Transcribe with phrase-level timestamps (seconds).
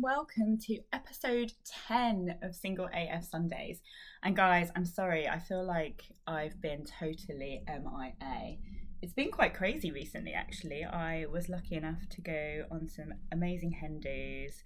[0.00, 1.52] welcome to episode
[1.88, 3.80] 10 of Single AF Sundays.
[4.22, 8.58] And guys, I'm sorry, I feel like I've been totally MIA.
[9.02, 10.84] It's been quite crazy recently, actually.
[10.84, 14.62] I was lucky enough to go on some amazing hen dos,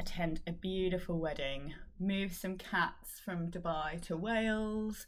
[0.00, 5.06] attend a beautiful wedding, move some cats from Dubai to Wales,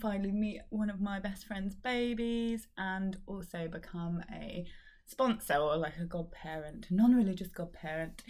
[0.00, 4.66] finally meet one of my best friend's babies, and also become a
[5.06, 8.22] sponsor or like a godparent, non-religious godparent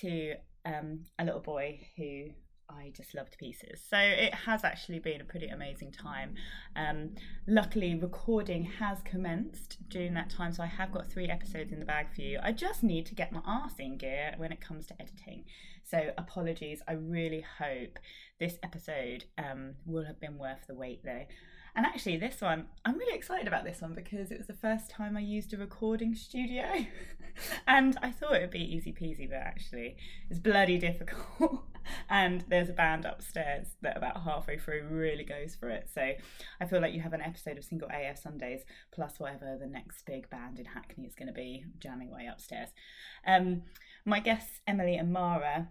[0.00, 0.34] to
[0.64, 2.26] um, a little boy who
[2.68, 3.82] I just love to pieces.
[3.88, 6.34] So it has actually been a pretty amazing time.
[6.76, 7.10] Um,
[7.46, 11.84] luckily, recording has commenced during that time, so I have got three episodes in the
[11.84, 12.38] bag for you.
[12.42, 15.44] I just need to get my arse in gear when it comes to editing.
[15.84, 16.82] So apologies.
[16.88, 17.98] I really hope
[18.40, 21.26] this episode um, will have been worth the wait, though.
[21.76, 24.90] And actually, this one, I'm really excited about this one because it was the first
[24.90, 26.64] time I used a recording studio.
[27.66, 29.96] and I thought it would be easy peasy, but actually,
[30.30, 31.64] it's bloody difficult.
[32.08, 35.88] and there's a band upstairs that about halfway through really goes for it.
[35.92, 36.12] So
[36.60, 40.06] I feel like you have an episode of Single AF Sundays plus whatever the next
[40.06, 42.68] big band in Hackney is going to be jamming away upstairs.
[43.26, 43.62] Um,
[44.04, 45.68] my guests, Emily and Mara,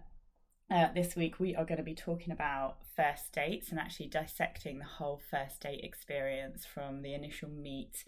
[0.70, 4.78] uh, this week, we are going to be talking about first dates and actually dissecting
[4.78, 8.04] the whole first date experience from the initial meet,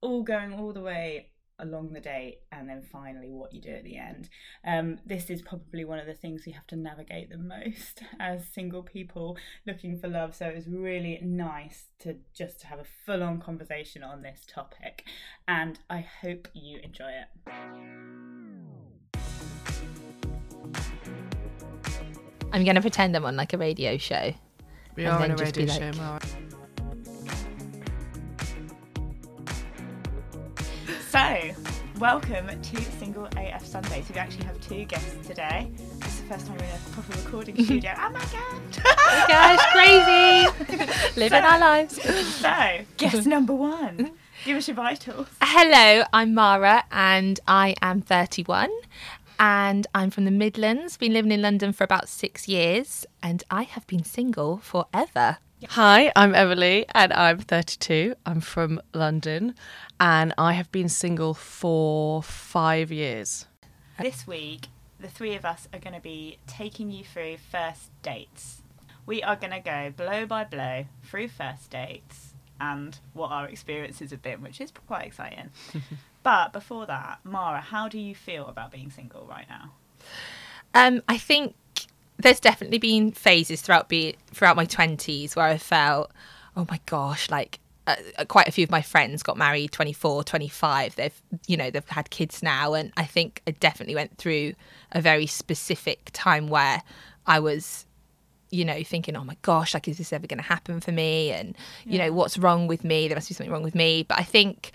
[0.00, 3.84] all going all the way along the date, and then finally what you do at
[3.84, 4.28] the end.
[4.66, 8.46] Um, this is probably one of the things we have to navigate the most as
[8.48, 10.34] single people looking for love.
[10.34, 15.04] So it was really nice to just have a full on conversation on this topic,
[15.48, 18.73] and I hope you enjoy it.
[22.54, 24.32] I'm going to pretend I'm on like a radio show.
[24.94, 26.20] We And are then on a just be radio show, like- Mara.
[31.10, 31.50] So,
[31.98, 34.08] welcome to Single AF Sundays.
[34.08, 35.70] We actually have two guests today.
[35.98, 37.92] This is the first time we're in a proper recording studio.
[37.96, 39.28] Oh my god!
[39.28, 41.10] Gosh, crazy!
[41.20, 42.00] Living our lives.
[42.36, 44.12] so, guest number one.
[44.44, 45.26] Give us your vitals.
[45.40, 48.68] Hello, I'm Mara and I am 31
[49.38, 50.96] and I'm from the Midlands.
[50.96, 55.38] Been living in London for about six years and I have been single forever.
[55.68, 58.14] Hi, I'm Emily and I'm 32.
[58.26, 59.54] I'm from London
[59.98, 63.46] and I have been single for five years.
[63.98, 64.66] This week,
[65.00, 68.62] the three of us are going to be taking you through first dates.
[69.06, 74.10] We are going to go blow by blow through first dates and what our experiences
[74.10, 75.50] have been, which is quite exciting.
[76.24, 79.70] but before that, Mara, how do you feel about being single right now?
[80.74, 81.54] Um, I think
[82.18, 86.10] there's definitely been phases throughout be throughout my 20s where I felt,
[86.56, 87.96] oh my gosh, like uh,
[88.26, 92.08] quite a few of my friends got married 24 25 they've you know they've had
[92.08, 92.72] kids now.
[92.72, 94.54] And i think i definitely went through
[94.92, 96.82] a very specific time where
[97.26, 97.84] i was
[98.48, 101.30] you know thinking oh my gosh like is this ever going to happen for me?
[101.30, 103.06] And you know what's wrong with me?
[103.06, 104.04] There must be something wrong with me.
[104.04, 104.72] But i think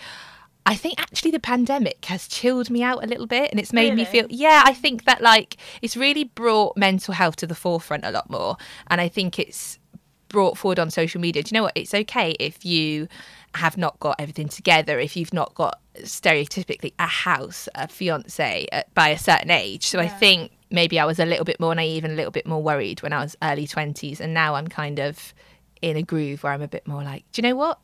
[0.66, 3.96] I think actually the pandemic has chilled me out a little bit and it's made
[3.96, 8.06] me feel yeah, I think that like it's really brought mental health to the forefront
[8.06, 9.80] a lot more and I think it's
[10.28, 11.44] brought forward on social media.
[11.44, 11.74] Do you know what?
[11.76, 13.08] It's okay if you
[13.56, 18.84] have not got everything together, if you've not got stereotypically a house, a fiance uh,
[18.94, 19.88] by a certain age.
[19.88, 22.46] So I think maybe I was a little bit more naive and a little bit
[22.46, 25.34] more worried when I was early 20s and now I'm kind of
[25.82, 27.80] in a groove where I'm a bit more like, do you know what?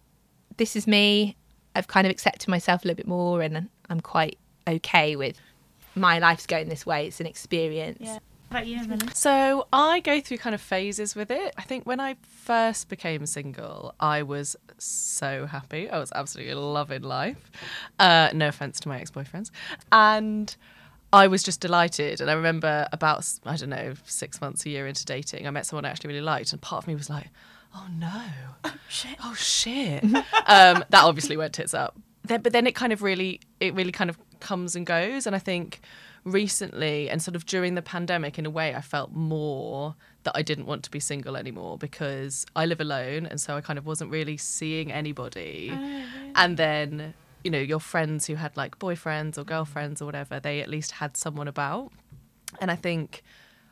[0.57, 1.35] This is me.
[1.75, 4.37] I've kind of accepted myself a little bit more and I'm quite
[4.67, 5.39] okay with
[5.95, 7.07] my life's going this way.
[7.07, 7.99] It's an experience.
[8.01, 8.19] Yeah.
[8.51, 8.79] About you,
[9.13, 11.53] So I go through kind of phases with it.
[11.57, 15.89] I think when I first became single, I was so happy.
[15.89, 17.51] I was absolutely loving life.
[17.97, 19.49] Uh, no offense to my ex boyfriends.
[19.91, 20.55] And
[21.11, 22.21] I was just delighted.
[22.21, 25.65] And I remember about, I don't know, six months, a year into dating, I met
[25.65, 26.53] someone I actually really liked.
[26.53, 27.27] And part of me was like,
[27.75, 28.21] oh no.
[28.63, 29.17] oh Shit.
[29.23, 30.03] oh shit.
[30.03, 31.97] Um that obviously went tits up.
[32.23, 35.27] Then, but then it kind of really it really kind of comes and goes.
[35.27, 35.81] And i think
[36.23, 39.93] recently and sort of during the pandemic in a way i felt more
[40.23, 43.61] that i didn't want to be single anymore because i live alone and so i
[43.61, 45.71] kind of wasn't really seeing anybody.
[46.33, 47.13] And then
[47.43, 50.93] you know your friends who had like boyfriends or girlfriends or whatever they at least
[50.93, 51.91] had someone about.
[52.59, 53.21] And i think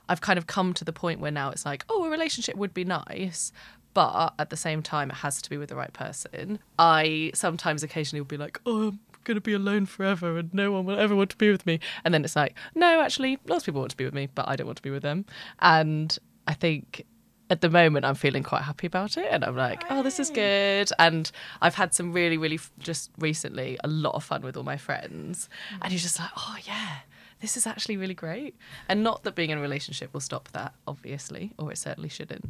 [0.09, 2.73] I've kind of come to the point where now it's like, oh, a relationship would
[2.73, 3.53] be nice,
[3.93, 6.59] but at the same time, it has to be with the right person.
[6.79, 10.71] I sometimes occasionally will be like, oh, I'm going to be alone forever and no
[10.71, 11.79] one will ever want to be with me.
[12.03, 14.47] And then it's like, no, actually, lots of people want to be with me, but
[14.47, 15.25] I don't want to be with them.
[15.59, 16.17] And
[16.47, 17.05] I think
[17.49, 20.29] at the moment I'm feeling quite happy about it and I'm like, oh, this is
[20.29, 20.89] good.
[20.97, 21.31] And
[21.61, 24.77] I've had some really, really f- just recently a lot of fun with all my
[24.77, 25.49] friends.
[25.81, 26.99] And you're just like, oh, yeah,
[27.43, 28.55] this is actually really great.
[28.87, 32.45] And not that being in a relationship will stop that, obviously, or it certainly shouldn't.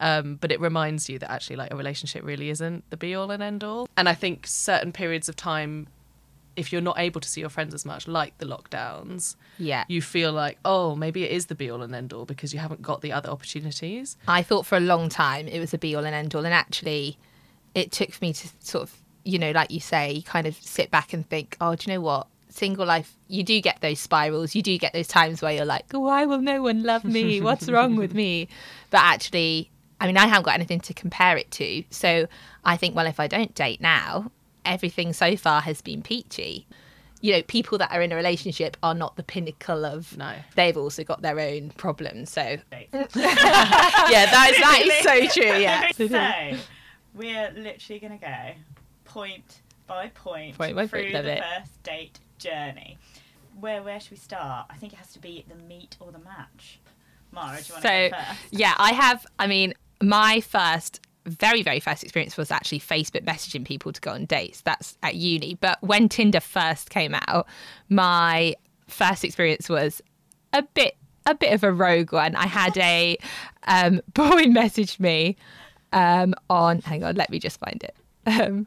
[0.00, 3.30] Um, but it reminds you that actually, like, a relationship really isn't the be all
[3.30, 3.90] and end all.
[3.98, 5.86] And I think certain periods of time,
[6.56, 9.84] if you're not able to see your friends as much, like the lockdowns, Yeah.
[9.86, 12.58] you feel like, oh, maybe it is the be all and end all because you
[12.58, 14.16] haven't got the other opportunities.
[14.26, 16.54] I thought for a long time it was a be all and end all, and
[16.54, 17.18] actually,
[17.74, 21.12] it took me to sort of, you know, like you say, kind of sit back
[21.12, 22.28] and think, oh, do you know what?
[22.58, 24.54] Single life, you do get those spirals.
[24.54, 27.40] You do get those times where you're like, why will no one love me?
[27.40, 28.48] What's wrong with me?
[28.90, 29.70] But actually,
[30.00, 31.84] I mean, I haven't got anything to compare it to.
[31.90, 32.26] So
[32.64, 34.30] I think, well, if I don't date now,
[34.64, 36.66] everything so far has been peachy.
[37.20, 40.16] You know, people that are in a relationship are not the pinnacle of.
[40.16, 40.32] No.
[40.54, 42.30] They've also got their own problems.
[42.30, 42.58] So yeah,
[43.12, 45.04] that is that is
[45.34, 45.58] so true.
[45.60, 45.90] Yeah.
[45.92, 46.58] so
[47.14, 48.50] we're literally going to go
[49.04, 51.42] point by point, Point by through point, the it.
[51.58, 52.98] first date journey.
[53.58, 54.66] Where where should we start?
[54.70, 56.80] I think it has to be the meet or the match.
[57.32, 58.40] Mara, do you want So to go first?
[58.52, 59.26] yeah, I have.
[59.38, 64.12] I mean, my first, very very first experience was actually Facebook messaging people to go
[64.12, 64.60] on dates.
[64.62, 65.54] That's at uni.
[65.60, 67.46] But when Tinder first came out,
[67.88, 68.54] my
[68.86, 70.00] first experience was
[70.52, 70.96] a bit
[71.26, 72.34] a bit of a rogue one.
[72.36, 73.18] I had a
[73.66, 75.36] um, boy message me
[75.92, 76.80] um, on.
[76.80, 77.96] Hang on, let me just find it.
[78.26, 78.66] Um,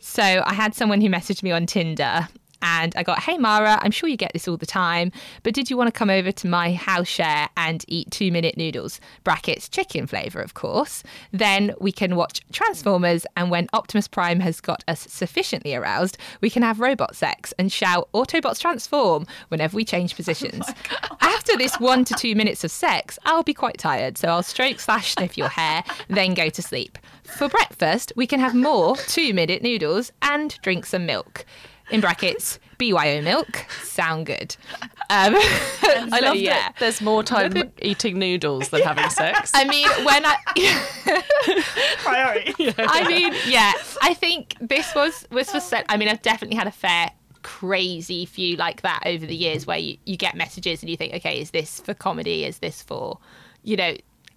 [0.00, 2.26] so I had someone who messaged me on Tinder
[2.62, 5.12] and I got, hey Mara, I'm sure you get this all the time,
[5.42, 8.56] but did you want to come over to my house share and eat two minute
[8.56, 9.00] noodles?
[9.24, 11.02] Brackets, chicken flavour, of course.
[11.32, 16.50] Then we can watch Transformers, and when Optimus Prime has got us sufficiently aroused, we
[16.50, 20.66] can have robot sex and shout Autobots transform whenever we change positions.
[21.02, 24.42] Oh After this one to two minutes of sex, I'll be quite tired, so I'll
[24.42, 26.98] stroke slash sniff your hair, then go to sleep.
[27.24, 31.44] For breakfast, we can have more two minute noodles and drink some milk.
[31.90, 33.66] In brackets, BYO milk.
[33.82, 34.56] Sound good.
[35.10, 36.54] Um, I so, love yeah.
[36.54, 39.50] that there's more time eating noodles than having sex.
[39.54, 40.36] I mean, when I.
[41.98, 42.74] Priority.
[42.78, 43.72] I mean, yeah,
[44.02, 45.84] I think this was was for set.
[45.88, 47.10] I mean, I've definitely had a fair
[47.42, 51.14] crazy few like that over the years where you, you get messages and you think,
[51.14, 52.44] okay, is this for comedy?
[52.44, 53.18] Is this for,
[53.62, 53.94] you know,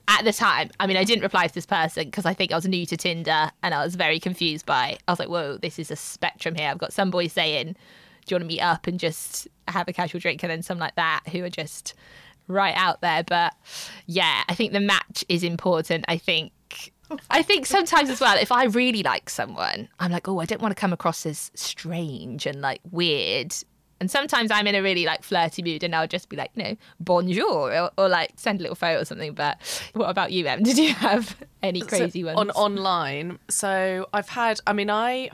[0.08, 2.56] at the time, I mean, I didn't reply to this person because I think I
[2.56, 4.98] was new to Tinder and I was very confused by.
[5.08, 6.70] I was like, whoa, this is a spectrum here.
[6.70, 7.76] I've got some boys saying,
[8.26, 10.80] do you want to meet up and just have a casual drink, and then some
[10.80, 11.94] like that who are just
[12.48, 13.24] right out there.
[13.24, 13.54] But
[14.06, 16.06] yeah, I think the match is important.
[16.08, 16.52] I think.
[17.30, 20.62] I think sometimes as well, if I really like someone, I'm like, oh, I don't
[20.62, 23.54] want to come across as strange and like weird.
[24.04, 26.64] And sometimes I'm in a really like flirty mood and I'll just be like, you
[26.64, 29.32] know, bonjour or, or like send a little photo or something.
[29.34, 29.58] But
[29.94, 30.62] what about you, Em?
[30.70, 32.38] Did you have any crazy So, ones?
[32.38, 33.40] on online.
[33.50, 34.60] So I've had.
[34.68, 35.30] I mean, I.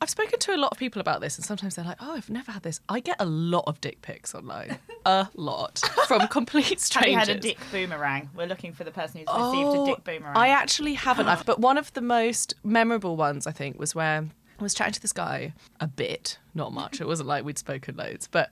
[0.00, 2.28] I've spoken to a lot of people about this, and sometimes they're like, "Oh, I've
[2.30, 6.64] never had this." I get a lot of dick pics online, a lot from complete
[6.70, 7.12] Have strangers.
[7.12, 8.30] you had a dick boomerang?
[8.34, 10.34] We're looking for the person who's received a dick boomerang.
[10.36, 11.28] Oh, I actually haven't.
[11.28, 14.94] I've, but one of the most memorable ones, I think, was where I was chatting
[14.94, 17.00] to this guy a bit, not much.
[17.00, 18.50] It wasn't like we'd spoken loads, but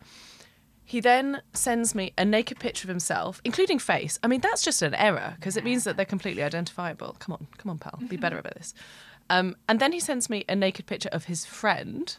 [0.85, 4.19] he then sends me a naked picture of himself, including face.
[4.23, 7.17] I mean, that's just an error because it means that they're completely identifiable.
[7.21, 8.75] Come on, come on, pal, be better about this.
[9.29, 12.17] Um, and then he sends me a naked picture of his friend,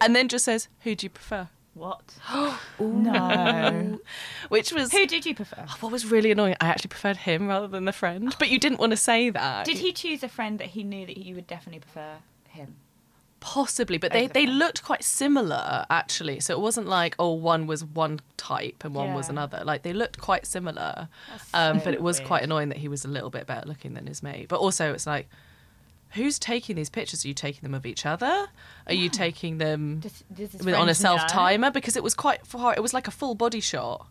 [0.00, 2.14] and then just says, "Who do you prefer?" What?
[2.32, 3.98] Oh no.
[4.48, 5.66] Which was Who did you prefer?
[5.80, 6.56] what was really annoying.
[6.60, 9.66] I actually preferred him rather than the friend, but you didn't want to say that.
[9.66, 12.16] Did he choose a friend that he knew that you would definitely prefer
[12.48, 12.76] him?
[13.40, 16.40] Possibly, but they, they looked quite similar actually.
[16.40, 19.62] So it wasn't like oh one was one type and one was another.
[19.64, 21.08] Like they looked quite similar,
[21.54, 22.28] um, so but it was weird.
[22.28, 24.48] quite annoying that he was a little bit better looking than his mate.
[24.48, 25.28] But also it's like,
[26.10, 27.24] who's taking these pictures?
[27.24, 28.46] Are you taking them of each other?
[28.86, 31.70] Are you taking them Does, does with, on a self timer?
[31.70, 32.74] Because it was quite far.
[32.74, 34.06] It was like a full body shot,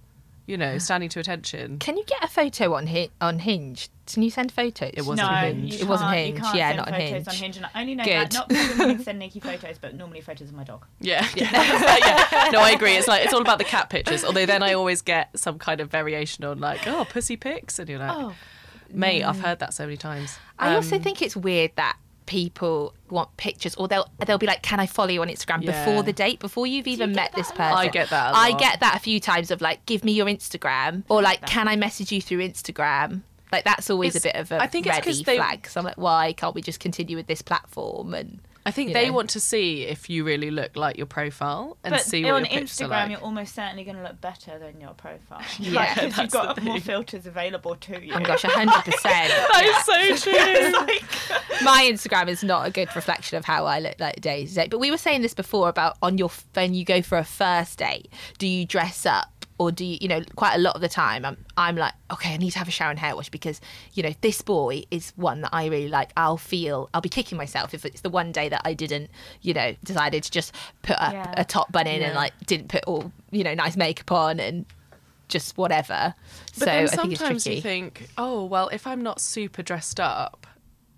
[0.46, 1.80] you know, standing to attention.
[1.80, 3.90] Can you get a photo on Hi- on Hinge?
[4.12, 4.92] Can you send photos?
[4.94, 5.74] It wasn't no, Hinge.
[5.74, 7.28] You It wasn't can't- Hinge, You can't yeah, send not on photos Hinge.
[7.28, 7.58] on Hinge.
[7.58, 8.14] And I only know Good.
[8.14, 10.86] that not because women send naked photos, but normally photos of my dog.
[11.00, 11.50] Yeah, yeah.
[12.32, 12.50] yeah.
[12.52, 12.94] No, I agree.
[12.96, 14.24] It's like it's all about the cat pictures.
[14.24, 17.90] Although then I always get some kind of variation on like, oh, pussy pics, and
[17.90, 18.36] you're like, Oh,
[18.94, 20.38] mate, I've heard that so many times.
[20.60, 24.62] I also Um, think it's weird that people want pictures or they'll they'll be like
[24.64, 25.86] can i follow you on instagram Yeah.
[25.86, 26.40] before the date?
[26.40, 27.62] Before you've even get met this person.
[27.78, 30.26] I get that a I get that a few times of like give me your
[30.26, 31.50] instagram or like that.
[31.50, 33.22] can i message you through instagram?
[33.52, 35.80] Like that's always It's- a bit of a I think it's ready they- flag so
[35.80, 38.14] i'm like why can't we just continue with this platform?
[38.14, 39.14] And I think they know.
[39.14, 42.46] want to see if you really look like your profile and but see what on
[42.46, 43.12] your Instagram, like.
[43.12, 45.42] you're almost certainly going to look better than your profile.
[45.60, 48.14] Yeah, because you've got more filters available to you.
[48.14, 51.36] oh my gosh 100% That is so true.
[51.64, 54.68] my Instagram is not a good reflection of how I look like day to day.
[54.68, 57.78] But we were saying this before about on your when you go for a first
[57.80, 59.28] date, do you dress up
[59.58, 62.34] or do you, you know, quite a lot of the time, I'm, I'm like, okay,
[62.34, 63.62] I need to have a shower and hair wash because,
[63.94, 66.12] you know, this boy is one that I really like.
[66.18, 69.10] I'll feel, I'll be kicking myself if it's the one day that I didn't,
[69.42, 71.34] you know, decided to just put a, Yeah.
[71.38, 74.66] a top bun in and like didn't put all, you know, nice makeup on and
[75.30, 76.14] just whatever.
[76.60, 79.64] But so then I think it's sometimes you think, oh well, if I'm not super
[79.64, 80.46] dressed up,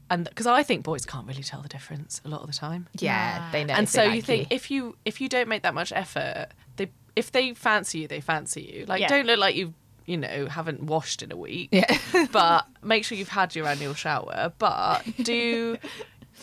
[0.10, 2.88] and because I think boys can't really tell the difference a lot of the time.
[2.98, 3.74] yeah, they know.
[3.74, 6.48] and so you think if you if you don't make that much effort,
[6.78, 8.86] they if they fancy you, they fancy you.
[8.86, 9.08] Like Yeah.
[9.10, 9.74] don't look like you
[10.06, 11.70] you know haven't washed in a week.
[11.72, 11.98] Yeah.
[12.32, 14.54] but make sure you've had your annual shower.
[14.58, 15.78] But do.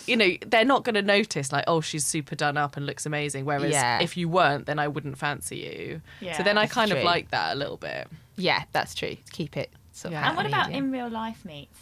[0.09, 3.07] You know, they're not going to notice like, oh, she's super done up and looks
[3.07, 3.45] amazing.
[3.45, 4.01] Whereas Yeah.
[4.03, 6.03] if you weren't, then I wouldn't fancy you.
[6.21, 7.05] Yeah, so then I that's kind of true.
[7.07, 8.09] like that a little bit.
[8.37, 9.17] yeah, that's true.
[9.31, 9.71] Keep it.
[9.93, 10.19] Sort of Yeah.
[10.25, 10.87] happy And what about medium.
[10.87, 11.79] in real life meets?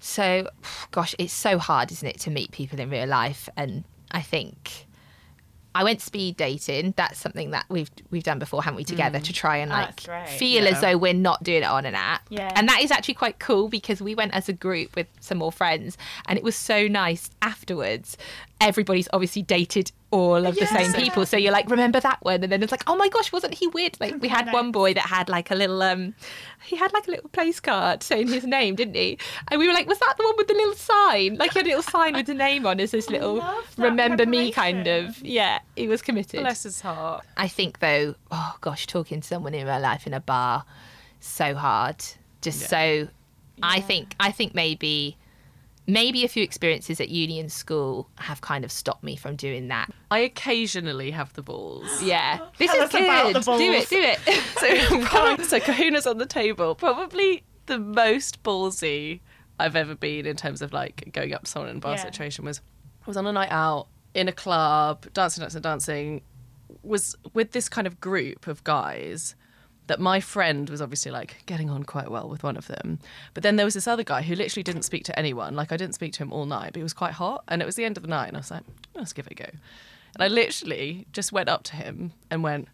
[0.00, 0.48] So,
[0.90, 3.48] gosh, it's so hard, isn't it, to meet people in real life?
[3.56, 4.86] And I think
[5.74, 6.94] I went speed dating.
[6.96, 8.84] That's something that we've we've done before, haven't we?
[8.84, 9.24] Together mm.
[9.24, 10.70] to try and Oh, like feel Yeah.
[10.70, 12.22] as though we're not doing it on an app.
[12.28, 12.52] Yeah.
[12.56, 15.52] And that is actually quite cool because we went as a group with some more
[15.52, 15.96] friends,
[16.26, 18.16] and it was so nice afterwards.
[18.60, 22.50] Everybody's obviously dated all of the same people, so you're like, remember that one, and
[22.52, 23.96] then it's like, oh my gosh, wasn't he weird?
[24.00, 26.14] Like we had one boy that had like a little um,
[26.64, 29.18] he had like a little place card saying his name, didn't he?
[29.48, 31.36] And we were like, was that the one with the little sign?
[31.36, 33.44] Like he had a little sign with the name on as this little
[33.76, 35.18] remember me kind of.
[35.22, 36.40] Yeah, he was committed.
[36.40, 37.24] Bless his heart.
[37.36, 40.64] I think though, oh gosh, talking to someone in real life in a bar,
[41.20, 42.04] so hard.
[42.40, 42.66] Just Yeah.
[43.04, 43.08] so.
[43.62, 45.18] I think I think maybe
[45.92, 49.68] maybe a few experiences at uni and school have kind of stopped me from doing
[49.68, 49.90] that.
[50.10, 52.02] I occasionally have the balls.
[52.02, 53.42] Yeah, this Tell is us about good.
[53.42, 54.18] the Do it, do it.
[54.60, 56.74] So, probably, so kahuna's on the table.
[56.74, 59.20] Probably the most ballsy
[59.58, 62.02] I've ever been in terms of like going up to someone in a bar Yeah.
[62.02, 62.60] situation was
[63.02, 66.22] I was on a night out in a club, dancing, dancing, dancing.
[66.82, 69.34] Was with this kind of group of guys
[69.90, 72.98] that my friend was obviously like getting on quite well with one of them.
[73.34, 75.54] But then there was this other guy who literally didn't speak to anyone.
[75.56, 77.42] Like I didn't speak to him all night, but he was quite hot.
[77.48, 78.62] And it was the end of the night, and I was like,
[78.94, 79.46] let's give it a go.
[80.14, 82.68] And I literally just went up to him and went,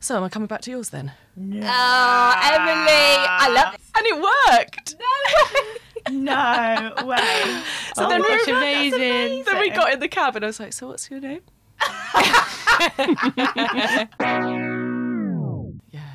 [0.00, 1.12] So am I coming back to yours then?
[1.36, 3.80] oh, Emily, I love it.
[3.96, 4.94] And it worked.
[6.10, 7.18] No no way.
[7.94, 9.44] So Oh then my we gosh, amazing.
[9.44, 11.42] Then we got in the cab and I was like, So what's your name?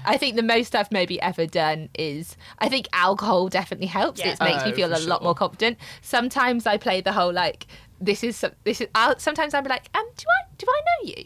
[0.08, 0.16] yeah.
[0.16, 4.20] I think the most I've maybe ever done is I think alcohol definitely helps.
[4.20, 4.34] Yeah.
[4.34, 5.78] It makes me Oh, feel for a lot more confident.
[6.02, 7.68] Sometimes I play the whole like
[8.00, 8.88] this is this is.
[8.96, 11.24] I'll, sometimes I'll be like, um, do I do I know you?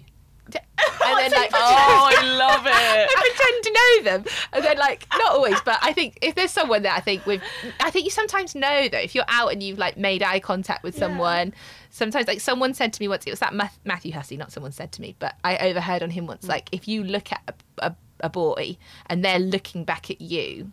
[1.04, 2.72] And then like, Oh, I love it.
[2.74, 6.52] I pretend to know them, and then like not always, but I think if there's
[6.52, 7.42] someone that I think with,
[7.80, 10.84] I think you sometimes know though if you're out and you've like made eye contact
[10.84, 11.54] with someone.
[11.90, 14.92] Sometimes like someone said to me once, it was that Matthew Hussey, not someone said
[14.94, 16.48] to me, but I overheard on him once.
[16.48, 17.42] Like if you look at
[17.80, 20.72] a, a, a boy and they're looking back at you.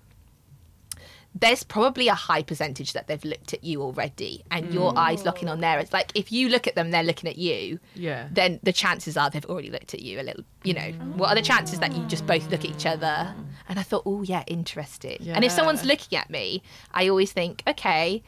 [1.34, 4.96] There's probably a high percentage that they've looked at you already, and your mm.
[4.96, 5.78] eyes locking on there.
[5.78, 8.28] It's like if you look at them, they're looking at you Yeah.
[8.32, 10.42] then the chances are they've already looked at you a little.
[10.64, 11.16] You know, mm.
[11.16, 13.34] what are the chances that you just both look at each other?
[13.68, 15.18] And I thought, oh yeah, interesting.
[15.28, 16.62] And if someone's looking at me,
[16.92, 18.22] I always think, okay,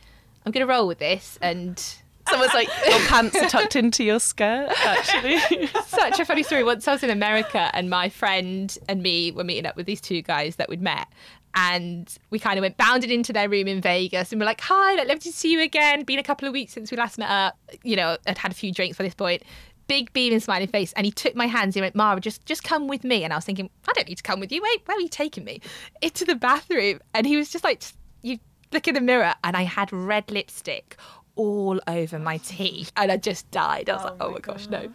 [0.44, 1.38] I'm gonna roll with this.
[1.40, 1.82] And
[2.30, 5.66] Someone's like, Your pants are tucked into your skirt, actually.
[5.86, 6.64] such a funny story.
[6.64, 10.00] Once I was in America, and my friend and me were meeting up with these
[10.00, 11.06] two guys that we'd met.
[11.54, 14.94] And we kind of went bounded into their room in Vegas and we're like, hi,
[14.94, 16.04] like, lovely to see you again.
[16.04, 17.58] Been a couple of weeks since we last met up.
[17.82, 19.42] You know, I'd had a few drinks by this point.
[19.88, 20.92] Big beaming, smiling face.
[20.92, 21.74] And he took my hands.
[21.74, 23.24] He went, Mara, just, just come with me.
[23.24, 24.62] And I was thinking, I don't need to come with you.
[24.62, 25.60] Wait, where are you taking me?
[26.00, 27.00] Into the bathroom.
[27.14, 28.38] And he was just like, "Just- you
[28.72, 29.34] look in the mirror.
[29.42, 30.96] And I had red lipstick
[31.36, 32.92] all over my teeth.
[32.96, 33.88] And I just died.
[33.88, 34.88] I was Oh like, oh my my gosh, no.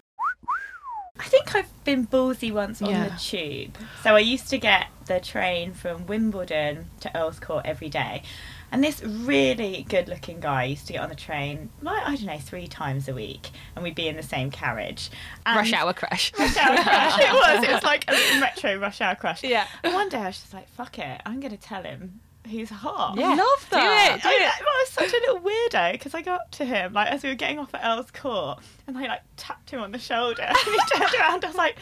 [1.18, 3.08] I think I've been ballsy once on Yeah.
[3.08, 3.76] the tube.
[4.02, 8.22] So I used to get the train from Wimbledon to Earl's Court every day.
[8.70, 12.24] And this really good looking guy used to get on the train, like, I don't
[12.26, 13.50] know, three times a week.
[13.74, 15.08] And we'd be in the same carriage.
[15.46, 16.32] And Rush hour crash.
[16.38, 17.18] Rush hour crash.
[17.20, 17.64] It was.
[17.64, 19.42] It was like a little metro rush hour crash.
[19.42, 19.66] Yeah.
[19.84, 21.22] And one day I was just like, fuck it.
[21.24, 23.16] I'm going to tell him who's hot.
[23.16, 23.28] Yeah.
[23.30, 24.16] Love Do that.
[24.18, 24.22] it.
[24.22, 24.62] Do I, it.
[24.62, 27.28] I was such a little weirdo because I got up to him like as we
[27.28, 30.56] were getting off at Earl's Court and I like tapped him on the shoulder and
[30.56, 31.34] he turned around.
[31.36, 31.76] And I was like,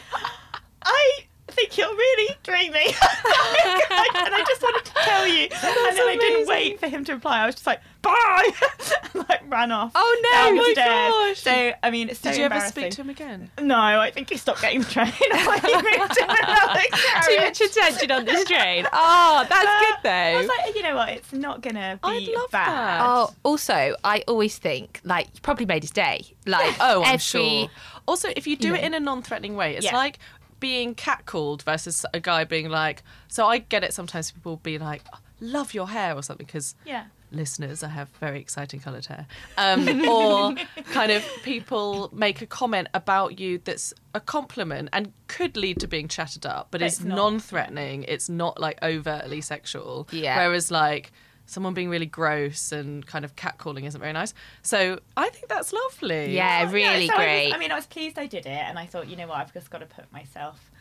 [0.81, 1.19] I
[1.51, 5.43] think you're really dreamy, and I just wanted to tell you.
[5.43, 7.39] and then I didn't wait for him to reply.
[7.39, 8.49] I was just like, bye,
[9.13, 9.91] and like ran off.
[9.95, 10.29] Oh, no.
[10.31, 11.39] down Oh the my gosh.
[11.39, 13.49] So I mean, it's so Did you ever speak to him again?
[13.61, 15.07] No, I think he stopped getting the train.
[15.31, 16.81] like, he moved to another
[17.27, 18.85] Too much attention on this train.
[18.93, 21.09] Oh, that's good But I was like, you know what?
[21.09, 22.69] It's not gonna be I'd love bad.
[22.69, 23.01] that.
[23.03, 26.25] Oh, also, I always think like you probably made his day.
[26.45, 27.67] Like, Oh, I'm every, sure.
[28.07, 29.95] Also, if you do you it in a non-threatening way, it's Yeah.
[29.95, 30.19] like
[30.59, 33.93] being catcalled versus a guy being like, so I get it.
[33.93, 37.05] Sometimes people be like, oh, love your hair or something because Yeah.
[37.31, 39.25] Listeners, I have very exciting coloured hair.
[39.57, 40.55] Um, or
[40.91, 45.87] kind of people make a comment about you that's a compliment and could lead to
[45.87, 48.03] being chatted up, but, But it's it's non-threatening.
[48.03, 50.07] It's not like overtly sexual.
[50.11, 50.37] Yeah.
[50.37, 51.11] Whereas like
[51.47, 54.33] someone being really gross and kind of catcalling isn't very nice.
[54.63, 56.33] So I think that's lovely.
[56.33, 57.53] Yeah, Yeah, really so I was- great.
[57.53, 59.53] I, mean, I was pleased I did it, and I thought, you know what, I've
[59.53, 60.71] just got to put myself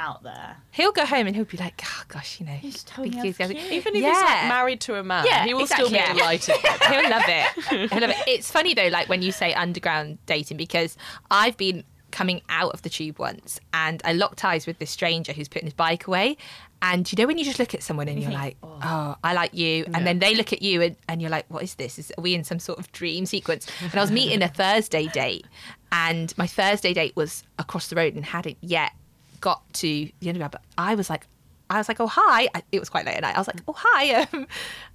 [0.00, 0.56] out there.
[0.70, 2.56] He'll go home and he'll be like, oh gosh, you know.
[2.62, 3.72] You just told me I because- was cute.
[3.72, 5.88] Even if he's like married to a man, Yeah, he will exactly.
[5.88, 6.14] still be Yeah.
[6.14, 6.56] delighted.
[6.88, 7.90] He'll love it.
[7.90, 8.16] He'll love it.
[8.26, 10.96] It's funny though, like when you say underground dating, because
[11.30, 15.32] I've been coming out of the tube once and I locked eyes with this stranger
[15.32, 16.36] who's putting his bike away.
[16.82, 18.80] And you know when you just look at someone and you're think, like, oh.
[18.82, 21.62] oh, I like you, and then they look at you and, and you're like, what
[21.62, 21.98] is this?
[21.98, 23.66] Is, are we in some sort of dream sequence?
[23.82, 25.44] And I was meeting a Thursday date,
[25.92, 28.92] and my Thursday date was across the road and hadn't yet
[29.40, 30.52] got to the underground.
[30.52, 31.26] But I was like,
[31.70, 32.48] I was like, oh hi.
[32.54, 33.36] I, it was quite late at night.
[33.36, 34.26] I was like, oh hi.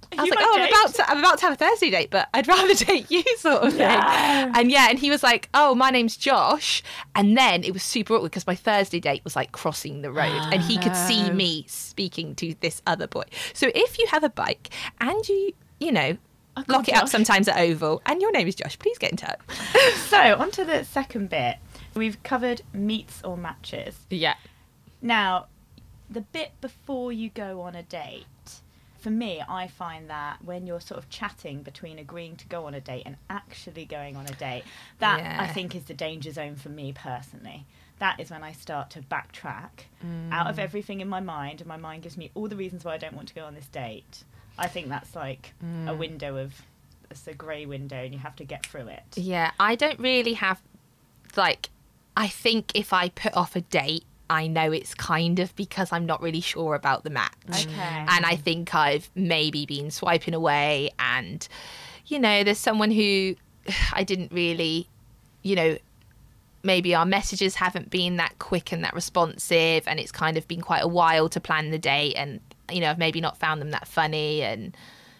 [0.08, 2.10] Um, I was like, oh, I'm about to, I'm about to have a Thursday date,
[2.10, 3.80] but I'd rather date you, sort of thing.
[3.80, 6.80] And yeah, and he was like, oh, my name's Josh.
[7.16, 10.40] And then it was super awkward because my Thursday date was like crossing the road,
[10.52, 13.24] and he could see me speaking to this other boy.
[13.52, 16.16] So if you have a bike and you, you know.
[16.68, 18.78] Lock it up sometimes at Oval, and your name is Josh.
[18.78, 19.38] Please get in touch.
[20.08, 21.56] So, on to the second bit.
[21.96, 23.98] We've covered meets or matches.
[24.10, 24.34] Yeah,
[25.02, 25.46] Now,
[26.10, 28.26] the bit before you go on a date,
[28.98, 32.74] for me, I find that when you're sort of chatting between agreeing to go on
[32.74, 34.64] a date and actually going on a date,
[34.98, 37.66] that I think is the danger zone for me personally.
[37.98, 39.86] That is when I start to backtrack
[40.30, 40.58] out of mm.
[40.58, 43.14] everything in my mind, and my mind gives me all the reasons why I don't
[43.14, 44.24] want to go on this date.
[44.58, 45.98] I think that's like a mm.
[45.98, 46.54] window of
[47.10, 49.04] it's a grey window, and you have to get through it.
[49.14, 50.60] Yeah, I don't really have
[51.36, 51.70] like
[52.16, 56.06] I think if I put off a date, I know it's kind of because I'm
[56.06, 57.32] not really sure about the match.
[57.48, 58.04] Okay.
[58.08, 61.46] And I think I've maybe been swiping away and
[62.06, 63.34] you know, there's someone who
[63.92, 64.88] I didn't really,
[65.42, 65.78] you know,
[66.62, 70.60] maybe our messages haven't been that quick and that responsive and it's kind of been
[70.60, 73.70] quite a while to plan the date and you know, I've maybe not found them
[73.70, 74.76] that funny and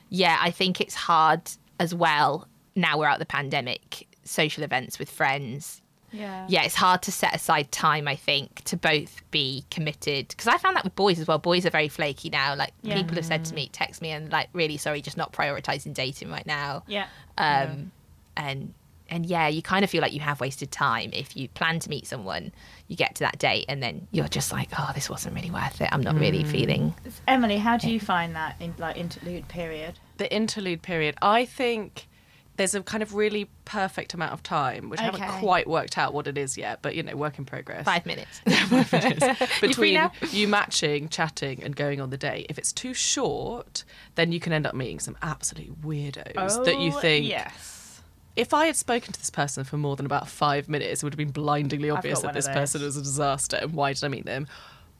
[0.08, 1.42] yeah, I think it's hard
[1.78, 5.80] as well now we're out of the pandemic, social events with friends.
[6.12, 6.46] Yeah.
[6.48, 10.28] Yeah, it's hard to set aside time, I think, to both be committed.
[10.28, 11.38] Because I found that with boys as well.
[11.38, 12.54] Boys are very flaky now.
[12.54, 12.94] Like, Yeah.
[12.96, 16.30] people have said to me, text me, and like, really sorry, just not prioritizing dating
[16.30, 16.82] right now.
[16.86, 17.06] Yeah.
[17.38, 17.92] Um,
[18.36, 18.72] and
[19.08, 21.88] and yeah, you kind of feel like you have wasted time if you plan to
[21.88, 22.50] meet someone,
[22.88, 25.80] you get to that date, and then you're just like, oh, this wasn't really worth
[25.80, 25.88] it.
[25.92, 26.92] I'm not really feeling.
[27.28, 29.98] Emily, how do you find that in like interlude period?
[30.16, 32.08] the interlude period, I think
[32.56, 36.14] there's a kind of really perfect amount of time, which I haven't quite worked out
[36.14, 37.84] what it is yet, but you know, work in progress.
[37.84, 38.40] Five minutes.
[39.60, 42.46] Between you matching, chatting, and going on the date.
[42.48, 46.92] If it's too short, then you can end up meeting some absolute weirdos that you
[46.94, 47.26] Oh, think.
[47.28, 48.00] Yes.
[48.36, 51.14] If I had spoken to this person for more than about five minutes, it would
[51.14, 54.26] have been blindingly obvious that this person was a disaster and why did I meet
[54.26, 54.46] them?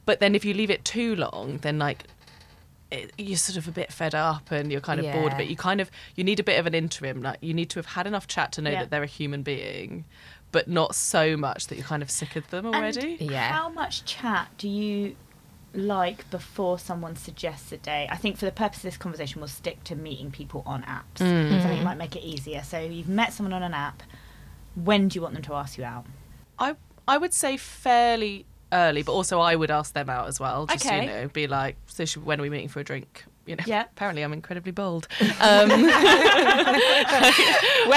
[0.06, 2.04] But then if you leave it too long, then like
[2.90, 5.44] it, you're sort of a bit fed up and you're kind of bored of Yeah.
[5.44, 5.50] it.
[5.50, 7.22] You kind of you need a bit of an interim.
[7.22, 8.80] Like you need to have had enough chat to know Yeah.
[8.80, 10.04] that they're a human being,
[10.52, 13.16] but not so much that you're kind of sick of them already.
[13.20, 13.50] And Yeah.
[13.52, 15.16] How much chat do you
[15.74, 18.08] like before someone suggests a date?
[18.10, 21.16] I think for the purpose of this conversation, we'll stick to meeting people on apps.
[21.18, 21.50] Mm.
[21.50, 22.62] So I think it might make it easier.
[22.62, 24.02] So you've met someone on an app.
[24.76, 26.06] When do you want them to ask you out?
[26.58, 26.76] I
[27.08, 30.66] I would say fairly early, but also I would ask them out as well.
[30.66, 31.02] Just Okay.
[31.02, 33.24] you know, be like, so should, when are we meeting for a drink?
[33.46, 33.82] You know, Yeah.
[33.92, 35.06] Apparently, I'm incredibly bold.
[35.40, 35.90] Um, when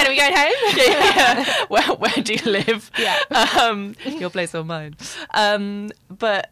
[0.05, 0.53] are we going home?
[0.77, 1.65] yeah.
[1.67, 2.91] where, where do you live?
[2.97, 3.17] Yeah.
[3.60, 4.95] Um, your place or mine.
[5.34, 6.51] Um, but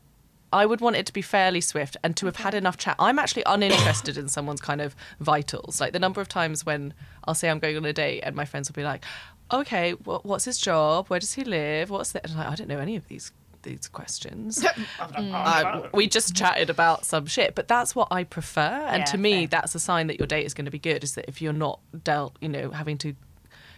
[0.52, 2.96] I would want it to be fairly swift and to have had enough chat.
[3.00, 5.82] I'm actually uninterested in someone's kind of vitals.
[5.82, 6.94] Like the number of times when
[7.26, 9.04] I'll say I'm going on a date and my friends will be like,
[9.52, 11.08] okay, what, what's his job?
[11.08, 11.90] Where does he live?
[11.90, 12.24] What's that?
[12.24, 13.32] And I'm like, I don't know any of these
[13.68, 14.66] these questions.
[15.18, 18.62] Uh, we just chatted about some shit, but that's what I prefer.
[18.88, 19.48] And Yeah, to me, fair.
[19.48, 21.04] that's a sign that your date is going to be good.
[21.04, 23.16] Is that if you're not dealt, you know, having to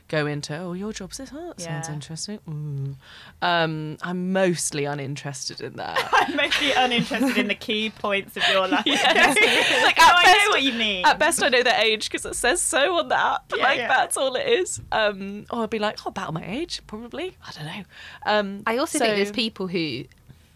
[0.09, 1.29] go into, oh, your job's this.
[1.33, 1.93] Oh, that sounds Yeah.
[1.93, 2.39] interesting.
[2.49, 2.95] Mm.
[3.41, 6.09] Um, I'm mostly uninterested in that.
[6.13, 8.85] I'm mostly uninterested in the key points of your life.
[8.85, 11.05] like no, at I best, know what you mean.
[11.05, 13.51] At best, I know their age because it says so on the app.
[13.55, 13.87] Yeah, like yeah.
[13.87, 14.81] that's all it is.
[14.91, 17.37] Um, or I'd be like, oh, about my age, probably.
[17.47, 17.83] I don't know.
[18.25, 20.03] Um, I also think there's people who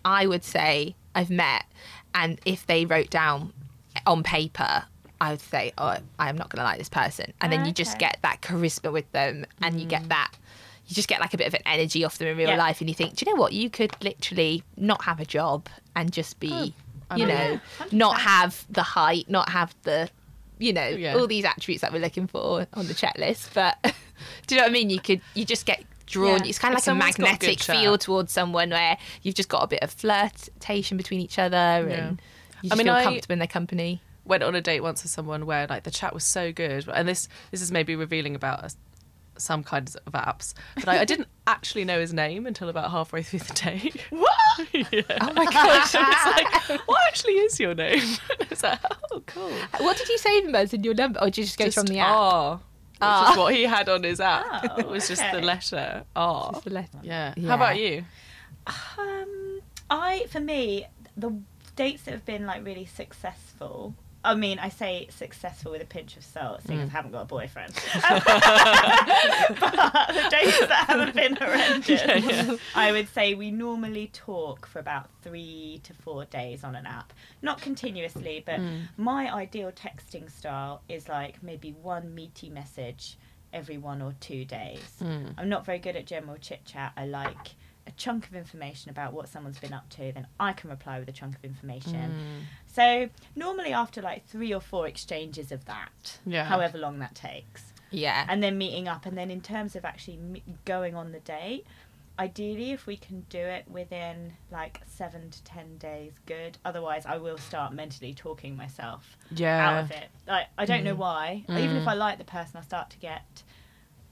[0.04, 1.64] I would say I've met,
[2.14, 3.54] and if they wrote down
[4.06, 4.86] on paper,
[5.24, 7.92] I would say, "Oh, I'm not going to like this person," and then you just
[7.92, 8.00] Okay.
[8.00, 10.10] get that charisma with them, and you get mm.
[10.10, 10.32] that,
[10.88, 12.58] you just get like a bit of an energy off them in real Yeah.
[12.58, 13.54] life, and you think, do you know what?
[13.54, 16.74] You could literally not have a job and just be,
[17.10, 20.10] I you mean- know, Yeah, not have the height, not have the,
[20.60, 21.16] you know, Yeah.
[21.16, 23.54] all these attributes that we're looking for on the checklist.
[23.54, 23.78] But
[24.48, 24.90] do you know what I mean?
[24.90, 26.40] You could, you just get drawn.
[26.44, 26.50] Yeah.
[26.50, 27.78] It's kind of like a someone's got good magnetic chat.
[27.78, 31.90] feel towards someone where you've just got a bit of flirtation between each other, and
[31.90, 32.10] Yeah.
[32.10, 32.18] you
[32.64, 34.02] I just mean, feel I- comfortable in their company.
[34.26, 37.08] Went on a date once with someone where like the chat was so good, and
[37.08, 38.78] this this is maybe revealing about us,
[39.38, 43.24] some kinds of apps, but I, I didn't actually know his name until about halfway
[43.24, 44.02] through the date.
[44.10, 44.32] What?
[44.74, 45.02] yeah.
[45.22, 45.96] Oh my gosh!
[45.98, 48.02] it's like, what actually is your name?
[48.40, 48.80] it's like,
[49.12, 49.52] oh, cool.
[49.80, 51.78] what did you save him as in your number, or did you just go Just
[51.78, 52.10] from the app?
[52.12, 52.62] R, which
[53.02, 53.32] Ah.
[53.32, 54.46] is what he had on his app.
[54.72, 56.52] Oh, it was just the letter R.
[56.54, 57.00] Just the letter.
[57.02, 57.34] Yeah.
[57.36, 57.50] Yeah.
[57.50, 58.06] How about you?
[58.68, 59.60] Um,
[59.90, 60.86] I for me
[61.18, 61.32] the
[61.76, 63.96] dates that have been like really successful.
[64.26, 66.84] I mean, I say successful with a pinch of salt, seeing Mm.
[66.84, 67.74] as I haven't got a boyfriend.
[69.60, 72.56] but the dates that haven't been horrendous, Yeah, yeah.
[72.76, 77.14] I would say we normally talk for about three to four days on an app.
[77.42, 78.88] Not continuously, but Mm.
[78.98, 83.18] my ideal texting style is like maybe one meaty message
[83.52, 84.80] every one or two days.
[85.02, 85.34] Mm.
[85.38, 86.94] I'm not very good at general chit chat.
[86.98, 87.56] I like
[87.98, 91.12] chunk of information about what someone's been up to, then I can reply with a
[91.12, 91.94] chunk of information.
[91.96, 92.42] Mm.
[92.68, 96.46] So normally after like three or four exchanges of that, Yeah.
[96.46, 98.26] however long that takes, Yeah.
[98.28, 101.66] and then meeting up, and then in terms of actually me- going on the date,
[102.20, 106.58] ideally if we can do it within like seven to ten days, good.
[106.64, 109.70] Otherwise, I will start mentally talking myself Yeah.
[109.70, 110.10] out of it.
[110.28, 111.44] Like I don't know why.
[111.50, 111.88] Even if Mm.
[111.88, 113.44] I like the person, I start to get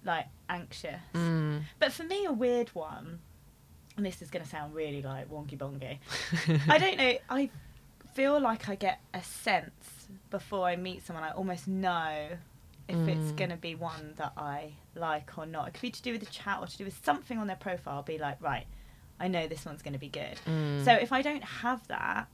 [0.03, 0.99] like anxious.
[1.13, 1.63] Mm.
[1.77, 3.19] But for me, a weird one,
[3.97, 5.97] and this is going to sound really like wonky bongy.
[6.69, 7.13] I don't know.
[7.29, 7.49] I
[8.13, 11.23] feel like I get a sense before I meet someone.
[11.23, 12.27] I almost know
[12.87, 13.35] if it's Mm.
[13.37, 15.69] going to be one that I like or not.
[15.69, 17.55] It could be to do with the chat or to do with something on their
[17.55, 17.95] profile.
[17.97, 18.65] I'll be like, right,
[19.19, 20.39] I know this one's going to be good.
[20.45, 20.83] Mm.
[20.83, 22.27] So if I don't have that,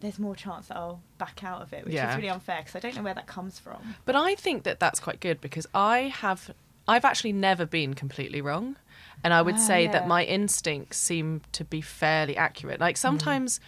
[0.00, 2.10] there's more chance that I'll back out of it, which Yeah.
[2.10, 3.94] is really unfair because I don't know where that comes from.
[4.04, 6.50] But I think that that's quite good because I have,
[6.88, 8.76] I've actually never been completely wrong.
[9.24, 9.92] And I would Ah, say yeah.
[9.92, 12.80] that my instincts seem to be fairly accurate.
[12.80, 13.60] Like sometimes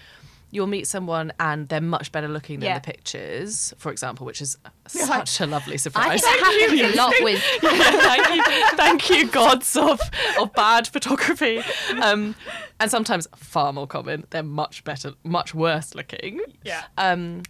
[0.51, 2.79] you'll meet someone and they're much better looking than Yeah.
[2.79, 4.57] the pictures, for example, which is
[4.95, 6.21] You're like, such a lovely I surprise.
[6.23, 7.43] think that happens a lot with.
[7.61, 10.01] thank you, thank you, gods of
[10.39, 11.61] of bad photography.
[12.01, 12.35] Um,
[12.81, 16.41] and sometimes far more common, they're much better, much worse looking.
[16.63, 16.83] Yeah.
[16.99, 17.43] Um,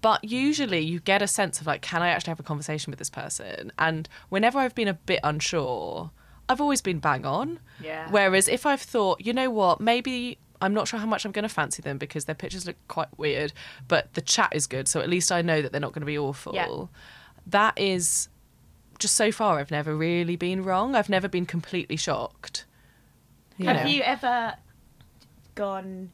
[0.00, 2.98] but usually you get a sense of like, can I actually have a conversation with
[2.98, 3.72] this person?
[3.78, 6.10] And whenever I've been a bit unsure,
[6.48, 7.60] I've always been bang on.
[7.82, 8.08] Yeah.
[8.10, 11.44] Whereas if I've thought, you know what, maybe I'm not sure how much I'm going
[11.44, 13.52] to fancy them because their pictures look quite weird,
[13.88, 16.06] but the chat is good, so at least I know that they're not going to
[16.06, 16.54] be awful.
[16.54, 16.86] Yeah.
[17.46, 18.28] That is
[18.98, 20.94] just so far, I've never really been wrong.
[20.94, 22.64] I've never been completely shocked.
[23.58, 23.90] You Have know?
[23.90, 24.54] you ever
[25.54, 26.12] gone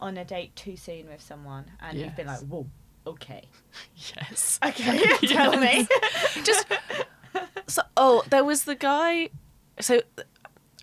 [0.00, 2.66] on a date too soon with someone and you've been like, whoa,
[3.06, 3.44] okay.
[3.96, 4.60] Yes.
[4.64, 5.88] Okay, tell me.
[6.44, 6.66] just
[7.66, 9.28] so oh there was the guy
[9.80, 10.00] so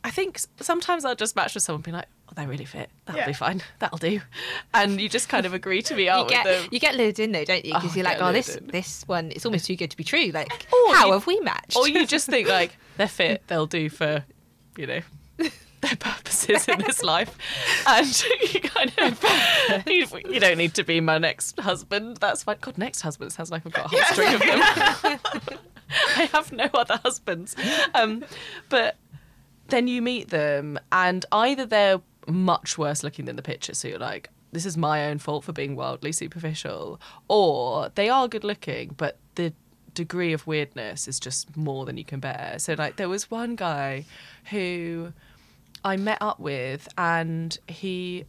[0.04, 2.90] i think sometimes i'll just match with someone and be like oh they really fit
[3.06, 3.28] that'll Yeah.
[3.28, 4.22] be fine that'll do
[4.74, 6.96] and you just kind of agree to be You out get with them you get
[6.96, 7.74] lured in though, don't you?
[7.74, 8.68] Because Oh, you're like, oh, this in.
[8.68, 10.32] this one, it's almost too good to be true.
[10.34, 11.76] Like, Or how you- have we matched?
[11.76, 14.24] or you just think like they're fit they'll do for
[14.78, 15.00] you know
[15.38, 17.38] their purposes in this life
[17.88, 22.58] and you kind of you, you don't need to be my next husband that's fine
[22.60, 25.60] god next husband sounds like i've got a whole string of them
[26.18, 27.56] i have no other husbands.
[27.94, 28.24] Um,
[28.70, 28.96] but
[29.68, 34.00] then you meet them and either they're much worse looking than the picture so you're
[34.00, 38.94] like this is my own fault for being wildly superficial or they are good looking
[38.98, 39.54] but the
[39.96, 42.56] degree of weirdness is just more than you can bear.
[42.60, 44.06] So like there was one guy
[44.52, 45.14] who
[45.84, 48.26] i met up with and he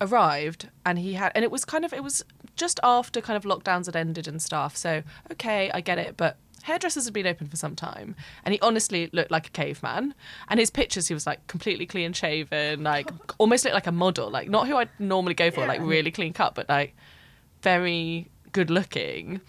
[0.00, 2.24] arrived and he had and it was kind of it was
[2.56, 4.76] just after kind of lockdowns had ended and stuff.
[4.76, 8.60] So okay i get it but hairdressers had been open for some time and he
[8.60, 10.14] honestly looked like a caveman
[10.48, 14.30] and his pictures he was like completely clean shaven like almost looked like a model
[14.30, 16.94] like not who i'd normally go for like really clean cut but like
[17.62, 19.40] very good looking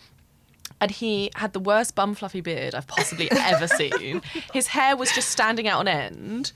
[0.81, 4.21] and he had the worst bum fluffy beard I've possibly ever seen.
[4.51, 6.51] His hair was just standing out on end.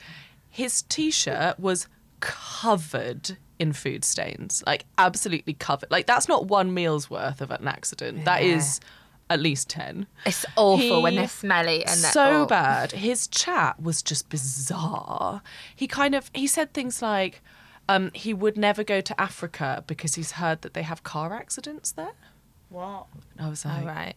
[0.50, 1.88] His t-shirt was
[2.20, 5.90] covered in food stains, like absolutely covered.
[5.92, 8.26] Like that's not one meal's worth of an accident.
[8.26, 8.56] That Yeah.
[8.58, 8.80] is
[9.30, 10.08] at least ten.
[10.26, 12.46] it's awful when they're smelly and they're so oh.
[12.46, 12.92] bad.
[12.94, 15.42] His chat was just bizarre.
[15.76, 17.42] He kind of he said things like
[17.90, 21.92] um, he would never go to Africa because he's heard that they have car accidents
[21.92, 22.12] there.
[22.70, 23.08] what?
[23.38, 24.16] And I was like, Oh, right.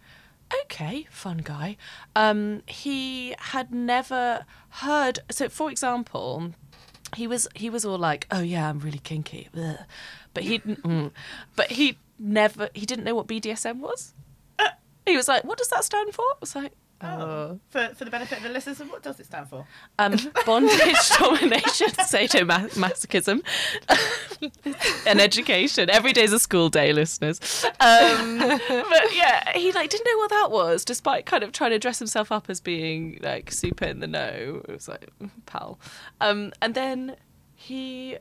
[0.64, 1.76] okay, fun guy.
[2.16, 5.20] Um, he had never heard.
[5.30, 6.52] So, for example,
[7.16, 9.78] he was he was all like, "Oh yeah, I'm really kinky," Ugh.
[10.34, 11.10] but he mm,
[11.56, 14.14] but he never he didn't know what BDSM was.
[15.06, 17.58] He was like, "What does that stand for?" I was like, Oh.
[17.70, 19.66] For, for the benefit of the listeners, what does it stand for?
[19.98, 23.42] um, bondage, domination, sadomasochism,
[25.06, 25.88] and education.
[25.88, 27.64] Every day's a school day, listeners.
[27.80, 31.78] Um, but yeah, he like didn't know what that was, despite kind of trying to
[31.78, 34.60] dress himself up as being like super in the know.
[34.68, 35.08] It was like
[35.46, 35.80] pal.
[36.20, 37.16] Um, and then
[37.54, 38.18] he.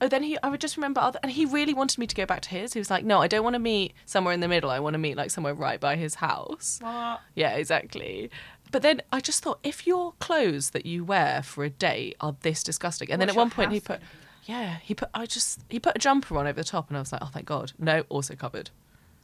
[0.00, 0.38] Oh, then he.
[0.42, 2.72] I would just remember other, and he really wanted me to go back to his.
[2.72, 4.70] He was like, "No, I don't want to meet somewhere in the middle.
[4.70, 7.20] I want to meet like somewhere right by his house." What?
[7.34, 8.30] Yeah, exactly.
[8.70, 12.36] But then I just thought, if your clothes that you wear for a date are
[12.42, 14.00] this disgusting, and then at one point he put,
[14.44, 17.00] yeah, he put, I just, he put a jumper on over the top, and I
[17.00, 18.70] was like, oh, thank God, no, also covered.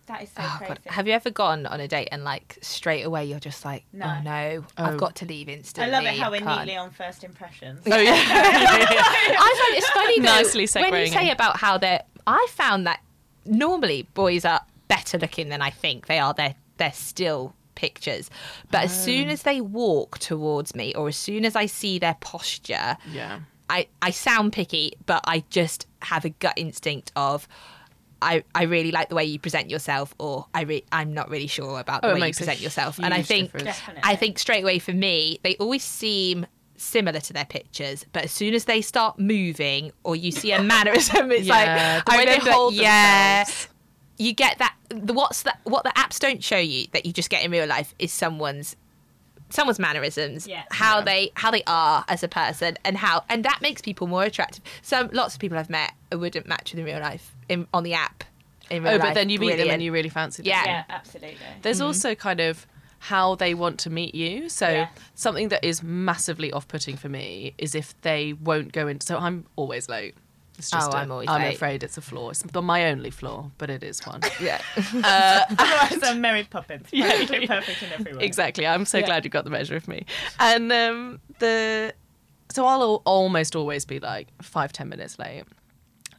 [0.07, 0.75] That is so Oh, crazy.
[0.85, 0.93] God.
[0.93, 4.07] Have you ever gone on a date and like straight away you're just like, No.
[4.07, 4.85] oh no, Oh.
[4.85, 5.93] I've got to leave instantly.
[5.93, 7.81] I love it how we're can't." neatly on first impressions.
[7.87, 11.33] Oh yeah, I find it's funny though, Nicely when you say in.
[11.33, 12.03] about how they're.
[12.27, 13.01] I found that
[13.45, 16.35] normally boys are better looking than I think they are.
[16.35, 18.31] They're they're still pictures,
[18.71, 19.33] but as soon mm.
[19.33, 23.41] as they walk towards me, or as soon as I see their posture, yeah.
[23.69, 27.49] I I sound picky, but I just have a gut instinct of.
[28.23, 31.47] I, I really like the way you present yourself, or I re- I'm not really
[31.47, 32.99] sure about the Oh, way you present yourself.
[32.99, 33.51] And I think
[34.03, 36.47] I think straight away for me, they always seem
[36.79, 40.63] similar to their pictures, but as soon as they start moving or you see a
[40.63, 41.55] mannerism, it's Yeah,
[41.95, 43.69] like the I way they remember- hold yeah, themselves.
[44.19, 44.75] you get that.
[44.91, 45.61] The what's that?
[45.65, 48.77] What the apps don't show you that you just get in real life is someone's
[49.51, 50.65] someone's mannerisms, Yeah.
[50.71, 51.05] how Yeah.
[51.05, 54.63] they how they are as a person, and how and that makes people more attractive.
[54.83, 57.95] Some lots of people I've met wouldn't match with in real life in, on the
[57.95, 58.25] app.
[58.71, 59.09] In real Oh, life.
[59.09, 60.51] but then you meet them and you really fancy them.
[60.51, 60.65] Yeah.
[60.65, 61.39] Yeah, absolutely.
[61.63, 61.87] There's mm-hmm.
[61.87, 62.67] also kind of
[62.99, 64.49] how they want to meet you.
[64.49, 64.89] So Yeah.
[65.15, 69.01] something that is massively off-putting for me is if they won't go in.
[69.01, 70.15] So I'm always late.
[70.59, 71.55] It's just Oh, i I'm always I'm late.
[71.55, 72.31] afraid it's a flaw.
[72.31, 74.21] It's my only flaw, but it is one.
[74.41, 74.61] yeah.
[75.05, 76.89] Otherwise, I'm Mary Poppins.
[76.93, 77.11] Yeah.
[77.11, 78.25] Perfectly perfect in every way.
[78.25, 78.67] exactly.
[78.67, 79.07] I'm so Yeah.
[79.07, 80.07] glad you got the measure of me.
[80.41, 81.95] And um, the
[82.49, 85.45] so I'll almost always be like five ten minutes late.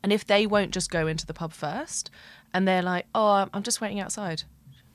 [0.04, 2.12] And if they won't just go into the pub first,
[2.54, 4.43] and they're like, "Oh, I'm- I'm just waiting outside,"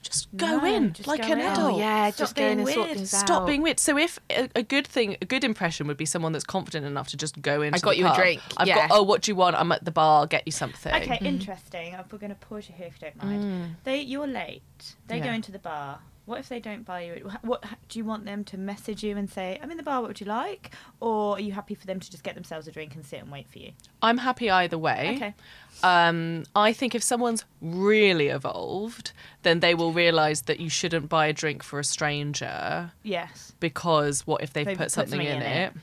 [0.02, 1.46] just go No, in just like go an in.
[1.46, 1.74] adult.
[1.74, 2.96] Oh yeah, Stop just go in being and sort weird.
[2.98, 3.46] things Stop out.
[3.46, 3.80] being weird.
[3.80, 7.08] So if a, a good thing, a good impression would be someone that's confident enough
[7.08, 7.72] to just go in.
[7.74, 8.88] I got you a drink, I've yeah.
[8.88, 8.98] got.
[8.98, 9.56] Oh, what do you want?
[9.56, 10.20] I'm at the bar.
[10.20, 10.92] I'll Get you something.
[10.94, 11.94] Okay, interesting.
[11.94, 13.76] Uh, We're going to pause you here if you don't mind.
[13.84, 14.62] They, you're late.
[15.08, 16.00] They go into the bar.
[16.24, 17.30] What if they don't buy you?
[17.42, 20.00] What do you want them to message you and say, "I'm in the bar.
[20.00, 22.70] What would you like?" Or are you happy for them to just get themselves a
[22.72, 23.72] drink and sit and wait for you?
[24.00, 25.14] I'm happy either way.
[25.16, 25.35] Okay.
[25.82, 31.26] Um, I think if someone's really evolved, then they will realise that you shouldn't buy
[31.26, 33.52] a drink for a stranger Yes.
[33.58, 35.72] because what if they've They've put, put something, in, in it?
[35.74, 35.80] it.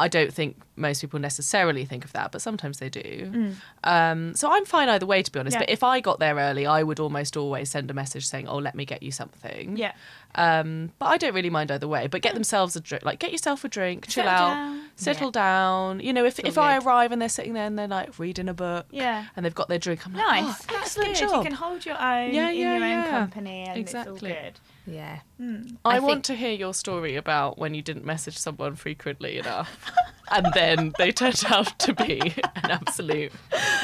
[0.00, 3.00] I don't think most people necessarily think of that, but sometimes they do.
[3.32, 3.54] Mm.
[3.84, 5.54] Um, so I'm fine either way, to be honest.
[5.54, 5.60] Yeah.
[5.60, 8.58] But if I got there early, I would almost always send a message saying, "Oh,
[8.58, 9.92] let me get you something." Yeah.
[10.34, 12.08] Um, but I don't really mind either way.
[12.08, 14.80] But get themselves a drink, like get yourself a drink, chill out, down.
[14.96, 15.42] settle Yeah.
[15.42, 16.00] down.
[16.00, 18.48] You know, if if all I arrive and they're sitting there and they're like reading
[18.48, 19.26] a book, Yeah.
[19.36, 20.66] and they've got their drink, I'm like, Nice.
[20.70, 21.18] oh, excellent good.
[21.20, 21.44] job.
[21.44, 23.04] You can hold your own Yeah, in your yeah.
[23.04, 24.12] own company, and Exactly.
[24.12, 24.60] it's all good.
[24.86, 25.20] Yeah.
[25.40, 25.76] Mm.
[25.84, 29.38] I, I want think- to hear your story about when you didn't message someone frequently
[29.38, 29.90] enough,
[30.30, 32.20] and then they turned out to be
[32.56, 33.32] an absolute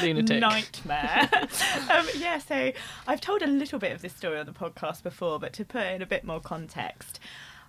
[0.01, 0.39] lunatic.
[0.39, 1.29] nightmare.
[1.89, 2.71] um, yeah, so
[3.07, 5.87] I've told a little bit of this story on the podcast before, but to put
[5.87, 7.19] in a bit more context,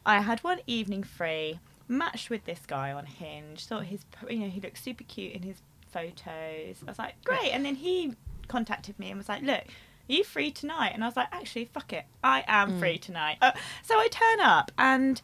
[0.05, 3.64] I had one evening free, matched with this guy on Hinge.
[3.66, 6.77] Thought his, you know, he looked super cute in his photos.
[6.83, 7.51] I was like, great.
[7.53, 8.14] And then he
[8.49, 9.64] contacted me and was like, look.
[10.12, 10.90] You free tonight?
[10.92, 12.05] And I was like, actually, fuck it.
[12.22, 13.38] I am free tonight.
[13.40, 15.22] Uh, so I turn up, and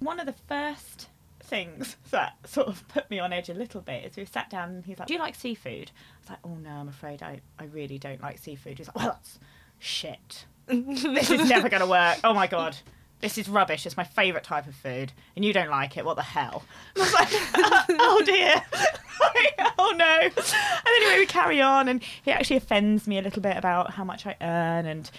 [0.00, 1.08] one of the first
[1.40, 4.70] things that sort of put me on edge a little bit is we sat down
[4.70, 5.92] and he's like, Do you like seafood?
[5.92, 8.78] I was like, Oh no, I'm afraid I, I really don't like seafood.
[8.78, 9.38] He's like, Well, that's
[9.78, 10.46] shit.
[10.66, 12.18] this is never going to work.
[12.24, 12.76] Oh my God.
[13.20, 13.86] This is rubbish.
[13.86, 16.04] It's my favourite type of food, and you don't like it.
[16.04, 16.64] What the hell?
[16.94, 17.28] And I was like,
[18.00, 18.62] oh dear.
[19.78, 20.20] oh no.
[20.20, 24.04] And anyway, we carry on, and he actually offends me a little bit about how
[24.04, 25.10] much I earn and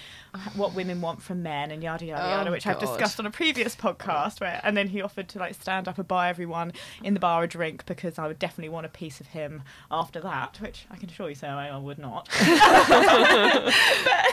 [0.56, 3.32] what women want from men, and yada yada Oh, yada, which I've discussed on a
[3.32, 4.40] previous podcast.
[4.42, 7.44] Where, and then he offered to like stand up and buy everyone in the bar
[7.44, 10.98] a drink because I would definitely want a piece of him after that, which I
[10.98, 12.30] can assure you, so I would not.
[12.48, 13.74] but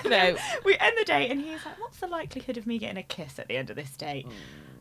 [0.06, 0.36] No.
[0.64, 3.38] we end the date, and he's like, "What's the likelihood of me getting a kiss
[3.38, 4.32] at the end of this date?" Mm.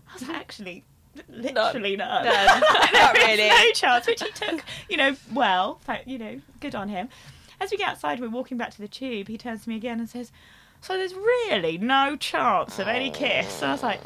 [0.10, 0.84] I was like, "Actually,
[1.30, 2.26] literally none.
[2.26, 2.62] None.
[2.94, 3.48] Not really.
[3.50, 5.80] no chance." Which he took, you know, well.
[6.06, 7.10] You know, good on him.
[7.62, 9.28] As we get outside, we're walking back to the tube.
[9.30, 10.32] He turns to me again and says,
[10.84, 13.62] So there's really no chance of any kiss.
[13.62, 14.02] And I was like,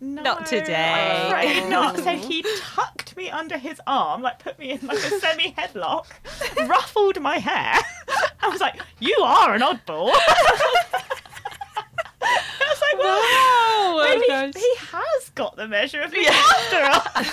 [0.00, 0.74] no, Not today.
[0.76, 1.96] I'm afraid not.
[1.98, 6.06] So he tucked me under his arm, like put me in like a semi headlock,
[6.68, 7.74] ruffled my hair.
[8.40, 10.12] I was like, you are an oddball.
[12.22, 17.24] I was like, well, Wow, maybe he has got the measure of me after all.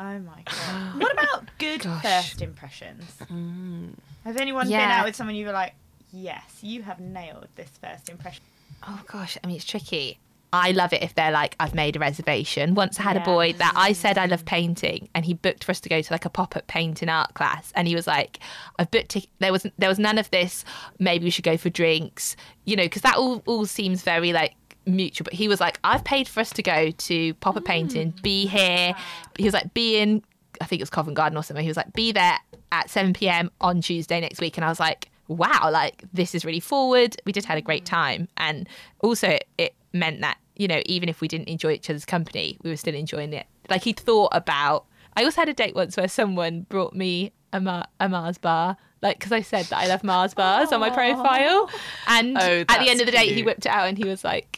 [0.00, 0.94] Oh my god!
[1.00, 2.02] What about good Gosh.
[2.02, 3.04] first impressions?
[3.30, 3.92] Mm.
[4.24, 5.74] Has anyone been out with someone you were like,
[6.10, 8.42] yes, you have nailed this first impression?
[8.88, 10.18] Oh gosh, I mean it's tricky.
[10.52, 12.74] I love it if they're like, I've made a reservation.
[12.74, 15.70] Once I had a boy that I said I love painting, and he booked for
[15.70, 18.40] us to go to like a pop-up painting art class, and he was like,
[18.78, 19.10] "I've booked.
[19.10, 20.64] Tic- there was there was none of this.
[20.98, 24.54] Maybe we should go for drinks, you know, because that all all seems very like
[24.90, 25.24] mutual.
[25.24, 28.94] But he was like, I've paid for us to go to pop-up painting, be here.
[29.38, 30.22] He was like, be in.
[30.60, 31.62] I think it was Covent Garden or something.
[31.64, 32.38] He was like, be there
[32.72, 33.50] at 7 p.m.
[33.60, 37.16] on Tuesday next week, and I was like, wow, like this is really forward.
[37.24, 38.68] We just had a great time, and
[39.00, 42.70] also it, meant that you know even if we didn't enjoy each other's company, we
[42.70, 43.46] were still enjoying it.
[43.68, 44.84] Like he thought about.
[45.16, 48.76] I also had a date once where someone brought me a, Mar- a Mars bar.
[49.02, 51.70] Like, because I said that I love Mars bars on my profile.
[52.06, 54.22] And Oh, at the end of the date, he whipped it out and he was
[54.22, 54.49] like,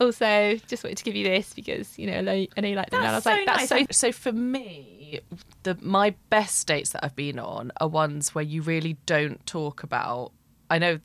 [0.00, 2.76] also, just wanted to give you this because, you know, I know, I know you
[2.76, 3.00] like them.
[3.00, 3.96] and I was That's like, so that's nice.
[3.96, 5.20] so So for me,
[5.64, 9.82] the my best dates that I've been on are ones where you really don't talk
[9.82, 10.32] about.
[10.70, 11.00] I know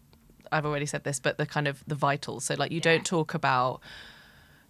[0.52, 2.46] I've already said this, but the kind of the vitals.
[2.46, 3.82] So like you don't talk about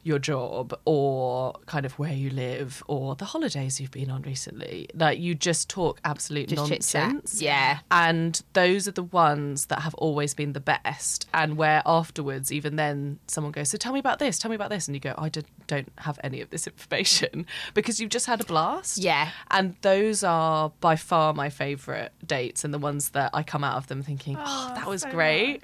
[0.03, 4.87] your job or kind of where you live or the holidays you've been on recently.
[4.93, 7.41] Like you just talk absolute Just nonsense.
[7.41, 7.79] Yeah.
[7.89, 11.27] And those are the ones that have always been the best.
[11.33, 14.69] And where afterwards, even then, someone goes, So tell me about this, tell me about
[14.69, 14.87] this.
[14.87, 18.41] And you go, I did, don't have any of this information because you've just had
[18.41, 18.97] a blast.
[18.97, 19.29] Yeah.
[19.51, 23.77] And those are by far my favourite dates and the ones that I come out
[23.77, 25.63] of them thinking, Oh, Oh, that was so great.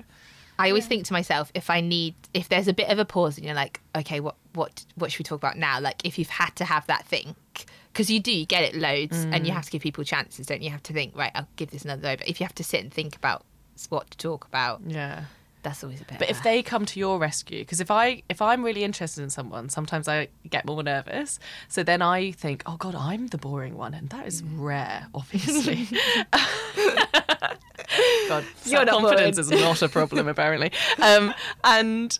[0.59, 3.37] I always think to myself, if I need, if there's a bit of a pause
[3.37, 5.79] and you're like, okay, what, what, what should we talk about now?
[5.79, 7.37] Like, if you've had to have that think,
[7.93, 9.55] because you do, you get it loads, and you mm.
[9.55, 10.65] have to give people chances, don't you?
[10.65, 12.17] You have to think, right, I'll give this another go.
[12.17, 13.45] But if you have to sit and think about
[13.87, 15.23] what to talk about, Yeah.
[15.63, 16.19] That's always a bit.
[16.19, 19.29] But if they come to your rescue, because if I if I'm really interested in
[19.29, 21.39] someone, sometimes I get more nervous.
[21.67, 25.87] So then I think, oh God, I'm the boring one, and that is rare, obviously.
[28.27, 29.39] God, You're confidence boring.
[29.39, 30.71] is not a problem apparently.
[31.01, 32.17] Um, and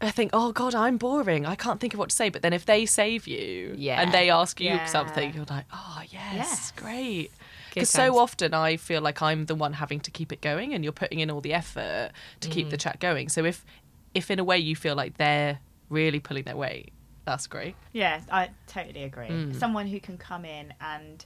[0.00, 1.46] I think, oh God, I'm boring.
[1.46, 2.28] I can't think of what to say.
[2.30, 4.00] But then if they save you, Yeah.
[4.00, 4.84] and they ask you Yeah.
[4.86, 6.72] something, you're like, oh yes, Yes.
[6.76, 7.30] great.
[7.74, 10.72] Good Because so often I feel like I'm the one having to keep it going,
[10.74, 12.10] and you're putting in all the effort
[12.40, 12.70] to keep Mm.
[12.70, 13.28] the chat going.
[13.28, 13.64] So if,
[14.14, 15.58] if in a way you feel like they're
[15.90, 16.92] really pulling their weight,
[17.24, 17.74] that's great.
[17.92, 19.28] Yeah, I totally agree.
[19.28, 19.56] Mm.
[19.56, 21.24] Someone who can come in and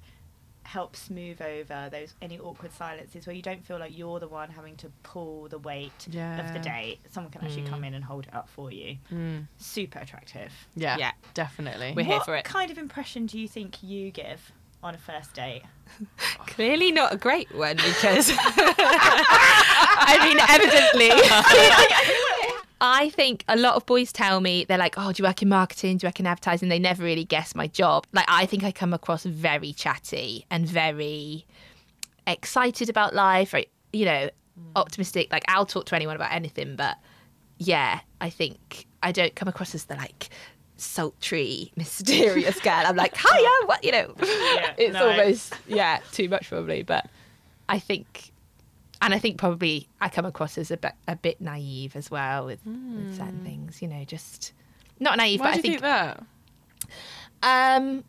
[0.62, 4.50] help smooth over those any awkward silences where you don't feel like you're the one
[4.50, 6.58] having to pull the weight of the Yeah.
[6.62, 6.98] date.
[7.11, 7.70] Someone can actually Mm.
[7.70, 8.98] come in and hold it up for you.
[9.56, 10.52] Super attractive.
[10.76, 11.12] Yeah, Yeah.
[11.34, 11.94] definitely.
[11.96, 12.38] We're here for it.
[12.38, 15.62] What kind of impression do you think you give on a first date?
[16.46, 18.30] Clearly not a great one because
[20.00, 21.10] I mean, evidently.
[22.80, 25.48] I think a lot of boys tell me they're like, "Oh, do you work in
[25.48, 25.96] marketing?
[25.96, 28.06] Do you work in advertising?" They never really guess my job.
[28.12, 31.44] Like, I think I come across very chatty and very
[32.26, 34.70] excited about life, very, you know, hmm.
[34.76, 35.32] optimistic.
[35.32, 36.96] Like, I'll talk to anyone about anything, but
[37.58, 40.28] yeah, I think I don't come across as the like
[40.78, 42.82] sultry, mysterious girl.
[42.86, 44.14] I'm like, hiya, what you know?
[44.18, 45.10] it's no.
[45.10, 46.82] almost yeah, too much probably.
[46.82, 47.06] But
[47.68, 48.32] I think,
[49.02, 52.46] and I think probably I come across as a bit a bit naive as well
[52.46, 53.82] with, with certain things.
[53.82, 54.52] You know, just
[55.00, 56.24] not naive, Why but do I you think, think that?
[57.42, 58.04] um,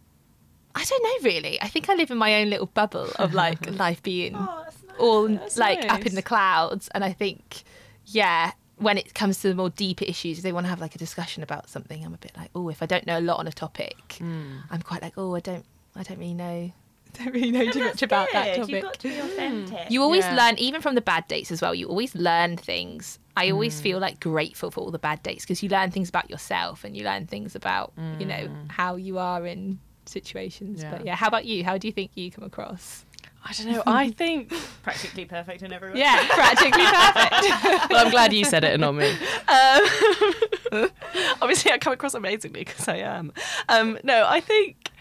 [0.76, 1.62] I don't know really.
[1.62, 4.98] I think I live in my own little bubble of like life being Oh, nice.
[5.00, 7.64] all That's like up in the clouds and i think
[8.06, 10.96] yeah when it comes to the more deeper issues if they want to have like
[10.96, 13.38] a discussion about something i'm a bit like oh if i don't know a lot
[13.40, 14.58] on a topic Hmm.
[14.72, 15.66] i'm quite like oh i don't
[15.96, 16.72] i don't really know
[17.18, 19.90] don't really know too That's much about that topic You've got to be authentic.
[19.90, 20.36] you always Yeah.
[20.36, 23.84] learn even from the bad dates as well you always learn things i always Hmm.
[23.84, 26.96] feel like grateful for all the bad dates because you learn things about yourself and
[26.96, 30.86] you learn things about you know how you are in situations Hmm.
[30.86, 30.92] Yeah.
[30.98, 33.06] but yeah how about you how do you think you come across
[33.46, 33.84] I don't know.
[33.86, 34.54] I think.
[34.84, 36.00] practically perfect in every way.
[36.00, 39.10] yeah practically perfect well, I'm glad you said it and not me.
[39.12, 40.90] Um,
[41.42, 43.32] obviously, I come across amazingly because I am.
[43.68, 44.92] Um, no, I think.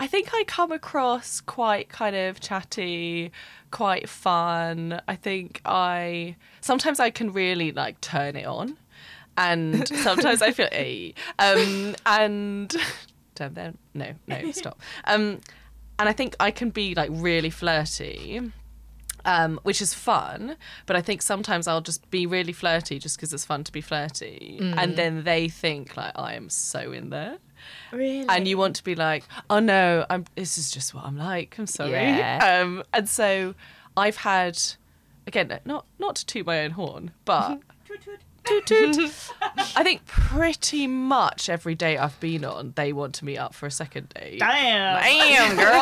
[0.00, 3.30] I think I come across quite kind of chatty,
[3.70, 5.00] quite fun.
[5.06, 8.76] I think I sometimes I can really like turn it on,
[9.36, 12.74] and sometimes I feel a um and
[13.34, 15.40] turn them no no stop um
[15.98, 18.52] and I think I can be like really flirty
[19.24, 20.56] um, which is fun.
[20.86, 23.80] But I think sometimes I'll just be really flirty just because it's fun to be
[23.80, 27.38] flirty, and then they think like I am so in there.
[27.92, 28.26] Really?
[28.28, 30.26] And you want to be like, oh no, I'm.
[30.36, 31.56] This is just what I'm like.
[31.58, 31.92] I'm sorry.
[31.92, 32.40] Yeah.
[32.64, 33.54] Um, and so
[33.96, 34.60] I've had,
[35.26, 37.60] again, not not to toot my own horn, but
[38.44, 39.32] toot toot.
[39.76, 43.66] I think pretty much every date I've been on, they want to meet up for
[43.66, 44.40] a second date.
[44.40, 45.02] Damn.
[45.02, 45.80] Damn, girl.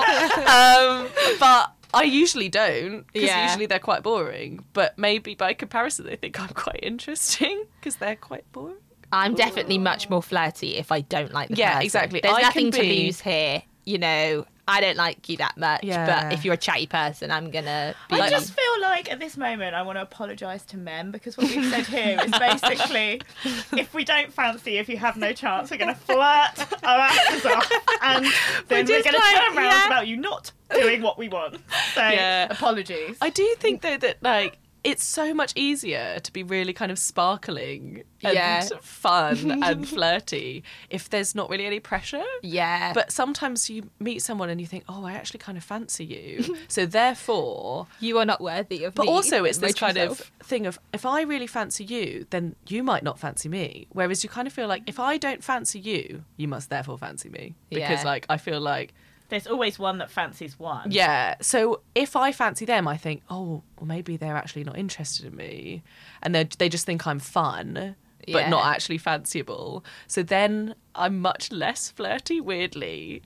[0.49, 1.09] um,
[1.39, 3.47] but I usually don't because Yeah.
[3.47, 4.65] usually they're quite boring.
[4.73, 8.77] But maybe by comparison, they think I'm quite interesting because they're quite boring.
[9.15, 11.85] I'm definitely much more flirty if I don't like the Yeah, person.
[11.85, 12.21] exactly.
[12.23, 13.63] There's I can nothing to lose here.
[13.85, 16.07] You know, I don't like you that much, Yeah.
[16.25, 18.21] but if you're a chatty person, I'm gonna be.
[18.21, 21.49] I just feel like at this moment I want to apologise to men because what
[21.49, 23.21] we've said here is basically
[23.77, 27.45] if we don't fancy, if you have no chance, we're going to flirt our asses
[27.47, 27.71] off
[28.03, 28.25] and
[28.69, 29.87] then we're, just going to like- turn around yeah.
[29.87, 31.57] about you not doing what we want.
[31.95, 32.47] So Yeah.
[32.51, 33.17] apologies.
[33.21, 36.99] I do think though that like it's so much easier to be really kind of
[36.99, 38.67] sparkling and Yeah.
[38.81, 42.25] fun and flirty if there's not really any pressure.
[42.43, 46.05] yeah, But sometimes you meet someone and you think, oh, I actually kind of fancy
[46.05, 46.57] you.
[46.69, 49.09] so therefore, you are not worthy of but me.
[49.13, 50.21] also it's this kind self.
[50.21, 53.87] of thing of if I really fancy you, then you might not fancy me.
[53.91, 57.29] Whereas you kind of feel like if I don't fancy you, you must therefore fancy
[57.29, 58.03] me because Yeah.
[58.05, 58.95] like I feel like
[59.33, 60.91] There's always one that fancies one.
[60.93, 61.35] yeah.
[61.41, 65.35] So if I fancy them, I think, oh, well, maybe they're actually not interested in
[65.35, 65.83] me,
[66.23, 68.49] and they they just think I'm fun, but Yeah.
[68.51, 69.83] not actually fanciable.
[70.07, 73.23] So then I'm much less flirty, weirdly,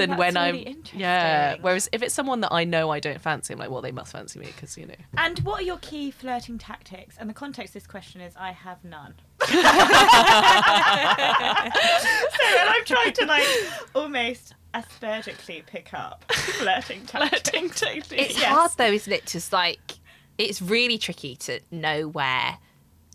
[0.00, 1.00] than that's when I'm interesting.
[1.00, 1.56] yeah.
[1.60, 4.12] Whereas if it's someone that I know I don't fancy, I'm like, well, they must
[4.12, 4.94] fancy me because you know.
[5.16, 7.16] And what are your key flirting tactics?
[7.18, 9.14] And the context of this question is I have none.
[9.50, 9.56] so
[12.58, 13.46] and I'm trying to like
[13.94, 17.50] almost aspergically pick up flirting tactics.
[17.50, 18.12] Flirting techniques.
[18.12, 18.44] It's Yes.
[18.52, 19.26] hard though, isn't it?
[19.26, 19.80] Just like
[20.38, 22.56] it's really tricky to know where,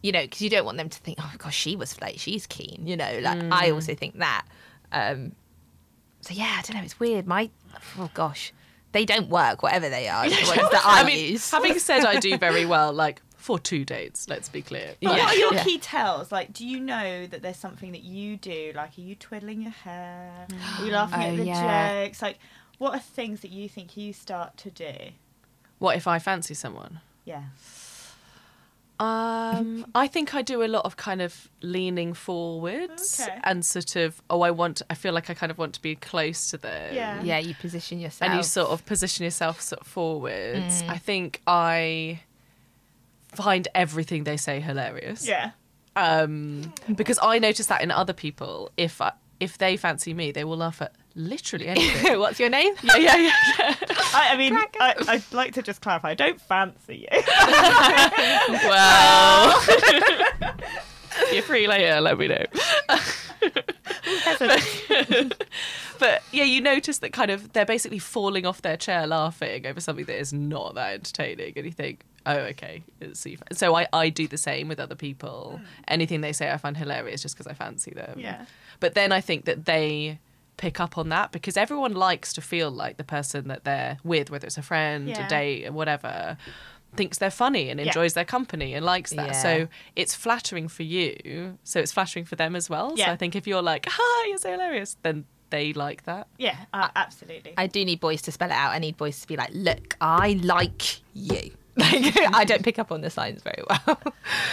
[0.03, 2.45] you know, because you don't want them to think, oh gosh, she was flirty, she's
[2.47, 2.83] keen.
[2.85, 4.45] You know, like I also think that.
[4.91, 5.33] Um,
[6.25, 6.83] so yeah, I don't know.
[6.83, 7.27] It's weird.
[7.27, 7.49] My
[7.99, 8.51] oh gosh,
[8.91, 9.61] they don't work.
[9.63, 11.49] Whatever they are, the ones that I, I mean, use.
[11.51, 14.27] having said I do very well, like for two dates.
[14.27, 14.95] Let's be clear.
[15.01, 15.23] But Yeah.
[15.25, 15.63] what are your Yeah.
[15.63, 16.31] key tells?
[16.31, 18.71] Like, do you know that there's something that you do?
[18.75, 20.47] Like, are you twiddling your hair?
[20.79, 22.05] Are you laughing Oh, at the yeah.
[22.05, 22.21] jokes?
[22.23, 22.39] Like,
[22.79, 24.93] what are things that you think you start to do?
[25.77, 27.01] What if I fancy someone?
[27.23, 27.43] Yeah.
[28.99, 33.39] Um, I think I do a lot of kind of leaning forwards Okay.
[33.43, 35.95] and sort of, oh, I want, I feel like I kind of want to be
[35.95, 36.93] close to them.
[36.95, 37.21] Yeah.
[37.21, 38.29] yeah, you position yourself.
[38.29, 40.81] And you sort of position yourself sort of forwards.
[40.83, 40.89] Mm.
[40.89, 42.21] I think I
[43.33, 45.27] find everything they say hilarious.
[45.27, 45.51] Yeah.
[45.97, 50.43] Um, because I notice that in other people, if I, if they fancy me, they
[50.43, 52.19] will laugh at literally anything.
[52.19, 52.75] What's your name?
[52.83, 53.75] yeah, yeah, yeah, yeah.
[54.13, 56.09] I, I mean, I, I'd like to just clarify.
[56.09, 57.21] I don't fancy you.
[58.65, 59.63] Well,
[61.33, 62.43] you're free later, let me know.
[65.99, 69.79] but yeah, you notice that kind of they're basically falling off their chair laughing over
[69.79, 72.83] something that is not that entertaining, and you think, oh, okay.
[73.01, 75.57] It's so, so I, I do the same with other people.
[75.59, 75.65] Hmm.
[75.87, 78.19] Anything they say I find hilarious just because I fancy them.
[78.19, 78.45] Yeah.
[78.79, 80.19] But then I think that they
[80.57, 84.29] pick up on that because everyone likes to feel like the person that they're with,
[84.31, 85.25] whether it's a friend, Yeah.
[85.25, 86.37] a date, or whatever,
[86.95, 87.87] thinks they're funny and Yeah.
[87.87, 89.27] enjoys their company and likes that.
[89.27, 89.31] Yeah.
[89.33, 91.57] So it's flattering for you.
[91.63, 92.91] So it's flattering for them as well.
[92.91, 93.11] So Yeah.
[93.11, 96.27] I think if you're like, hi, you're so hilarious, then they like that.
[96.37, 97.53] Yeah, uh, absolutely.
[97.57, 98.71] I do need boys to spell it out.
[98.71, 101.51] I need boys to be like, look, I like you.
[101.77, 103.99] Like, I don't pick up on the signs very well.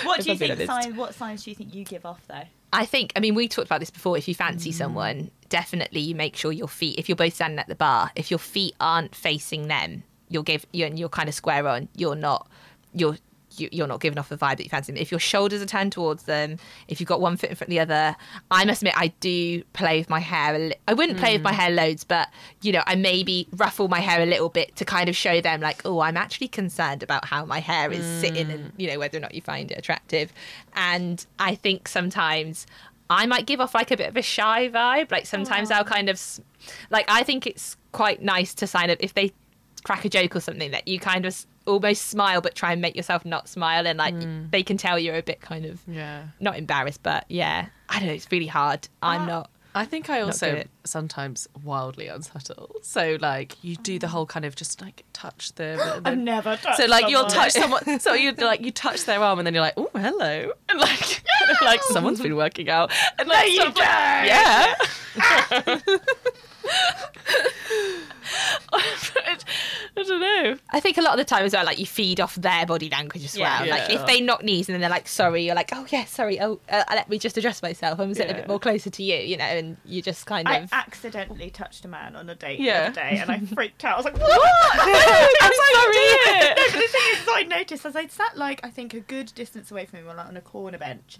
[0.02, 0.96] what do you think signs?
[0.96, 2.42] What signs do you think you give off though?
[2.72, 4.16] I think, I mean, we talked about this before.
[4.16, 4.74] If you fancy mm.
[4.74, 8.30] someone, definitely you make sure your feet, if you're both standing at the bar, if
[8.30, 12.48] your feet aren't facing them, you'll give, you're, you're kind of square on, you're not,
[12.94, 13.16] you're,
[13.58, 15.00] you, you're not giving off the vibe that you fancy them.
[15.00, 17.70] If your shoulders are turned towards them, if you've got one foot in front of
[17.70, 18.16] the other,
[18.50, 20.54] I must admit, I do play with my hair.
[20.54, 21.56] A li- I wouldn't play with my mm.
[21.56, 22.28] hair loads, but,
[22.62, 25.60] you know, I maybe ruffle my hair a little bit to kind of show them,
[25.60, 28.72] like, oh, I'm actually concerned about how my hair is sitting and, mm.
[28.76, 30.32] you know, whether or not you find it attractive.
[30.74, 32.66] And I think sometimes
[33.10, 35.10] I might give off like a bit of a shy vibe.
[35.10, 36.20] Like sometimes I'll kind of,
[36.90, 39.32] like, I think it's quite nice to sign up if they
[39.84, 42.96] crack a joke or something that you kind of almost smile but try and make
[42.96, 44.44] yourself not smile and like hmm.
[44.50, 46.24] they can tell you're a bit kind of Yeah.
[46.40, 50.20] not embarrassed but yeah i don't know it's really hard i'm not I think I
[50.20, 50.70] also good at it.
[50.84, 52.76] sometimes wildly unsubtle.
[52.82, 54.10] So like you do the mm.
[54.10, 56.76] whole kind of just like touch the, the I've never touched.
[56.76, 59.62] So like you'll touch someone, so you like you touch their arm, and then you're
[59.62, 61.22] like, oh hello, and like
[61.62, 63.64] like someone's been working out, and like you go.
[63.64, 64.74] like- yeah.
[68.70, 68.80] But
[69.96, 70.42] I don't know.
[70.52, 70.56] know.
[70.70, 72.88] I think a lot of the time as well, like you feed off their body
[72.88, 73.60] language as Yeah.
[73.60, 73.70] well.
[73.70, 76.40] Like if they knock knees and then they're like, "Sorry," you're like, "Oh yeah, sorry.
[76.40, 77.98] Oh, uh, let me just address myself.
[78.00, 80.58] I'm sitting a bit more closer to you," you know, and you just kind I
[80.58, 80.72] of.
[80.72, 82.90] accidentally touched a man on a date Yeah.
[82.90, 83.94] the other day, and I freaked out.
[83.94, 84.30] I was like, "What?"
[84.72, 86.40] I'm sorry.
[86.40, 89.32] no, but the thing is, I noticed as I sat like I think a good
[89.34, 91.18] distance away from him, like on a corner bench,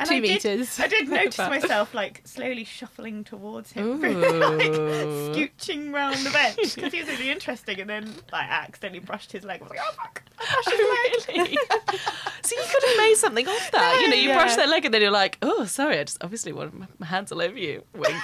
[0.00, 0.80] and Two I did- meters.
[0.80, 6.92] I did notice myself like slowly shuffling towards him, like scooching round the bench because
[6.92, 9.60] he was really interesting, and then like accidentally brushed his leg.
[9.60, 10.22] I was like, oh fuck!
[10.38, 11.36] I brushed his oh, leg.
[11.36, 11.56] really?
[12.42, 14.00] so you could have made something of that.
[14.02, 14.34] you know, you Yeah.
[14.36, 17.06] brush their leg and then you're like, oh, sorry, I just obviously want my- my
[17.06, 17.84] hands all over you.
[17.94, 18.16] Wink.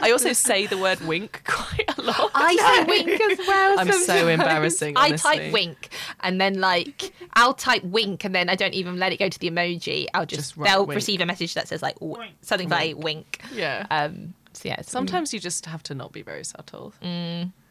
[0.00, 2.30] I also say the word wink quite a lot.
[2.34, 3.78] I say wink as well.
[3.78, 4.28] I'm so sometimes.
[4.40, 5.88] embarrassing, I type wink
[6.20, 9.38] and then like I'll type wink and then I don't even let it go to
[9.38, 10.06] the emoji.
[10.14, 10.96] I'll just, Just write they'll wink.
[10.96, 12.34] receive a message that says like w- Wink.
[12.42, 13.40] something like wink.
[13.54, 13.86] yeah.
[13.90, 14.34] Um.
[14.54, 14.74] So yeah.
[14.74, 16.92] it's- Sometimes you just have to not be very subtle.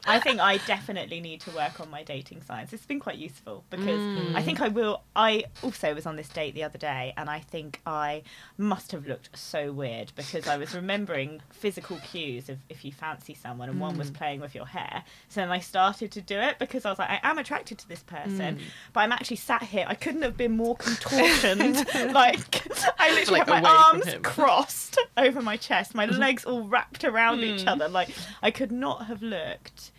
[0.08, 2.74] I think I definitely need to work on my dating science.
[2.74, 4.36] It's been quite useful because Mm.
[4.36, 5.02] I think I will.
[5.16, 8.24] I also was on this date the other day, and I think I
[8.58, 13.34] must have looked so weird because I was remembering physical cues of if you fancy
[13.36, 14.14] someone, and one was Mm.
[14.16, 15.04] playing with your hair.
[15.30, 17.88] So then I started to do it because I was like, I am attracted to
[17.88, 18.62] this person, Mm.
[18.93, 19.86] but I'm actually sat here.
[19.88, 21.86] I couldn't have been more contortioned.
[22.14, 22.64] like
[22.99, 27.43] I literally Like, have my arms crossed over my chest, my legs all wrapped around
[27.43, 27.68] each Mm.
[27.74, 27.88] other.
[27.88, 28.10] Like
[28.41, 29.91] I could not have looked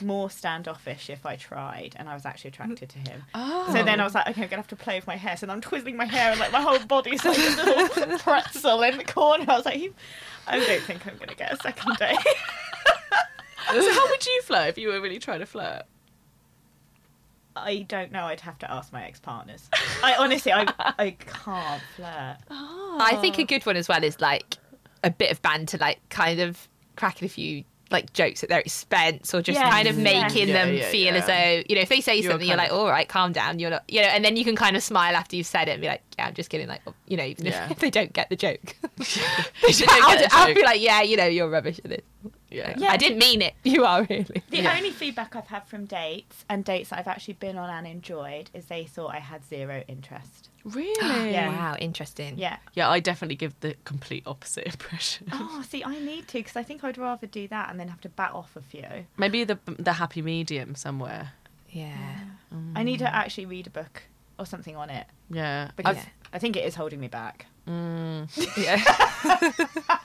[0.00, 3.22] more standoffish if I tried, and I was actually attracted to him.
[3.34, 3.66] Oh.
[3.72, 5.36] So then I was like, okay, I'm gonna have to play with my hair.
[5.36, 8.82] So then I'm twizzling my hair, and like my whole body's like a little pretzel
[8.82, 9.44] in the corner.
[9.48, 9.92] I was like,
[10.46, 12.18] I don't think I'm gonna get a second date.
[13.70, 15.82] so how would you flirt if you were really trying to flirt?
[17.56, 18.24] I don't know.
[18.24, 19.68] I'd have to ask my ex-partners.
[20.02, 22.36] I honestly, I, I can't flirt.
[22.50, 22.96] Ah.
[23.00, 24.58] I think a good one as well is like
[25.02, 29.32] a bit of banter, like kind of cracking a few like jokes at their expense
[29.34, 31.88] or just Yes, kind of making Yeah, them yeah, feel as though you know if
[31.88, 34.08] they say You're something you're kind like all right calm down you're not you know
[34.08, 36.26] and then you can kind of smile after you've said it and be like yeah
[36.26, 37.64] I'm just kidding like you know even Yeah.
[37.64, 38.76] if, if they don't get the joke.
[39.88, 42.02] I'll, I'll be like yeah you know you're rubbish at this
[42.50, 42.74] Yeah.
[42.76, 42.90] Yeah.
[42.90, 44.74] I didn't mean it you are really The Yeah.
[44.76, 48.50] only feedback I've had from dates and dates that I've actually been on and enjoyed
[48.54, 50.48] is they thought I had zero interest.
[50.64, 51.30] Really?
[51.32, 51.48] Yeah.
[51.48, 52.56] wow interesting Yeah.
[52.74, 55.28] Yeah, I definitely give the complete opposite impression.
[55.32, 58.00] Oh, see, I need to because I think I'd rather do that and then have
[58.02, 58.84] to bat off a few.
[59.16, 61.32] Maybe the the happy medium somewhere.
[61.70, 62.18] yeah
[62.74, 64.02] I need to actually read a book
[64.38, 65.70] or something on it Yeah.
[65.76, 66.08] because Okay.
[66.32, 67.46] I think it is holding me back.
[67.66, 68.28] Mm.
[68.66, 69.98] yeah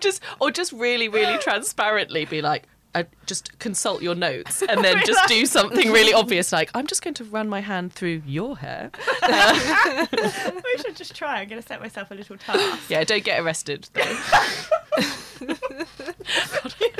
[0.00, 5.02] just or just really really transparently be like uh, just consult your notes and then
[5.04, 8.56] just do something really obvious like i'm just going to run my hand through your
[8.58, 8.90] hair
[9.22, 11.40] I should just try.
[11.40, 12.88] I'm going to set myself a little task.
[12.88, 14.02] yeah don't get arrested though.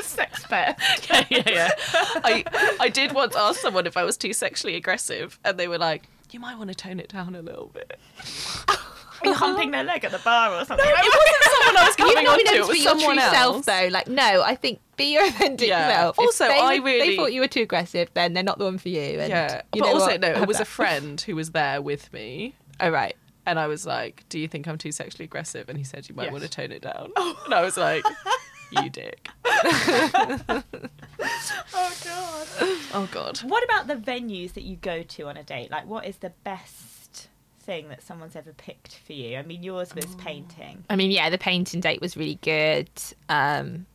[0.02, 0.78] Sex pet.
[1.08, 1.70] yeah yeah yeah
[2.24, 2.44] i
[2.80, 6.08] i did once ask someone if i was too sexually aggressive and they were like
[6.30, 7.98] you might want to tone it down a little bit
[9.26, 10.84] You humping their leg at the bar or something?
[10.84, 12.82] No, it wasn't someone i was coming not on been to able it was be
[12.82, 15.88] your someone true else self though like no I think be your authentic Yeah.
[15.96, 18.58] self If Also, they, I would- they thought you were too aggressive then they're not
[18.58, 20.20] the one for you and yeah you but know also what?
[20.20, 23.16] no it was a friend who was there with me oh right
[23.46, 26.14] And I was like, "Do you think I'm too sexually aggressive?" And he said, "You
[26.14, 26.32] might Yes.
[26.32, 27.36] want to tone it down." Oh.
[27.44, 28.02] And I was like,
[28.72, 29.28] "You dick."
[31.74, 32.46] Oh god.
[32.94, 33.38] Oh god.
[33.38, 35.70] What about the venues that you go to on a date?
[35.70, 36.93] Like, what is the best
[37.64, 39.36] thing that someone's ever picked for you?
[39.38, 40.84] I mean, yours was painting.
[40.90, 42.88] I mean, yeah, the painting date was really good.
[43.28, 43.86] Um,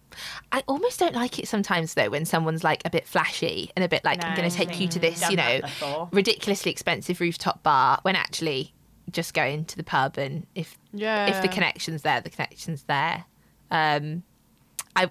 [0.51, 3.87] I almost don't like it sometimes though when someone's like a bit flashy and a
[3.87, 5.61] bit like, I'm going to take you to this, you know,
[6.11, 8.73] ridiculously expensive rooftop bar when actually
[9.11, 11.27] just going to the pub and if Yeah.
[11.27, 13.25] if the connection's there, the connection's there.
[13.71, 14.23] Um,
[14.95, 15.09] I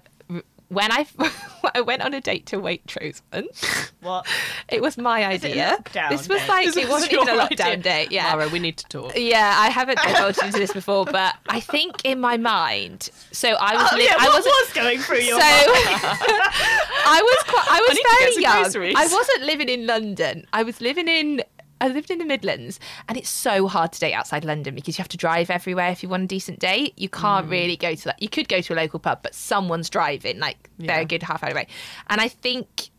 [0.69, 1.05] when I
[1.75, 3.65] I went on a date to Waitrose once.
[4.01, 4.25] What?
[4.69, 6.07] It was my Is it a idea.
[6.09, 6.47] this was date?
[6.47, 7.77] like This it was wasn't even a lockdown idea.
[7.83, 8.11] date.
[8.13, 9.11] Yeah, Mara, we need to talk.
[9.17, 13.75] yeah, I haven't divulged into this before, but I think in my mind, so I
[13.75, 14.45] was, Oh, li- yeah, I wasn't.
[14.45, 16.01] was going through your so mind?
[17.05, 18.61] I was quite, I was need to fairly young.
[18.63, 18.95] groceries.
[18.97, 20.45] I wasn't living in London.
[20.53, 21.43] I was living in.
[21.81, 25.01] I lived in the Midlands, and it's so hard to date outside London because you
[25.01, 26.93] have to drive everywhere if you want a decent date.
[26.97, 27.51] You can't Mm.
[27.51, 28.21] really go to that.
[28.21, 31.43] You could go to a local pub, but someone's driving, like they're a good half
[31.43, 31.67] hour away.
[32.07, 32.89] And I think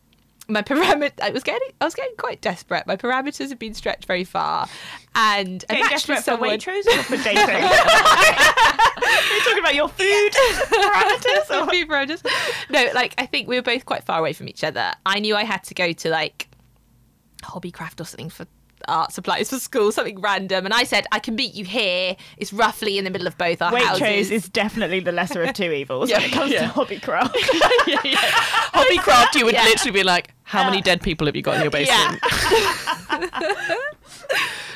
[0.48, 2.86] my parameter, I was getting, I was getting quite desperate.
[2.86, 4.66] My parameters have been stretched very far,
[5.14, 6.50] and I Getting matched with desperate for someone.
[6.50, 7.44] Waitrose or for dating?
[9.00, 11.66] Are you talking about your food parameters?
[11.66, 11.70] Or...
[11.70, 12.22] Few brothers.
[12.68, 14.92] No, like I think we were both quite far away from each other.
[15.06, 16.48] I knew I had to go to like
[17.42, 18.46] Hobbycraft or something for
[18.90, 22.16] art supplies for school, something random, and I said I can meet you here.
[22.36, 24.30] It's roughly in the middle of both our Waitrose houses.
[24.30, 26.68] is definitely the lesser of two evils when it comes yeah.
[26.70, 27.34] to hobbycraft.
[27.86, 28.16] yeah, yeah.
[28.74, 29.64] Hobbycraft, you would Yeah.
[29.64, 32.20] literally be like, How many uh, dead people have you got in your basement?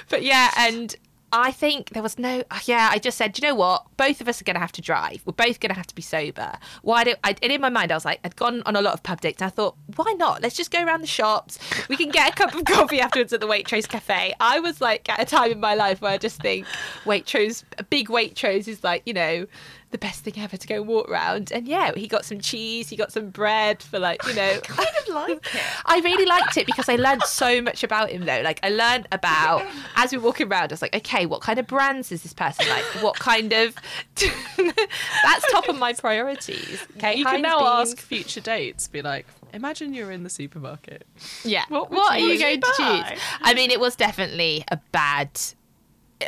[0.08, 0.94] but yeah, and
[1.37, 2.45] I think there was no.
[2.62, 3.85] Yeah, I just said, you know what?
[3.97, 5.20] Both of us are going to have to drive.
[5.26, 6.53] We're both going to have to be sober.
[6.82, 7.35] Why do I?
[7.43, 9.43] And in my mind, I was like, I'd gone on a lot of pub dates,
[9.43, 10.43] I thought, why not?
[10.43, 11.59] Let's just go around the shops.
[11.89, 14.32] We can get a cup of coffee afterwards at the Waitrose cafe.
[14.39, 16.66] I was like at a time in my life where I just think
[17.05, 19.49] Waitrose, a big Waitrose is like, you know,
[19.95, 21.53] the best thing ever to go walk around.
[21.53, 24.59] And yeah, he got some cheese, he got some bread for like, you know.
[24.64, 25.61] kind of like it.
[25.86, 28.40] I really liked it because I learned so much about him though.
[28.42, 29.64] Like I learned about
[29.95, 32.32] as we were walking around, I was like, okay, what kind of brands is this
[32.34, 32.82] person like?
[33.05, 33.76] What kind of
[34.16, 36.84] that's top of my priorities.
[36.97, 37.14] Okay.
[37.14, 37.92] You can now beans.
[37.92, 41.07] ask future dates, be like, imagine you're in the supermarket.
[41.45, 41.66] Yeah.
[41.68, 43.20] What What, would are you you going to choose?
[43.42, 45.40] I mean, it was definitely a bad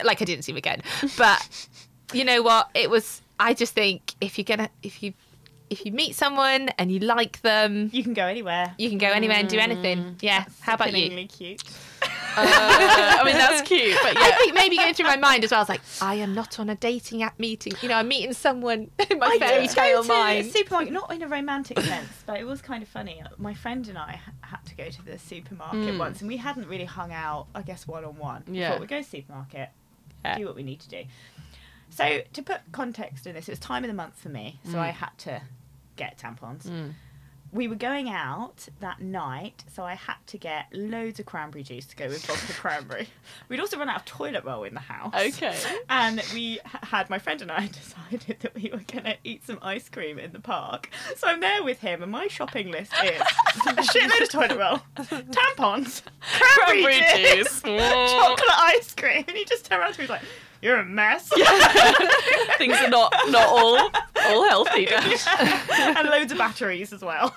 [0.04, 0.82] like I didn't see him again.
[1.18, 1.66] But
[2.12, 2.70] you know what?
[2.74, 5.12] It was I just think if you're gonna if you
[5.68, 8.74] if you meet someone and you like them, You can go anywhere.
[8.78, 10.16] you can go anywhere and do anything.
[10.20, 10.44] Yeah.
[10.60, 10.98] How about you?
[10.98, 11.62] Sickeningly cute.
[12.38, 15.60] Uh, I mean, that's cute, but I think maybe going through my mind as well.
[15.60, 17.72] I was like, I am not on a dating app meeting.
[17.80, 20.44] You know, I'm meeting someone in my fairy did tale go mind.
[20.44, 23.22] the supermarket, not in a romantic sense, but it was kind of funny.
[23.38, 25.98] My friend and I had to go to the supermarket Mm.
[25.98, 28.42] once, and we hadn't really hung out, I guess, one on one.
[28.48, 28.72] Yeah.
[28.72, 29.70] Thought we'd go to the supermarket,
[30.22, 30.36] Yeah.
[30.36, 31.04] do what we need to do.
[31.96, 34.72] So to put context in this, it was time of the month for me, so
[34.74, 34.78] Mm.
[34.78, 35.40] I had to
[35.96, 36.64] get tampons.
[36.64, 36.92] Mm.
[37.52, 41.86] We were going out that night, so I had to get loads of cranberry juice
[41.86, 43.08] to go with vodka cranberry.
[43.48, 45.14] We'd also run out of toilet roll in the house.
[45.14, 45.56] Okay.
[45.88, 49.58] And we had my friend and I decided that we were going to eat some
[49.62, 50.90] ice cream in the park.
[51.16, 53.20] So I'm there with him, and my shopping list is
[53.66, 54.80] a shitload of toilet roll,
[55.30, 60.22] tampons, cranberry, Cranberry juice, chocolate ice cream, and he just turned around to me like,
[60.62, 61.28] "You're a mess."
[62.58, 63.90] Things are not not all
[64.26, 64.86] all healthy.
[64.86, 65.26] Dash.
[65.96, 67.34] and loads of batteries as well.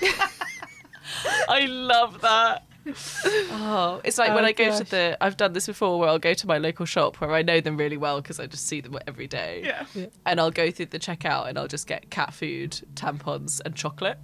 [1.48, 2.64] I love that.
[2.86, 5.16] Oh, it's like when Oh, I go to the.
[5.20, 7.78] I've done this before, where I'll go to my local shop where I know them
[7.78, 9.62] really well because I just see them every day.
[9.64, 10.06] yeah.
[10.26, 14.18] And I'll go through the checkout and I'll just get cat food, tampons, and chocolate.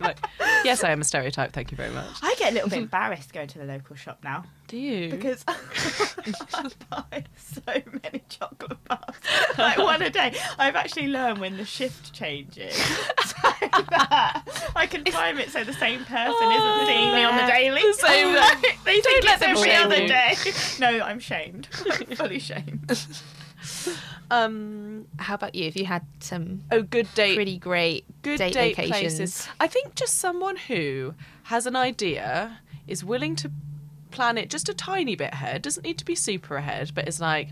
[0.00, 0.18] Like,
[0.64, 1.52] yes, I am a stereotype.
[1.52, 2.06] Thank you very much.
[2.22, 5.10] I get a little bit embarrassed going to the local shop now Do you?
[5.10, 7.62] because I buy so
[8.02, 9.14] many chocolate bars,
[9.58, 10.34] like one a day.
[10.58, 13.34] I've actually learned when the shift changes so
[13.90, 14.42] that
[14.74, 17.80] I can time it so the same person isn't seeing me on the daily.
[17.82, 20.08] The same- Like, they think let it's them every shame other you.
[20.08, 20.34] day.
[20.80, 21.68] No, I'm shamed.
[21.90, 22.90] I'm fully shamed.
[24.30, 25.06] um.
[25.18, 25.64] How about you?
[25.66, 27.36] Have you had some Oh, good date.
[27.36, 28.90] pretty great good date, date, locations.
[29.18, 29.48] places.
[29.60, 31.14] I think just someone who
[31.44, 32.58] has an idea,
[32.88, 33.50] is willing to
[34.16, 37.20] plan it just a tiny bit ahead, doesn't need to be super ahead, but it's
[37.20, 37.48] like,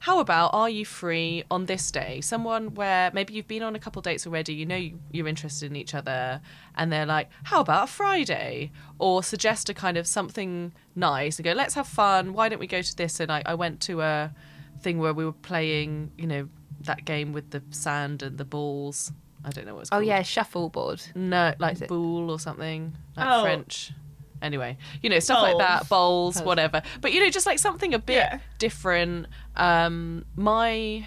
[0.00, 2.20] how about are you free on this day?
[2.20, 5.70] Someone where maybe you've been on a couple dates already, you know you- you're interested
[5.70, 6.40] in each other,
[6.74, 8.72] and they're like, how about a Friday?
[8.98, 12.32] Or suggest a kind of something nice and go, let's have fun.
[12.32, 13.20] Why don't we go to this?
[13.20, 14.34] And I, I went to a
[14.80, 16.48] thing where we were playing, you know,
[16.80, 19.12] that game with the sand and the balls.
[19.44, 20.02] I don't know what it's called.
[20.02, 20.08] Oh called.
[20.08, 21.00] yeah, shuffleboard.
[21.14, 21.88] No, like Is it?
[21.88, 22.96] boule or something.
[23.16, 23.42] Like Oh.
[23.42, 23.92] French.
[24.42, 26.44] Anyway, you know, stuff like that, bowls, Bowls.
[26.46, 26.82] whatever.
[27.00, 28.38] But you know, just like something a bit Yeah.
[28.58, 29.26] different.
[29.56, 31.06] Um my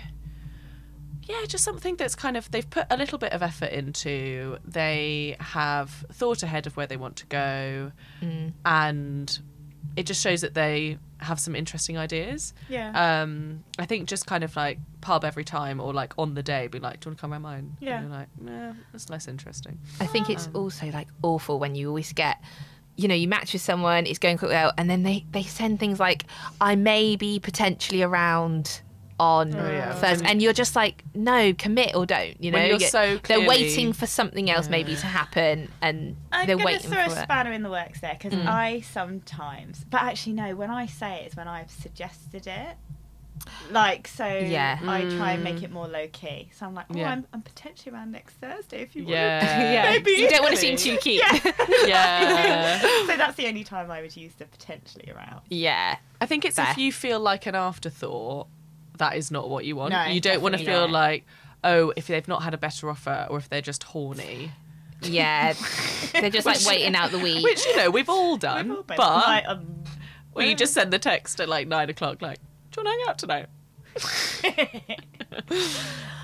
[1.24, 4.58] yeah, just something that's kind of they've put a little bit of effort into.
[4.64, 8.54] They have thought ahead of where they want to go Mm.
[8.64, 9.40] and
[9.96, 12.54] it just shows that they have some interesting ideas.
[12.70, 12.92] Yeah.
[13.22, 16.68] Um, I think just kind of like pub every time or like on the day,
[16.68, 18.00] be like, "Do you want to come around mine?" Yeah.
[18.02, 21.88] And you're like, "Yeah, that's less interesting." I think it's also like awful when you
[21.88, 22.38] always get,
[22.98, 25.80] you know, you match with someone, it's going quite well, and then they they send
[25.80, 26.26] things like,
[26.62, 28.82] "I may be potentially around."
[29.18, 29.94] On Oh, yeah.
[29.96, 32.36] Thursday, and you're just like, no, commit or don't.
[32.44, 36.18] You know, When you're You- so they're waiting for something else maybe to happen, and
[36.34, 38.46] I'm they're going to throw a spanner in the works there because Mm.
[38.46, 42.76] I sometimes, but actually no, when I say it, it's when I've suggested it.
[43.72, 44.80] Like so, Yeah.
[44.84, 45.44] I try and Mm.
[45.44, 46.50] make it more low key.
[46.58, 47.12] So I'm like, oh, Yeah.
[47.12, 49.12] I'm, I'm potentially around next Thursday if you want.
[49.16, 49.74] Yeah.
[49.74, 50.12] yeah, Maybe.
[50.12, 51.22] you don't want to seem too cute.
[51.24, 51.54] Yeah.
[51.88, 52.80] Yeah.
[53.08, 55.42] so that's the only time I would use the potentially around.
[55.50, 56.68] yeah, I think it's Fair.
[56.72, 58.48] if you feel like an afterthought,
[58.98, 59.92] that is not what you want.
[59.94, 60.92] No, you don't want to feel not.
[60.92, 61.26] like,
[61.64, 64.52] oh, if they've not had a better offer or if they're just horny.
[65.02, 65.54] yeah.
[66.14, 67.44] They're just like Which- waiting out the week.
[67.44, 68.70] Which, you know, we've all done.
[68.70, 69.84] We've all been- but like, um,
[70.34, 72.40] well, you just send the text at like nine o'clock, like,
[72.76, 73.48] do you want to hang out tonight?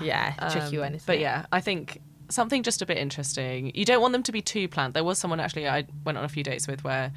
[0.00, 1.00] yeah, tricky Um, one.
[1.06, 1.20] But it?
[1.22, 3.72] yeah, I think something just a bit interesting.
[3.74, 4.94] You don't want them to be too planned.
[4.94, 7.12] There was someone actually I went on a few dates with where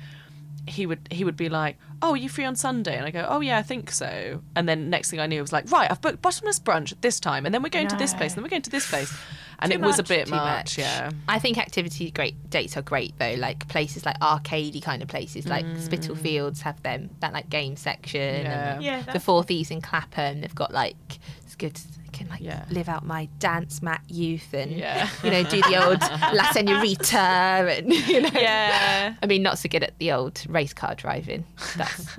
[0.67, 3.25] he would he would be like, "Oh, are you free on Sunday?" And I go,
[3.29, 5.89] "Oh yeah, I think so." And then next thing I knew, it was like, "Right,
[5.89, 8.37] I've booked bottomless brunch at this time, and then we're going to this place, and
[8.37, 9.13] then we're going to this place,"
[9.59, 10.77] and Too it was a bit much, much.
[10.77, 11.11] yeah.
[11.27, 13.35] I think activity great dates are great though.
[13.37, 15.79] Like places like arcadey kind of places, like mm.
[15.79, 18.45] Spitalfields have them that like game section.
[18.45, 18.73] Yeah.
[18.75, 20.95] And Yeah, the that's- Four Thieves in Clapham, they've got like
[21.43, 21.79] it's good.
[22.15, 22.63] I can like Yeah.
[22.69, 25.09] live out my dance mat youth and Yeah.
[25.23, 25.99] you know do the old
[26.33, 28.29] La Senorita and you know.
[28.33, 29.15] Yeah.
[29.21, 31.45] I mean, not so good at the old race car driving.
[31.75, 32.17] That's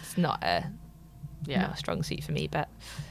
[0.00, 0.64] it's not a
[1.44, 1.62] Yeah.
[1.62, 2.68] not a strong suit for me, but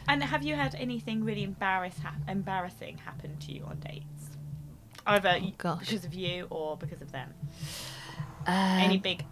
[0.07, 4.05] And have you had anything really embarrass ha- embarrassing happen to you on dates?
[5.05, 5.79] Either y- Oh, gosh.
[5.89, 7.33] because of you or because of them?
[8.47, 9.25] um, Any big,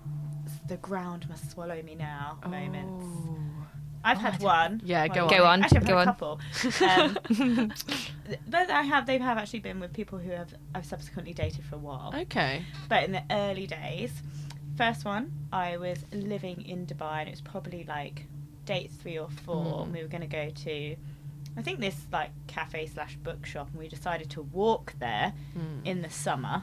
[0.67, 3.03] the ground must swallow me now moments?
[3.05, 3.56] Oh.
[4.03, 4.81] I've had one.
[4.83, 6.07] Yeah, go Go on, Actually, I've go had on.
[6.07, 6.39] a couple.
[6.87, 7.73] Um,
[8.47, 9.05] but I have.
[9.05, 12.13] They have actually been with people who have I've subsequently dated for a while.
[12.15, 12.63] Okay.
[12.89, 14.11] But in the early days,
[14.77, 18.25] first one, I was living in Dubai, and it was probably like
[18.65, 19.65] date three or four.
[19.65, 19.83] Mm.
[19.83, 20.95] And we were going to go to,
[21.57, 25.85] I think this like cafe slash bookshop, and we decided to walk there Mm.
[25.85, 26.61] in the summer,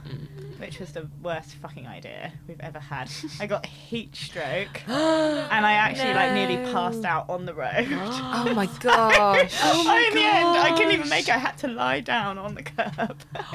[0.59, 3.11] which was the worst fucking idea we've ever had.
[3.41, 7.89] I got heat stroke, and I actually like nearly passed out on the road.
[7.91, 9.53] oh my gosh.
[9.65, 11.35] Oh in the end, I couldn't even make it.
[11.35, 12.95] I had to lie down on the curb.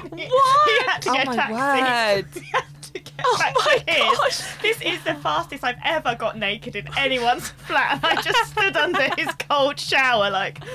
[0.10, 0.20] What?
[0.20, 2.42] He had to Oh get my a taxi.
[2.42, 2.46] word.
[2.94, 4.18] He had to get Oh back my to his.
[4.18, 4.62] gosh.
[4.62, 7.94] This is the fastest I've ever got naked in anyone's flat.
[8.04, 10.64] And I just stood under his cold shower, like,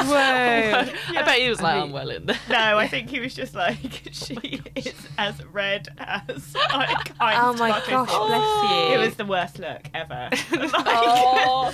[0.00, 0.14] Whoa.
[0.14, 2.38] I bet he was like, I I'm well in there.
[2.48, 7.38] no, I think he was just like, she oh is as red as I kind
[7.42, 8.94] Oh my gosh, is." bless you.
[8.94, 10.28] It was the worst look ever.
[10.30, 11.72] Like, Oh.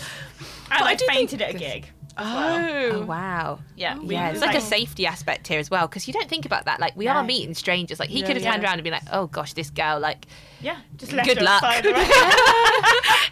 [0.71, 1.91] and I I, do fainted at a gig.
[2.17, 2.91] Oh.
[2.93, 3.61] Oh wow.
[3.77, 6.47] Yeah, we Yeah, it's like a safety aspect here as well because you don't think
[6.47, 6.81] about that.
[6.81, 7.13] Like we No.
[7.13, 7.99] are meeting strangers.
[7.99, 8.53] Like he Yeah, could have yeah.
[8.53, 10.27] turned around and been like, "Oh gosh, this girl like
[10.61, 11.63] Yeah, just left Good her luck.
[11.63, 12.07] outside the road.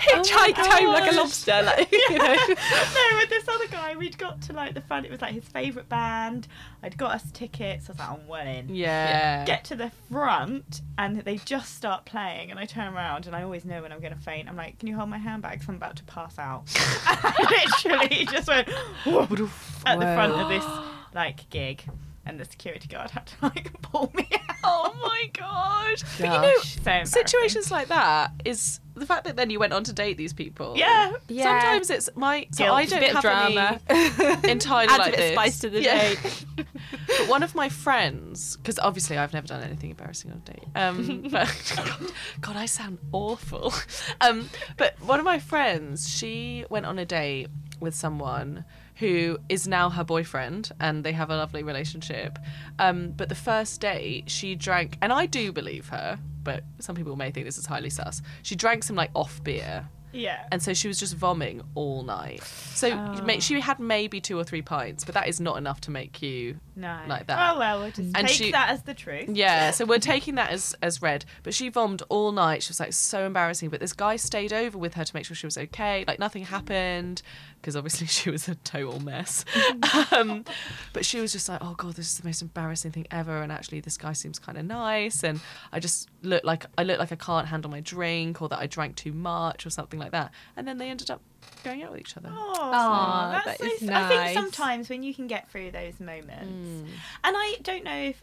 [0.02, 2.24] hitchhiked home like a oh lobster." Like you know.
[2.48, 5.06] no, with this other guy, we'd got to like the front.
[5.06, 6.48] It was like his favourite band.
[6.82, 7.88] I'd got us tickets.
[7.88, 8.74] I was like, I'm well in.
[8.74, 9.44] Yeah.
[9.44, 13.42] Get to the front, and they just start playing, and I turn around, and I
[13.42, 14.48] always know when I'm going to faint.
[14.48, 15.60] I'm like, "Can you hold my handbag?
[15.60, 16.64] 'Cause I'm about to pass out."
[17.82, 20.64] Literally just went at the front of this
[21.14, 21.84] like gig,
[22.26, 24.40] and the security guard had to like pull me out.
[24.64, 26.02] Oh my god.
[26.18, 26.74] But you know, Gosh.
[26.74, 27.26] So embarrassing.
[27.26, 30.74] situations like that is the fact that then you went on to date these people.
[30.76, 31.12] Yeah.
[31.28, 31.44] Yeah.
[31.60, 32.76] Sometimes it's my so Guilt.
[32.76, 33.80] I It's a don't bit of have drama.
[33.88, 35.30] any entirely Adds like a bit this.
[35.30, 36.00] of spice to the Yeah.
[36.14, 36.44] date.
[37.06, 40.68] but one of my friends, because obviously I've never done anything embarrassing on a date.
[40.74, 43.72] Um, but God, God, I sound awful.
[44.20, 47.48] Um, but one of my friends, she went on a date
[47.80, 48.64] with someone
[49.02, 52.38] who is now her boyfriend, and they have a lovely relationship.
[52.78, 57.16] Um, but the first day she drank, and I do believe her, but some people
[57.16, 58.22] may think this is highly sus.
[58.42, 59.88] She drank some like off beer.
[60.14, 60.44] Yeah.
[60.52, 62.42] And so she was just vomiting all night.
[62.42, 63.38] So Oh.
[63.38, 66.60] she had maybe two or three pints, but that is not enough to make you
[66.76, 66.98] no.
[67.08, 67.38] like that.
[67.54, 69.30] Oh well, we'll just And take she- that as the truth.
[69.30, 71.24] yeah, so we're taking that as as read.
[71.42, 72.62] But she vomed all night.
[72.62, 73.70] She was like so embarrassing.
[73.70, 76.04] But this guy stayed over with her to make sure she was okay.
[76.06, 77.22] Like nothing happened
[77.62, 79.44] because obviously she was a total mess.
[80.12, 80.44] um,
[80.92, 83.40] but she was just like, oh god, this is the most embarrassing thing ever.
[83.40, 85.22] And actually, this guy seems kind of nice.
[85.22, 85.40] And
[85.72, 88.66] I just look like I look like I can't handle my drink or that I
[88.66, 90.32] drank too much or something like that.
[90.56, 91.22] And then they ended up
[91.64, 92.30] going out with each other.
[92.32, 96.00] Oh, Aw, that's that is so, I think sometimes when you can get through those
[96.00, 96.86] moments, Mm.
[97.24, 98.22] and I don't know if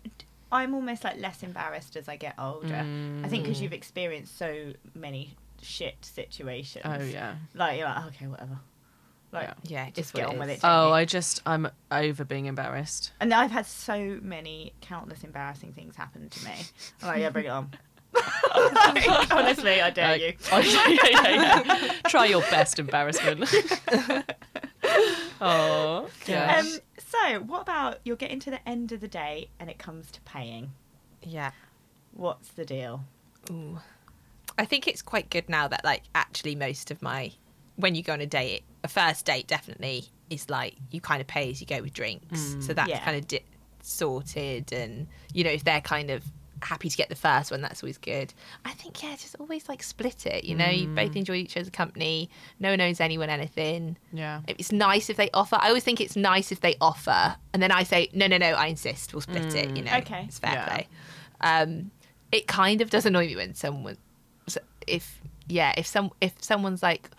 [0.52, 2.86] I'm almost like less embarrassed as I get older.
[3.24, 6.86] I think because you've experienced so many shit situations.
[6.86, 7.36] Oh yeah.
[7.54, 8.60] Like you're like, okay, whatever.
[9.32, 9.54] Like, Yeah.
[9.64, 10.60] Yeah, just just get what on with it.
[10.62, 10.92] don't Oh.
[10.92, 13.12] I just I'm over being embarrassed.
[13.20, 16.54] And I've had so many countless embarrassing things happen to me.
[17.02, 17.72] I'm like, yeah, bring it on.
[18.56, 20.34] Like, honestly, I dare Like, you.
[20.52, 21.94] oh, yeah, yeah, yeah.
[22.08, 23.44] Try your best embarrassment.
[25.42, 26.58] oh, yeah.
[26.60, 30.12] Um, so, what about you're getting to the end of the day and it comes
[30.12, 30.72] to paying?
[31.24, 31.52] Yeah.
[32.14, 33.04] What's the deal?
[33.52, 33.80] Ooh.
[34.58, 37.32] I think it's quite good now that like actually most of my
[37.80, 41.28] when you go on a date, a first date definitely is like you kind of
[41.28, 43.04] pay as you go with drinks, mm, so that's Yeah.
[43.04, 43.44] kind of di-
[43.82, 46.24] sorted, and you know if they're kind of
[46.62, 48.34] happy to get the first one, that's always good.
[48.66, 50.44] I think yeah, just always like split it.
[50.44, 50.96] You know, you mm.
[50.96, 52.30] both enjoy each other's company.
[52.60, 53.96] No one owes anyone anything.
[54.12, 54.42] yeah.
[54.48, 55.58] It's nice if they offer.
[55.60, 58.48] I always think it's nice if they offer, and then I say, no, no, no,
[58.52, 59.14] I insist.
[59.14, 59.78] We'll split it.
[59.78, 60.26] You mm, know, Okay.
[60.28, 60.66] it's fair Yeah.
[60.68, 60.88] play.
[61.42, 61.92] Um,
[62.32, 63.98] it kind of does annoy me when someone,
[64.86, 67.10] if yeah, if some if someone's like,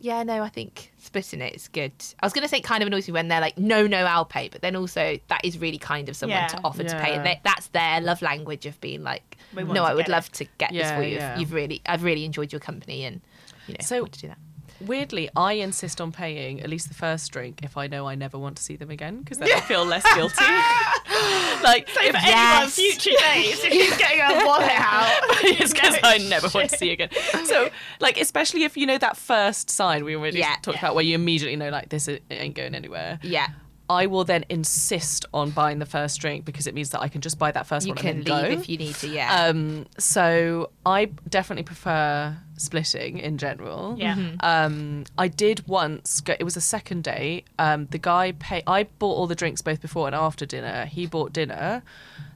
[0.00, 1.92] yeah, no, I think splitting it is good.
[2.20, 4.04] I was going to say it kind of annoys me when they're like, no, no,
[4.04, 4.48] I'll pay.
[4.48, 6.46] But then also, that is really kind of someone Yeah.
[6.48, 7.14] to offer to pay.
[7.14, 10.44] And they, that's their love language of being like, no, I would love it." to
[10.58, 11.16] get this for you.
[11.16, 11.38] yeah.
[11.38, 13.20] You've really, I've really enjoyed your company and,
[13.66, 14.38] you know, So- want to do that.
[14.80, 18.38] Weirdly, I insist on paying at least the first drink if I know I never
[18.38, 20.44] want to see them again because then I feel less guilty.
[21.62, 22.52] like, So if, Yes.
[22.54, 25.10] anyone's future dates, if she's getting her wallet out,
[25.42, 27.10] it's because No I never want to see you again.
[27.44, 27.70] So,
[28.00, 30.56] like, especially if you know that first sign we already Yeah.
[30.62, 33.18] talked about, where you immediately know, like, this ain't going anywhere.
[33.22, 33.48] Yeah.
[33.88, 37.20] I will then insist on buying the first drink because it means that I can
[37.20, 38.60] just buy that first You one can and leave then go.
[38.60, 39.44] if you need to, yeah.
[39.46, 43.94] Um, so I definitely prefer splitting in general.
[43.98, 44.14] Yeah.
[44.16, 44.36] Mm-hmm.
[44.40, 46.34] Um, I did once go.
[46.38, 47.46] It was a second date.
[47.58, 48.62] Um, the guy pay.
[48.66, 50.86] I bought all the drinks both before and after dinner.
[50.86, 51.82] He bought dinner,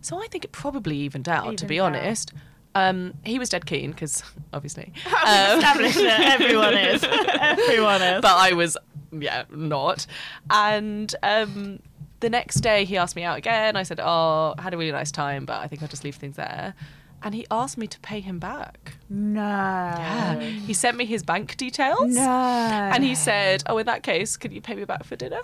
[0.01, 1.57] so I think it probably evened out.
[1.59, 1.87] to be out.
[1.97, 2.33] honest,
[2.75, 7.03] um, he was dead keen because obviously, Um, established that everyone is.
[7.05, 8.21] Everyone is.
[8.23, 8.77] but I was
[9.13, 10.07] yeah not.
[10.51, 11.81] And um,
[12.21, 13.77] the next day he asked me out again.
[13.77, 16.17] I said, "Oh, I had a really nice time, but I think I'll just leave
[16.17, 16.75] things there."
[17.23, 18.95] And he asked me to pay him back.
[19.11, 19.41] no.
[19.43, 20.41] Yeah.
[20.41, 22.15] He sent me his bank details.
[22.15, 22.23] No.
[22.31, 25.41] And he said, "Oh, in that case, could you pay me back for dinner?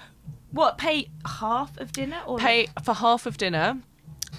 [0.53, 2.20] What, pay half of dinner?
[2.27, 3.79] or Pay for half of dinner."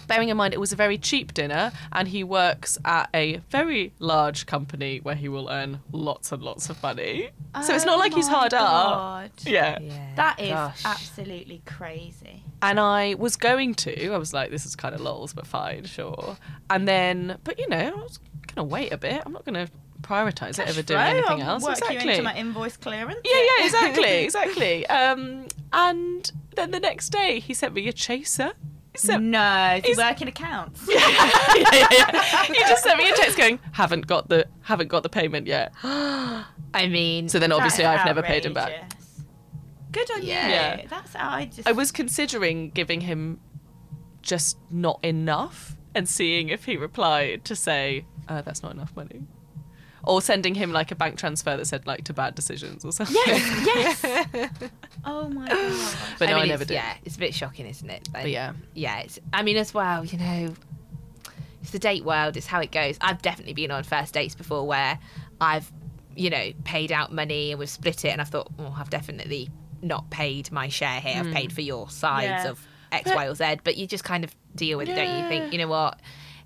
[0.08, 3.92] Bearing in mind it was a very cheap dinner, and he works at a very
[4.00, 7.30] large company where he will earn lots and lots of money.
[7.64, 8.62] so it's not Oh like he's my hard up.
[8.62, 9.32] God.
[9.46, 9.80] Yeah.
[9.82, 10.08] yeah.
[10.16, 10.82] That is Gosh.
[10.86, 12.44] absolutely crazy.
[12.62, 14.12] And I was going to.
[14.14, 16.38] I was like, "This is kind of lols, but fine, sure."
[16.70, 19.22] And then, but you know, I was gonna wait a bit.
[19.26, 19.68] I'm not gonna
[20.02, 21.64] prioritize it over doing anything I'll else.
[21.64, 22.04] Work exactly.
[22.06, 23.20] you into my invoice clearance.
[23.26, 24.88] Yeah, yeah, exactly, exactly.
[24.88, 28.54] Um, and then the next day, he sent me a chaser.
[28.98, 30.86] Sent, No, he He's- working accounts?
[30.90, 30.98] yeah,
[31.56, 32.44] yeah, yeah.
[32.46, 35.74] He just sent me a text going, "Haven't got the haven't got the payment yet."
[35.84, 38.92] I mean, So then, obviously, I've never paid him back.
[39.92, 40.48] Good on Yeah.
[40.48, 40.54] you.
[40.82, 40.88] Yeah.
[40.90, 41.68] That's how I just.
[41.68, 43.40] I was considering giving him
[44.22, 49.22] just not enough and seeing if he replied to say, uh, "That's not enough money."
[50.08, 53.16] Or sending him like a bank transfer that said like to bad decisions or something.
[53.26, 54.04] Yes,
[54.34, 54.72] yes.
[55.06, 55.96] oh my god.
[56.18, 56.76] But no, I, mean, never did.
[56.76, 58.08] Yeah, it's a bit shocking, isn't it?
[58.12, 58.54] But yeah.
[58.74, 59.00] yeah.
[59.00, 59.20] It's.
[59.34, 60.54] I mean, as well, you know,
[61.62, 62.38] it's the date world.
[62.38, 62.98] It's how it goes.
[63.02, 64.98] I've definitely been on first dates before where
[65.42, 65.70] I've,
[66.16, 69.50] you know, paid out money and we've split it, and I've thought, oh, I've definitely
[69.82, 71.18] not paid my share here.
[71.20, 71.34] I've hmm.
[71.34, 72.52] paid for your sides Yeah.
[72.52, 73.60] of X, But- Y, or Z.
[73.64, 75.16] But you just kind of deal with it, don't you?
[75.16, 75.28] Yeah.
[75.28, 76.00] Think, you know what?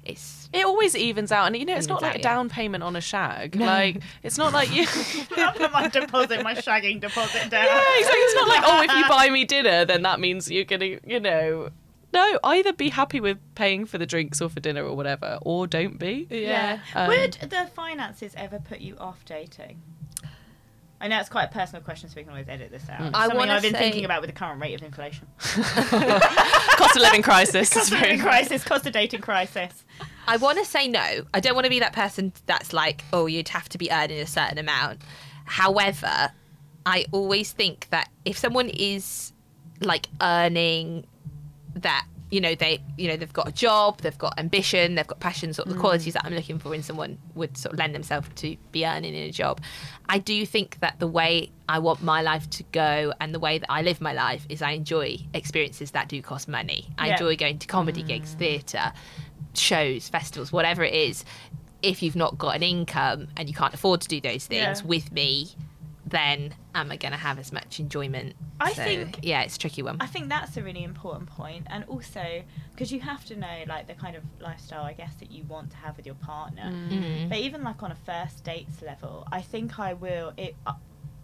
[0.04, 2.24] It's It always evens out, and you know, it's not like out, a yeah.
[2.24, 3.56] down payment on a shag.
[3.56, 4.88] Like, it's not like you.
[5.38, 7.66] I put my deposit, my shagging deposit down.
[7.66, 8.20] Yeah, exactly.
[8.20, 11.20] It's not like, oh, if you buy me dinner, then that means you're gonna, you
[11.20, 11.70] know.
[12.14, 15.68] No, either be happy with paying for the drinks or for dinner or whatever, or
[15.68, 16.28] don't be.
[16.30, 16.80] Yeah.
[16.93, 19.82] Um, Would the finances ever put you off dating?
[21.02, 23.02] I know it's quite a personal question, so we can always edit this out.
[23.02, 25.28] It's I something wanna I've been say- thinking about with the current rate of inflation.
[25.39, 27.74] Cost of living crisis.
[27.74, 29.84] Cost of living crisis, cost of dating crisis.
[30.28, 31.24] I want to say no.
[31.34, 34.20] I don't want to be that person that's like, oh, you'd have to be earning
[34.20, 35.02] a certain amount.
[35.45, 36.32] However,
[36.86, 39.34] I always think that if someone is
[39.82, 41.06] like earning
[41.76, 45.20] that, you know, they, you know, they've got a job, they've got ambition, they've got
[45.20, 45.82] passion, sort of the mm.
[45.82, 49.14] qualities that I'm looking for in someone would sort of lend themselves to be earning
[49.14, 49.60] in a job.
[50.08, 53.58] I do think that the way I want my life to go and the way
[53.58, 56.88] that I live my life is I enjoy experiences that do cost money.
[56.98, 57.14] I Yeah.
[57.14, 58.40] enjoy going to comedy gigs, mm.
[58.40, 58.94] theatre,
[59.54, 61.26] shows, festivals, whatever it is,
[61.82, 64.88] if you've not got an income and you can't afford to do those things Yeah.
[64.88, 65.50] with me,
[66.12, 68.36] then am I going to have as much enjoyment?
[68.59, 69.97] I So, think- yeah, it's a tricky one.
[69.99, 73.88] I think that's a really important point, and also because you have to know like
[73.88, 76.70] the kind of lifestyle I guess that you want to have with your partner.
[76.72, 77.30] Mhm.
[77.30, 80.34] But even like on a first dates level, I think I will.
[80.38, 80.74] It, uh,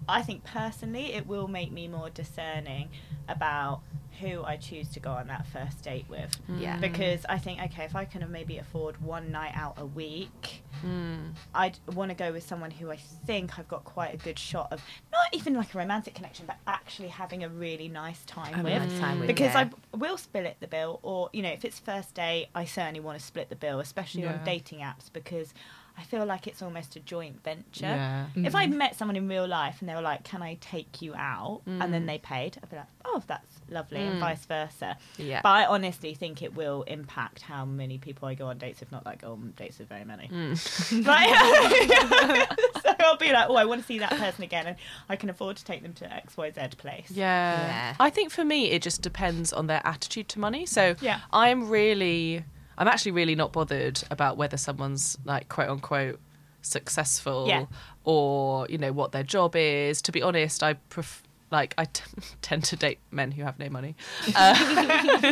[0.10, 2.90] I think personally, it will make me more discerning
[3.28, 3.82] about
[4.20, 6.36] who I choose to go on that first date with.
[6.58, 6.78] Yeah.
[6.78, 11.34] Because I think okay, if I can maybe afford one night out a week, Mm.
[11.56, 14.72] I'd want to go with someone who I think I've got quite a good shot
[14.72, 14.80] of
[15.12, 18.90] not even like a romantic connection, but actually having a really nice time Having with.
[18.92, 19.60] nice time with, because yeah.
[19.62, 23.00] I b- will split the bill, or you know, if it's first date, I certainly
[23.00, 24.34] want to split the bill, especially Yeah.
[24.34, 25.52] on dating apps, because
[25.98, 27.86] I feel like it's almost a joint venture.
[27.88, 28.28] Yeah.
[28.36, 31.16] If I met someone in real life and they were like, "Can I take you
[31.16, 32.08] out?" and then Mm.
[32.08, 34.20] they paid, I'd be like, "Oh, that's lovely," and Mm.
[34.20, 34.98] vice versa.
[35.18, 35.42] Yeah.
[35.42, 38.92] But I honestly think it will impact how many people I go on dates, if
[38.92, 40.28] not like go on dates with very many.
[40.28, 41.06] Mm.
[41.08, 42.48] Right?
[42.84, 44.78] so I'll be like, oh, I want to see that person again, and
[45.10, 47.12] I can afford to take them to X, Y, Z place.
[47.12, 47.62] Yeah.
[47.68, 47.96] Yeah.
[48.00, 50.66] I think for me, it just depends on their attitude to money.
[50.66, 51.20] So Yeah.
[51.32, 52.44] I'm really,
[52.78, 56.20] I'm actually really not bothered about whether someone's like quote unquote
[56.62, 57.66] successful Yeah.
[58.04, 60.02] or you know what their job is.
[60.04, 62.04] To be honest, I pref- like I t-
[62.42, 63.96] tend to date men who have no money.
[64.36, 64.54] Uh,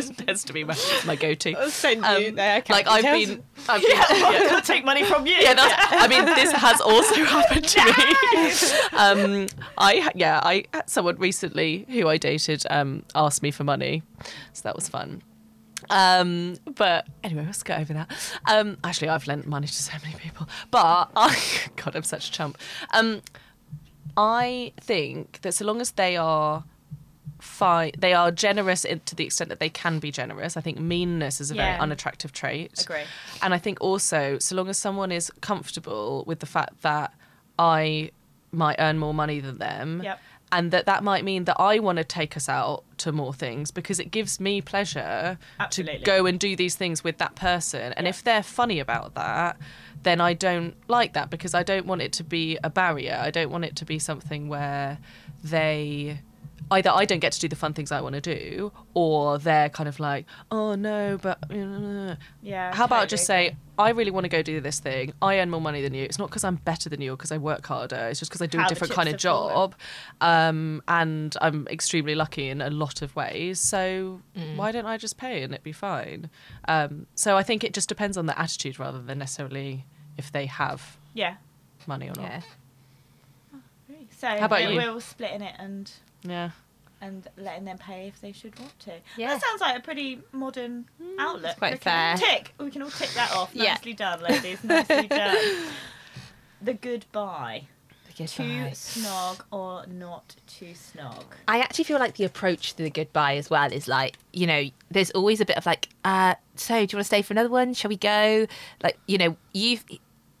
[0.00, 1.54] tends to be my, my go-to.
[1.54, 4.48] I'll send Um, like I've been, I've been yeah.
[4.52, 5.34] I'll take money from you.
[5.34, 8.98] yeah, that's, I mean, this has also happened to me.
[8.98, 9.46] Um,
[9.78, 14.02] I yeah, I had someone recently who I dated um, asked me for money,
[14.52, 15.22] so that was fun.
[15.90, 18.10] Um, but anyway, let's get over that.
[18.46, 21.38] Um, actually, I've lent money to so many people, but I,
[21.76, 22.58] God, I'm such a chump.
[22.92, 23.20] Um,
[24.16, 26.64] I think that so long as they are
[27.40, 30.56] fine, they are generous in, to the extent that they can be generous.
[30.56, 32.80] I think meanness is a very unattractive trait.
[32.80, 33.02] Agree.
[33.42, 37.12] And I think also, so long as someone is comfortable with the fact that
[37.58, 38.10] I
[38.52, 40.20] might earn more money than them, Yep.
[40.56, 43.70] And that that might mean that I want to take us out to more things
[43.70, 45.98] because it gives me pleasure Absolutely.
[45.98, 47.92] to go and do these things with that person.
[47.92, 48.10] And Yeah.
[48.14, 49.58] if they're funny about that,
[50.02, 53.18] then I don't like that because I don't want it to be a barrier.
[53.20, 54.96] I don't want it to be something where
[55.44, 56.20] they
[56.70, 59.68] either I don't get to do the fun things I want to do, or they're
[59.68, 61.38] kind of like, oh no, but
[62.42, 62.74] Yeah.
[62.74, 63.48] how about totally just agree.
[63.50, 65.12] say, I really want to go do this thing.
[65.20, 66.02] I earn more money than you.
[66.02, 68.08] It's not because I'm better than you or because I work harder.
[68.08, 69.74] It's just because I do How a different kind of job.
[70.20, 73.60] Um, and I'm extremely lucky in a lot of ways.
[73.60, 74.56] So Mm.
[74.56, 76.30] why don't I just pay and it be fine?
[76.66, 79.84] Um, so I think it just depends on the attitude rather than necessarily
[80.16, 81.36] if they have Yeah.
[81.86, 82.22] money or not.
[82.30, 82.40] Yeah.
[84.18, 84.76] So How about we're, you?
[84.78, 85.90] we're all splitting it and
[86.22, 86.50] Yeah.
[87.00, 88.92] and letting them pay if they should want to.
[89.16, 89.34] Yeah.
[89.34, 90.86] That sounds like a pretty modern
[91.18, 91.56] outlook.
[91.58, 92.16] quite We fair.
[92.16, 92.54] Tick.
[92.58, 93.50] We can all tick that off.
[93.52, 93.74] Yeah.
[93.74, 94.64] Nicely done, ladies.
[94.64, 95.36] Nicely done.
[96.62, 97.64] The goodbye.
[98.06, 98.32] The To
[98.72, 101.24] snog or not to snog.
[101.46, 104.64] I actually feel like the approach to the goodbye as well is like, you know,
[104.90, 107.50] there's always a bit of like, uh, so do you want to stay for another
[107.50, 107.74] one?
[107.74, 108.46] Shall we go?
[108.82, 109.84] Like, you know, you've,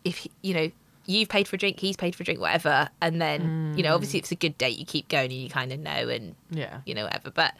[0.04, 0.70] if, you know,
[1.06, 2.88] you've paid for a drink, he's paid for a drink, whatever.
[3.00, 5.48] And then, you know, obviously if it's a good date, you keep going and you
[5.48, 6.80] kind of know and, Yeah.
[6.84, 7.30] you know, whatever.
[7.30, 7.54] But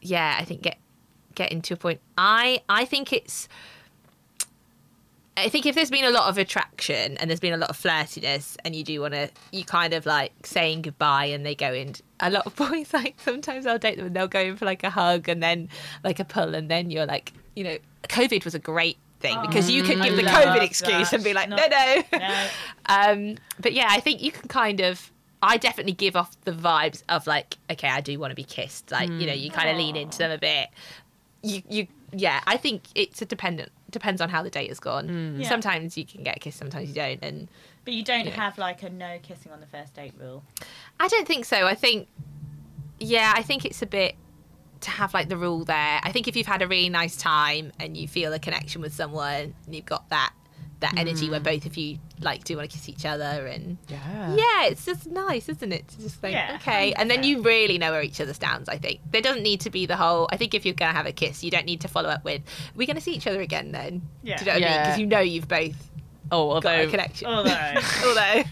[0.00, 0.78] yeah, I think get,
[1.34, 2.00] getting to a point.
[2.16, 3.48] I, I think it's,
[5.36, 7.76] I think if there's been a lot of attraction and there's been a lot of
[7.80, 11.72] flirtiness and you do want to, you kind of like saying goodbye and they go
[11.72, 11.94] in.
[12.20, 14.82] A lot of boys, like sometimes I'll date them and they'll go in for like
[14.82, 15.68] a hug and then
[16.02, 19.70] like a pull and then you're like, you know, COVID was a great thing because
[19.70, 21.14] you could I give the COVID excuse that.
[21.16, 22.02] and be like, Not- no, no.
[22.18, 22.46] No.
[22.90, 25.10] Um, but yeah, I think you can kind of.
[25.40, 28.90] I definitely give off the vibes of like, okay, I do want to be kissed.
[28.90, 30.68] Like, you know, you kind of lean into them a bit.
[31.42, 32.40] You, you, yeah.
[32.44, 35.36] I think it's a dependent depends on how the date has gone.
[35.38, 35.48] Yeah.
[35.48, 37.46] Sometimes you can get a kiss, sometimes you don't, and
[37.84, 38.32] But you don't Yeah.
[38.32, 40.42] have like a no kissing on the first date rule.
[40.98, 41.66] I don't think so.
[41.66, 42.08] I think,
[42.98, 44.16] yeah, I think it's a bit
[44.80, 46.00] to have like the rule there.
[46.02, 48.94] I think if you've had a really nice time and you feel a connection with
[48.94, 50.32] someone and you've got that
[50.80, 51.44] that energy where mm.
[51.44, 54.36] both of you like do want to kiss each other and Yeah.
[54.36, 55.88] yeah, it's just nice, isn't it?
[55.88, 58.68] To just think, Yeah, okay, and then you really know where each other stands.
[58.68, 60.28] I think there doesn't need to be the whole.
[60.30, 62.42] I think if you're gonna have a kiss, you don't need to follow up with,
[62.76, 64.36] "We're gonna see each other again." Then, Yeah.
[64.36, 64.74] do you know what I mean?
[64.74, 64.82] Yeah.
[64.84, 65.87] Because you know you've both
[66.30, 67.26] Oh, got a although connection.
[67.26, 67.50] Although,
[68.04, 68.42] Although,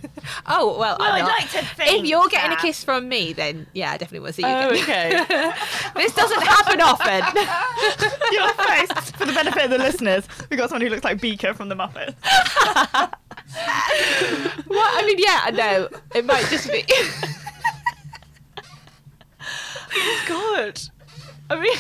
[0.47, 1.29] oh well, well, I'm I'd not.
[1.29, 4.35] like to think if you're getting a kiss from me, then yeah, I definitely want
[4.37, 5.23] to see you Oh, again.
[5.23, 5.53] okay.
[5.97, 7.23] this doesn't happen often.
[8.33, 10.27] your face for the benefit of the listeners.
[10.51, 12.15] We got someone who looks like Beaker from the Muppets.
[14.67, 15.03] what?
[15.03, 15.89] I mean, yeah, I know.
[16.15, 16.85] It might just be.
[19.99, 20.81] Oh, God.
[21.51, 21.73] I mean,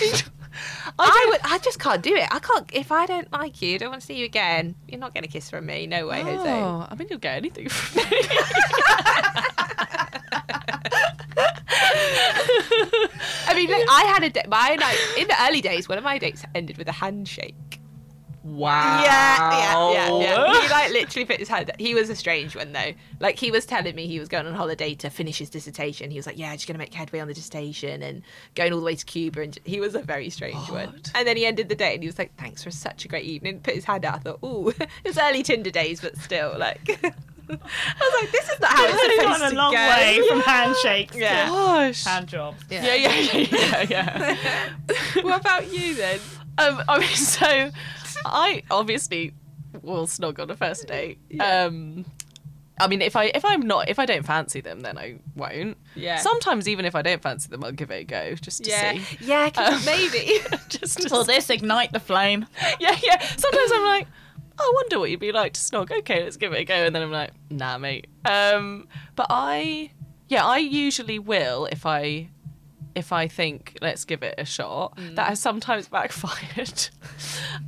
[0.98, 1.40] I would.
[1.44, 2.28] I just can't do it.
[2.30, 2.68] I can't.
[2.72, 4.74] If I don't like you, don't want to see you again.
[4.88, 5.86] You're not getting a kiss from me.
[5.86, 6.50] No way, Jose.
[6.50, 8.06] Oh, I mean, you'll get anything from me.
[13.48, 14.48] I mean, look, I had a date.
[14.48, 17.80] My like in the early days, one of my dates ended with a handshake.
[18.46, 19.02] Wow.
[19.02, 20.60] Yeah, yeah, yeah, yeah.
[20.62, 21.72] He like literally put his hand.
[21.78, 22.92] He was a strange one though.
[23.18, 26.10] Like he was telling me he was going on holiday to finish his dissertation.
[26.12, 28.22] He was like, "Yeah, just gonna make headway on the dissertation and
[28.54, 31.00] going all the way to Cuba." And he was a very strange one.
[31.14, 33.24] And then he ended the day and he was like, "Thanks for such a great
[33.24, 34.14] evening." Put his hand out.
[34.14, 34.72] I thought, "Ooh,
[35.04, 36.88] it's early Tinder days, but still, like."
[37.48, 39.88] I was like, "This is not how it's It's supposed gone to a long go."
[39.88, 41.44] way from handshakes Yeah.
[41.46, 42.04] to Gosh.
[42.04, 42.64] hand jobs.
[42.70, 43.46] Yeah, yeah, yeah,
[43.88, 44.36] yeah,
[44.88, 45.22] yeah.
[45.22, 46.18] what about you then?
[46.58, 47.70] um, I mean, so
[48.32, 49.32] I obviously
[49.82, 51.18] will snog on a first date.
[51.40, 52.04] Um,
[52.78, 55.76] I mean, if I if I'm not if I don't fancy them, then I won't.
[55.94, 56.18] Yeah.
[56.18, 58.92] Sometimes even if I don't fancy them, I'll give it a go just to Yeah,
[58.92, 59.16] see.
[59.20, 60.40] yeah, 'cause Um, maybe.
[60.68, 62.46] just to Will this ignite the flame?
[62.80, 63.18] yeah, yeah.
[63.36, 64.06] Sometimes I'm like,
[64.58, 65.90] oh, I wonder what you'd be like to snog.
[65.90, 66.74] Okay, let's give it a go.
[66.74, 68.08] And then I'm like, nah, mate.
[68.26, 69.90] Um, but I,
[70.28, 72.28] yeah, I usually will if I,
[72.96, 74.98] if I think let's give it a shot.
[75.14, 76.88] That has sometimes backfired.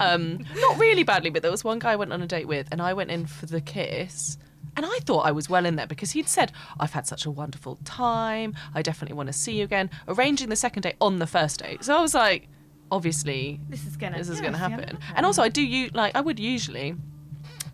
[0.01, 2.67] um, not really badly, but there was one guy I went on a date with,
[2.73, 4.39] and I went in for the kiss.
[4.77, 7.31] And I thought I was well in there because he'd said, I've had such a
[7.31, 8.55] wonderful time.
[8.75, 9.91] I definitely want to see you again.
[10.07, 11.85] Arranging the second date on the first date.
[11.85, 12.49] So I was like,
[12.91, 14.17] obviously, This is gonna.
[14.19, 14.99] this is yeah, going to this happen.
[15.17, 16.95] And also, I do you like I would usually,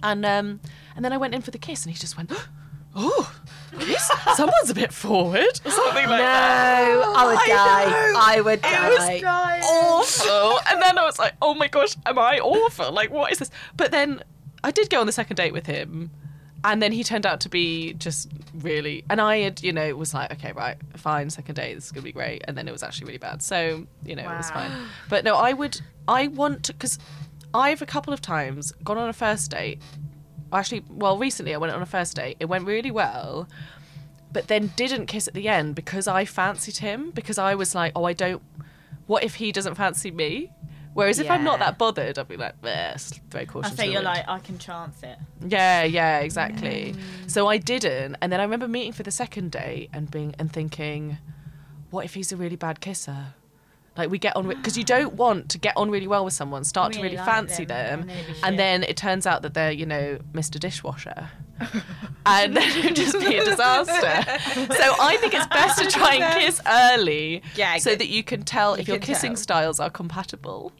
[0.02, 0.60] and um,
[0.96, 2.32] and then I went in for the kiss, and he just went,
[2.96, 3.40] oh.
[4.34, 6.88] Someone's a bit forward, or something like that.
[6.88, 8.36] No, I would die.
[8.36, 9.20] I would die.
[9.20, 9.62] Dying.
[9.62, 10.58] Awful.
[10.68, 12.92] And then I was like, oh my gosh, am I awful?
[12.92, 13.50] Like, what is this?
[13.76, 14.22] But then
[14.62, 16.10] I did go on the second date with him.
[16.66, 20.14] And then he turned out to be just really, and I had, you know, was
[20.14, 22.42] like, okay, right, fine, second date, this is gonna be great.
[22.48, 23.42] And then it was actually really bad.
[23.42, 24.70] So, you know, it was fine.
[25.10, 26.98] But no, I would, I want to, because
[27.52, 29.82] I've a couple of times gone on a first date.
[30.54, 32.38] Actually, well, recently I went on a first date.
[32.40, 33.46] It went really well,
[34.34, 37.10] but then didn't kiss at the end because I fancied him.
[37.12, 38.42] Because I was like, oh, I don't.
[39.06, 40.50] What if he doesn't fancy me?
[40.92, 43.74] Whereas if I'm not that bothered, I'd be like, "Bleh, it's very I cautious.
[43.76, 45.18] say you're like, I can chance it.
[45.44, 46.94] yeah, yeah, exactly.
[46.94, 47.30] Mm.
[47.30, 50.52] So I didn't, and then I remember meeting for the second date and being and
[50.52, 51.18] thinking,
[51.90, 53.34] what if he's a really bad kisser?
[53.96, 56.62] Like we get on because you don't want to get on really well with someone,
[56.62, 58.56] start to Really really like fancy them, them, and then it'd be and shit.
[58.56, 60.60] then it turns out that they're you know Mr.
[60.60, 61.28] Dishwasher,
[62.26, 63.94] and then it would just be a disaster.
[64.74, 68.42] so I think it's best to try and kiss early, Yeah, so that you can
[68.42, 69.42] tell You if your kissing tell.
[69.42, 70.72] styles are compatible.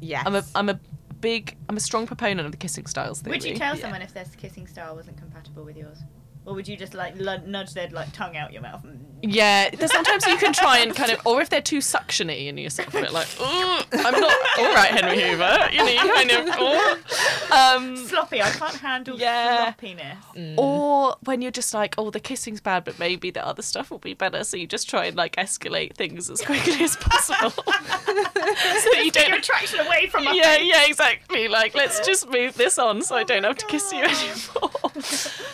[0.00, 0.24] Yes.
[0.26, 0.80] I'm a I'm a
[1.20, 3.36] big I'm a strong proponent of the kissing styles theory.
[3.36, 3.82] Would you tell Yeah.
[3.82, 5.98] someone if their kissing style wasn't compatible with yours,
[6.46, 8.84] or would you just like lu- nudge their like tongue out your mouth?
[9.22, 12.58] Yeah, there's sometimes you can try and kind of, or if they're too suctiony and
[12.58, 15.68] you're sort of a bit like, "Ooh, I'm not all right, Henry Hoover.
[15.70, 18.40] You know, you kind of, "Ooh." um, Sloppy.
[18.40, 19.64] I can't handle Yeah.
[19.64, 20.16] sloppiness.
[20.56, 23.98] or when you're just like, oh, the kissing's bad, but maybe the other stuff will
[23.98, 24.42] be better.
[24.42, 29.10] So you just try and like escalate things as quickly as possible, so that you
[29.10, 29.34] don't.
[29.34, 30.62] attraction away from Yeah, face.
[30.72, 31.48] yeah, exactly.
[31.48, 34.70] Like, let's just move this on so I don't have to kiss you anymore.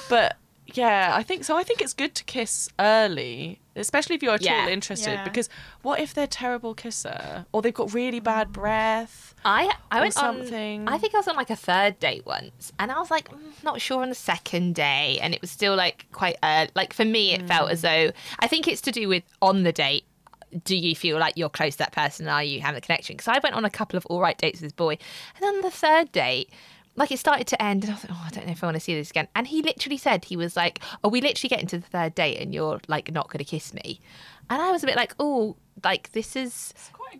[0.08, 0.36] but
[0.76, 1.56] yeah, I think so.
[1.56, 4.62] I think it's good to kiss early, especially if you're at Yeah.
[4.62, 5.12] all interested.
[5.12, 5.24] Yeah.
[5.24, 5.48] Because
[5.82, 9.34] what if they're terrible kisser or they've got really bad breath?
[9.44, 10.80] I I or went something.
[10.86, 10.88] on.
[10.94, 13.38] I think I was on like a third date once, and I was like mm,
[13.62, 17.04] not sure on the second day, and it was still like quite uh, like for
[17.04, 18.10] me it felt as though
[18.40, 20.04] I think it's to do with on the date.
[20.64, 22.28] Do you feel like you're close to that person?
[22.28, 23.16] Are you having a connection?
[23.16, 24.96] Because I went on a couple of all right dates with this boy,
[25.36, 26.50] and on the third date.
[26.96, 28.76] Like it started to end, and I like, "Oh, I don't know if I want
[28.76, 31.60] to see this again." And he literally said, "He was like, oh, we literally get
[31.60, 34.00] into the third date, and you're like not going to kiss me."
[34.48, 36.72] And I was a bit like, "Oh, like this is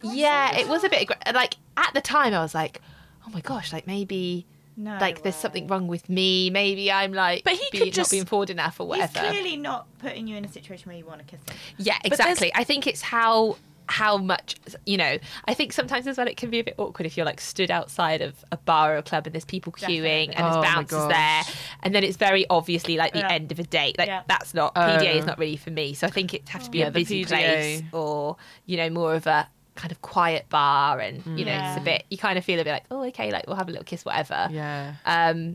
[0.03, 2.81] yeah, it was a bit like at the time I was like,
[3.27, 4.47] oh my gosh, like maybe
[4.77, 6.51] No like there's something wrong with me.
[6.51, 9.29] Maybe I'm like, But he be- could not being forward enough or He's whatever.
[9.29, 11.57] clearly not putting you in a situation where you want to kiss him.
[11.79, 12.51] Yeah, exactly.
[12.55, 13.57] I think it's how
[13.89, 15.18] how much you know.
[15.47, 17.70] I think sometimes as well it can be a bit awkward if you're like stood
[17.70, 20.28] outside of a bar or a club and there's people queuing Definitely.
[20.34, 21.43] and there's Oh my bouncers there,
[21.82, 23.32] and then it's very obviously like the Yeah.
[23.32, 23.97] end of a date.
[23.99, 24.22] Like Yeah.
[24.26, 25.26] that's not PDA is Oh.
[25.26, 25.95] not really for me.
[25.95, 27.28] So I think it has to be Yeah, a busy PDA.
[27.28, 31.76] place or you know more of a kind of quiet bar and you know it's
[31.76, 33.70] a bit you kind of feel a bit like oh okay like we'll have a
[33.70, 34.95] little kiss whatever Yeah.
[35.05, 35.55] um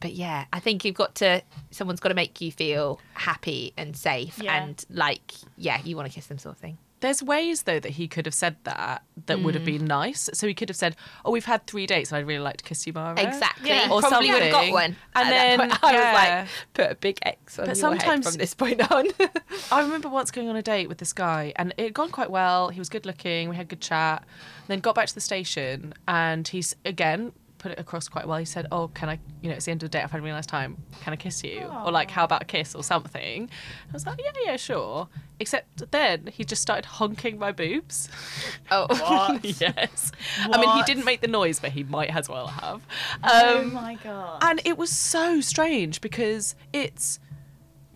[0.00, 3.94] but yeah i think you've got to someone's got to make you feel happy and
[3.94, 4.62] safe Yeah.
[4.64, 7.92] and like yeah you want to kiss them sort of thing There's ways though that
[7.92, 9.78] he could have said that that would have hmm.
[9.78, 10.28] been nice.
[10.32, 12.64] So he could have said, "Oh, we've had three dates, and I'd really like to
[12.64, 13.88] kiss you, Mara." exactly Yeah.
[13.90, 14.72] Or probably would have got something.
[14.72, 16.12] one And then, point, i yeah.
[16.12, 19.06] was like put a big x on But your head sometimes- from this point on
[19.72, 22.30] I remember once going on a date with this guy, and it had gone quite
[22.30, 22.70] well.
[22.70, 23.48] He was good looking.
[23.48, 24.24] We had good chat.
[24.66, 28.38] Then got back to the station, and he's again put it across quite well.
[28.38, 29.18] He said, "Oh, can I?
[29.42, 30.02] You know, it's the end of the day.
[30.02, 30.76] I've had a really nice time.
[31.02, 31.62] Can I kiss you?
[31.84, 33.50] Or like, how about a kiss or something?"
[33.88, 35.08] I was like, "Yeah, yeah, sure."
[35.40, 38.08] Except then he just started honking my boobs.
[38.70, 39.44] oh What?
[39.60, 40.12] yes.
[40.40, 42.82] I mean, he didn't make the noise, but he might as well have.
[43.24, 44.38] oh Um, my god.
[44.42, 47.18] and it was so strange because it's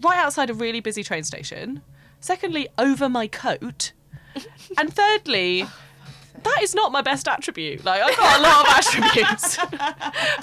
[0.02, 1.82] right outside a really busy train station.
[2.20, 3.92] Secondly, over my coat.
[4.78, 5.66] And thirdly,
[6.44, 7.84] that is not my best attribute.
[7.84, 9.56] Like, I've got a lot of attributes.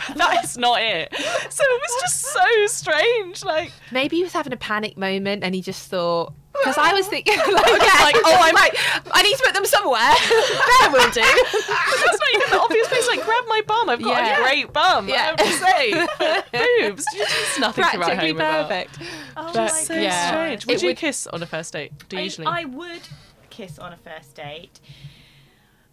[0.08, 1.14] but that is not it.
[1.50, 3.44] So it was just so strange.
[3.44, 7.08] Like, maybe he was having a panic moment and he just thought because I was
[7.08, 8.60] thinking like, yeah, like, oh I'm oh.
[8.60, 8.76] like
[9.12, 13.08] I need to put them somewhere there will do that's not even the obvious place.
[13.08, 13.90] Like, grab my bum.
[13.90, 14.40] I've got Yeah.
[14.40, 15.08] a great bum.
[15.08, 15.16] Yeah.
[15.16, 16.88] I have to say.
[16.90, 17.06] Boobs.
[17.14, 18.68] It's nothing to write practically home about.
[18.68, 19.00] perfect
[19.38, 20.28] oh That's my so yeah.
[20.28, 20.66] strange.
[20.66, 21.92] Would It you would- kiss on a first date?
[22.10, 22.48] Do you I, usually?
[22.48, 23.02] I would
[23.50, 24.80] kiss on a first date,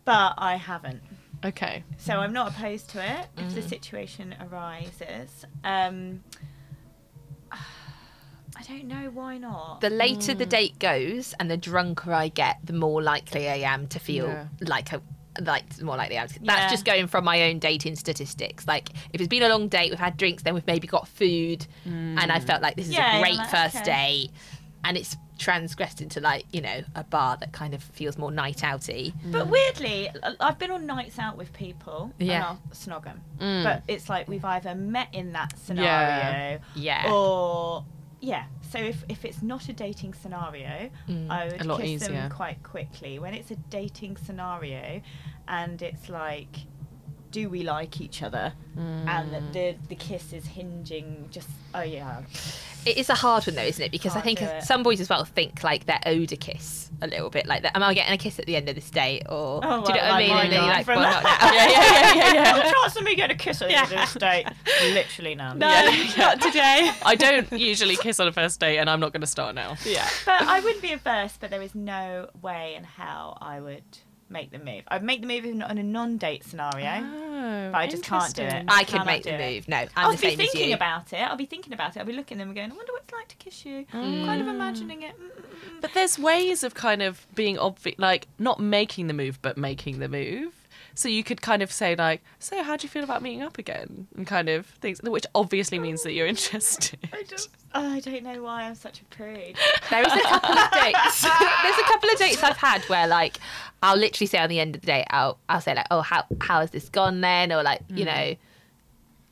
[0.06, 1.02] but I haven't.
[1.44, 1.84] Okay.
[1.98, 3.54] So I'm not opposed to it if Mm.
[3.54, 5.44] the situation arises.
[5.62, 6.22] Um,
[7.52, 9.82] I don't know why not.
[9.82, 13.86] the later the date goes and the drunker I get, the more likely I am
[13.88, 14.46] to feel Yeah.
[14.62, 15.00] like I
[15.42, 16.70] like more likely that's Yeah.
[16.70, 19.98] just going from my own dating statistics like if it's been a long date we've
[19.98, 23.20] had drinks then we've maybe got food and i felt like this is Yeah, a
[23.20, 23.84] great like, first okay.
[23.84, 24.30] date
[24.82, 28.58] and it's transgressed into like you know a bar that kind of feels more night
[28.58, 29.32] outy mm.
[29.32, 32.34] But weirdly, I- I've been on nights out with people Yeah.
[32.34, 33.20] and I'll snog 'em.
[33.38, 33.64] Mm.
[33.64, 36.58] But it's like we've either met in that scenario Yeah.
[36.74, 37.84] yeah or
[38.20, 38.44] yeah.
[38.70, 41.30] So if, if it's not a dating scenario, mm.
[41.30, 42.08] I would A lot kiss easier.
[42.12, 43.18] them quite quickly.
[43.18, 45.02] When it's a dating scenario
[45.46, 46.48] and it's like
[47.36, 48.54] do we like each other?
[48.78, 49.52] And the, mm.
[49.52, 52.22] the the kiss is hinging just oh yeah.
[52.86, 53.92] It is a hard one though, isn't it?
[53.92, 57.06] Because I Can't think some boys as well think like they're owed a kiss a
[57.06, 57.76] little bit, like that.
[57.76, 59.98] Am I getting a kiss at the end of this date, or Oh, do you
[59.98, 60.30] know well, what I mean?
[60.30, 61.52] like And then you're mine like, well, not now.
[61.52, 63.98] yeah, yeah, yeah, yeah, No chance of me getting a kiss at the end of
[63.98, 64.46] this date.
[64.94, 65.58] Literally none.
[65.58, 66.90] not today.
[67.04, 69.76] I don't usually kiss on a first date, and I'm not going to start now.
[69.84, 70.08] Yeah.
[70.24, 73.84] But I wouldn't be averse, but there is no way in hell I would
[74.28, 74.82] make the move.
[74.88, 77.04] I'd make the move in, in a non-date scenario.
[77.04, 78.46] Oh, But I just can't do it.
[78.46, 78.68] interesting.
[78.68, 79.54] I could make do the it.
[79.54, 79.68] move.
[79.68, 80.74] No, I'm I'll the be same as thinking you.
[80.74, 81.16] about it.
[81.20, 82.00] I'll be thinking about it.
[82.00, 83.84] I'll be looking at them and going, I wonder what it's like to kiss you.
[83.92, 85.14] Kind of imagining it.
[85.20, 85.44] Mm, mm,
[85.76, 85.80] mm.
[85.80, 89.98] But there's ways of kind of being obvious, like not making the move, but making
[90.00, 90.52] the move.
[90.96, 93.58] So you could kind of say like, "So, how do you feel about meeting up
[93.58, 96.98] again?" and kind of things, which obviously means that you're interested.
[97.12, 99.56] I just, oh, I don't know why I'm such a prude.
[99.90, 101.22] There is a couple of dates.
[101.62, 103.38] There's a couple of dates I've had where like
[103.82, 106.24] I'll literally say on the end of the date, I'll I'll say like, oh, how
[106.40, 108.34] how has this gone then, or like you know,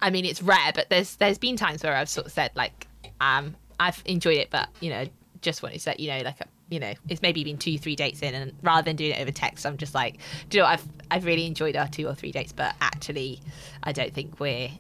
[0.03, 2.87] I mean it's rare, but there's there's been times where I've sort of said like,
[3.23, 5.07] um, I've enjoyed it, but you know,
[5.41, 6.37] just wanted to let you know like.
[6.71, 9.31] You know, it's maybe been two, three dates in, and rather than doing it over
[9.31, 10.19] text, I'm just like,
[10.49, 10.73] do you know, what?
[10.81, 13.41] I've I've really enjoyed our two or three dates, but actually,
[13.83, 14.71] I don't think we're,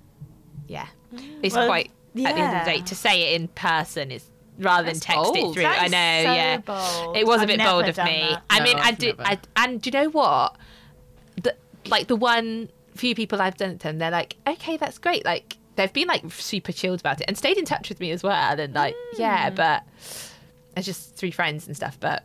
[0.66, 0.86] yeah,
[1.42, 2.64] it's Well, quite at the end of yeah.
[2.64, 4.24] the day to say it in person is
[4.58, 5.62] rather than That's text it through.
[5.62, 6.56] That I know, so yeah.
[6.58, 7.16] bold.
[7.16, 8.20] It was a I've bit never bold of done me.
[8.30, 8.42] that.
[8.50, 9.30] I mean, I I've did, never.
[9.30, 10.56] I, and do you know what?
[11.42, 11.54] The,
[11.86, 15.24] like the one few people I've done it to, them, they're like, okay, that's great.
[15.24, 18.22] Like they've been like super chilled about it and stayed in touch with me as
[18.22, 18.58] well.
[18.58, 19.56] And like, yeah, Mm.
[19.56, 19.82] but
[20.76, 21.98] it's just three friends and stuff.
[22.00, 22.22] But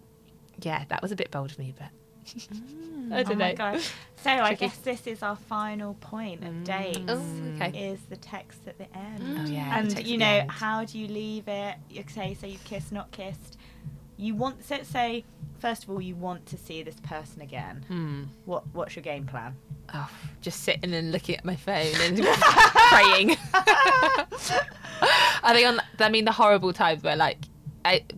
[0.61, 1.73] yeah, that was a bit bold of me.
[1.77, 1.89] But
[2.39, 3.13] mm.
[3.13, 3.55] I Oh don't my know.
[3.55, 3.81] god.
[4.21, 6.65] So I guess this is our final point of mm.
[6.65, 6.99] dates.
[7.07, 7.21] Oh,
[7.55, 7.91] okay.
[7.91, 9.21] Is the text at the end.
[9.21, 9.47] Mm.
[9.47, 12.91] Oh yeah, and you know how do you leave it you say so you've kissed
[12.91, 13.57] not kissed
[14.17, 15.23] you want so say
[15.59, 18.23] first of all you want to see this person again Hmm.
[18.43, 19.55] what what's your game plan
[19.93, 20.09] oh,
[20.41, 22.17] just sitting and looking at my phone and
[22.89, 23.37] praying.
[25.41, 27.48] I think on, I mean the horrible times where like I,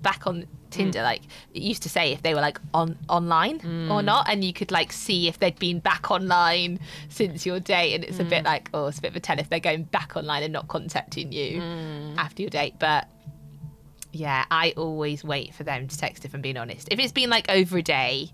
[0.02, 1.04] back on Tinder, Mm.
[1.04, 1.22] like
[1.54, 3.60] it used to say if they were like on online
[3.92, 6.80] or not, and you could like see if they'd been back online
[7.10, 8.30] since your date, and it's a Mm.
[8.30, 10.54] bit like oh, it's a bit of a tell if they're going back online and
[10.54, 12.18] not contacting you Mm.
[12.18, 13.08] after your date, but.
[14.14, 16.90] Yeah, I always wait for them to text if I'm being honest.
[16.92, 18.30] If it's been like over a day,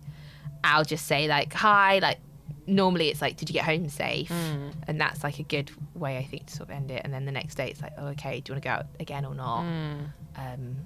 [0.63, 2.17] I'll just say like hi, like
[2.65, 4.31] normally it's like did you get home safe?
[4.31, 7.01] And that's like a good way I think to sort of end it.
[7.03, 8.85] And then the next day it's like, oh okay, do you want to go out
[8.99, 9.59] again or not?
[10.35, 10.77] Um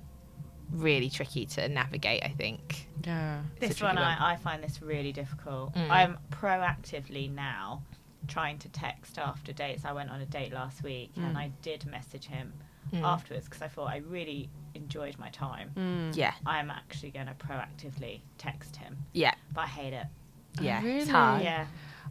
[0.71, 2.87] really tricky to navigate, I think.
[3.05, 3.41] Yeah.
[3.59, 4.03] This one, one.
[4.03, 5.89] I, I find this really difficult Mm.
[5.89, 7.81] i'm proactively now
[8.27, 11.85] trying to text after dates i went on a date last week and i did
[11.85, 12.53] message him
[12.93, 13.03] Mm.
[13.03, 16.15] afterwards because i thought i really enjoyed my time Mm.
[16.15, 20.07] Yeah, i'm actually going to proactively text him yeah, but i hate it
[20.59, 20.77] yeah.
[20.79, 21.05] It's really?
[21.11, 21.41] hard.
[21.43, 21.65] yeah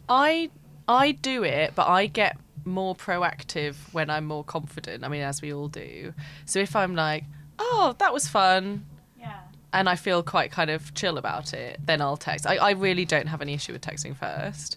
[0.09, 0.49] I
[0.87, 5.03] I do it, but I get more proactive when I'm more confident.
[5.03, 6.13] I mean, as we all do.
[6.45, 7.23] So if I'm like,
[7.61, 8.85] oh, that was fun,
[9.19, 9.39] yeah
[9.73, 12.45] and I feel quite kind of chill about it, then I'll text.
[12.45, 14.75] I, I really don't have any issue with texting first.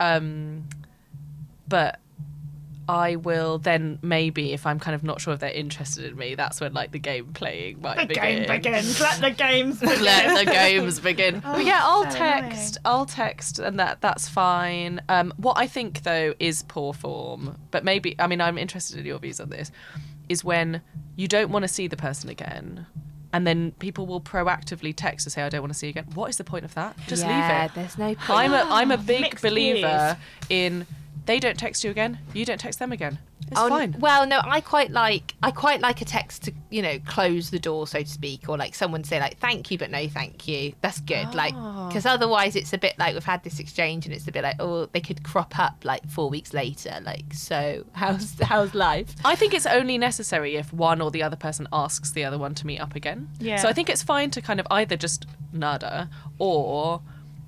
[0.00, 0.68] Um,
[1.66, 1.98] but
[2.86, 6.34] I will then maybe if I'm kind of not sure if they're interested in me,
[6.34, 8.22] that's when like the game playing might The begin.
[8.22, 9.00] game begins.
[9.00, 10.02] Let the games begin.
[10.02, 11.42] Let the games begin.
[11.44, 12.78] Oh, but yeah, I'll so text.
[12.84, 15.00] I'll text, and that that's fine.
[15.08, 19.06] Um, what I think though is poor form, but maybe I mean I'm interested in
[19.06, 19.70] your views on this.
[20.28, 20.80] Is when
[21.16, 22.86] you don't want to see the person again,
[23.32, 26.06] and then people will proactively text to say I don't want to see you again.
[26.14, 26.96] What is the point of that?
[27.06, 27.74] Just Yeah, leave it.
[27.74, 28.30] There's no point.
[28.30, 30.16] I'm a I'm a big Mixed believer
[30.48, 30.86] in
[31.26, 33.18] they don't text you again, you don't text them again.
[33.50, 33.94] It's Oh, fine.
[33.98, 37.58] Well, no, I quite like I quite like a text to you know close the
[37.58, 40.72] door, so to speak, or like someone say like thank you, but no thank you.
[40.80, 41.34] That's good.
[41.34, 41.88] Like Ah.
[41.88, 44.56] because otherwise it's a bit like we've had this exchange, and it's a bit like
[44.60, 46.98] oh they could crop up like four weeks later.
[47.02, 49.14] Like so how's how's life?
[49.26, 52.54] I think it's only necessary if one or the other person asks the other one
[52.56, 53.28] to meet up again.
[53.40, 53.56] Yeah.
[53.58, 57.02] So I think it's fine to kind of either just nada or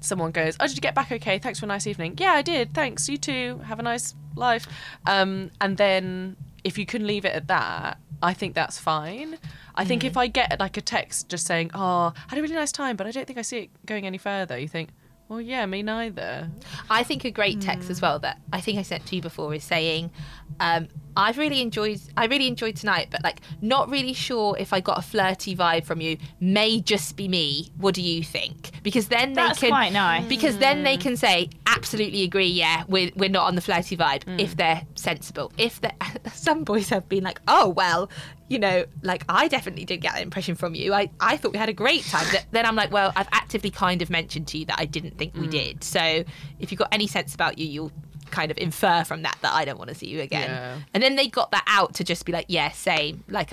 [0.07, 1.39] someone goes, "Oh, did you get back okay?
[1.39, 2.73] Thanks for a nice evening." Yeah, I did.
[2.75, 3.09] Thanks.
[3.09, 3.61] You too.
[3.65, 4.67] Have a nice life.
[5.07, 9.39] Um, and then if you can leave it at that, I think that's fine.
[9.75, 12.55] I think if I get like a text just saying, "Oh, I had a really
[12.55, 14.91] nice time, but I don't think I see it going any further," you think,
[15.29, 16.49] Well, yeah, me neither.
[16.89, 19.53] I think a great text as well that I think I sent to you before
[19.55, 20.13] is saying,
[20.61, 24.81] um, I've really enjoyed I really enjoyed tonight, but like not really sure if I
[24.81, 26.19] got a flirty vibe from you.
[26.41, 27.73] May just be me.
[27.79, 28.71] What do you think?
[28.83, 30.27] Because then That's they can quite nice.
[30.29, 31.03] because then they hmm.
[31.03, 32.49] can say absolutely agree.
[32.49, 34.39] Yeah, we're we're not on the flirty vibe hmm.
[34.39, 35.53] if they're sensible.
[35.57, 35.93] If they
[36.35, 38.11] some boys have been like, oh well,
[38.49, 40.93] you know, like I definitely did get that impression from you.
[40.93, 42.27] I, I thought we had a great time.
[42.27, 45.19] Th- then I'm like, well, I've actively kind of mentioned to you that I didn't
[45.19, 45.51] think we hmm.
[45.51, 45.85] did.
[45.85, 46.25] So
[46.61, 47.93] if you've got any sense about you, you'll
[48.31, 50.51] kind of infer from that that I don't want to see you again.
[50.51, 50.79] Yeah.
[50.95, 53.25] And then they got that out to just be like, yeah, same.
[53.29, 53.53] Like,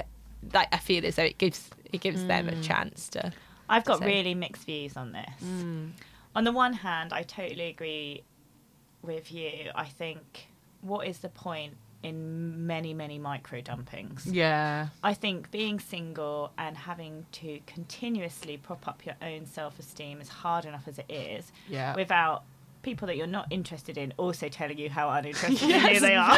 [0.53, 2.63] like I feel as though it gives it gives them a mm.
[2.63, 3.31] chance to.
[3.69, 5.43] I've got So- really mixed views on this.
[5.43, 5.91] Mm.
[6.35, 8.23] On the one hand, I totally agree
[9.01, 9.69] with you.
[9.75, 10.47] I think
[10.81, 14.23] what is the point in many, many micro dumpings?
[14.25, 14.87] Yeah.
[15.03, 20.29] I think being single and having to continuously prop up your own self esteem is
[20.29, 21.95] hard enough as it is Yeah.
[21.95, 22.43] without
[22.83, 26.37] people that you're not interested in also telling you how uninterested in you they are.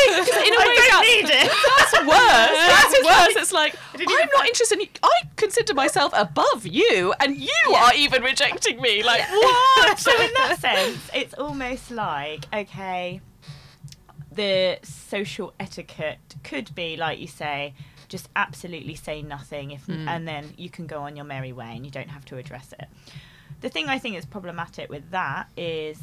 [0.00, 1.50] In a way, I don't need it.
[1.78, 2.94] that's worse.
[2.94, 3.42] That's worse.
[3.42, 4.78] It's like I'm not interested.
[4.78, 4.88] In you.
[5.02, 9.02] I consider myself above you, and you are even rejecting me.
[9.02, 9.98] Like what?
[9.98, 13.20] so in that sense, it's almost like okay,
[14.32, 17.74] the social etiquette could be like you say,
[18.08, 20.08] just absolutely say nothing, if hmm.
[20.08, 22.72] and then you can go on your merry way and you don't have to address
[22.78, 22.88] it.
[23.60, 25.98] The thing I think is problematic with that is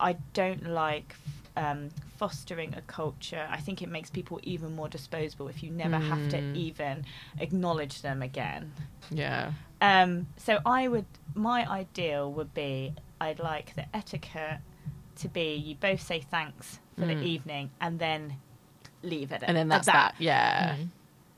[0.00, 1.14] I don't like
[1.56, 3.46] um, fostering a culture.
[3.50, 7.04] I think it makes people even more disposable if you never have to even
[7.38, 8.72] acknowledge them again.
[9.10, 9.52] yeah.
[9.80, 11.04] Um, so I would,
[11.34, 14.58] my ideal would be, I'd like the etiquette
[15.20, 18.34] to be you both say thanks for the evening and then
[19.04, 19.42] leave it.
[19.46, 20.14] And then that's that.
[20.18, 20.76] Yeah.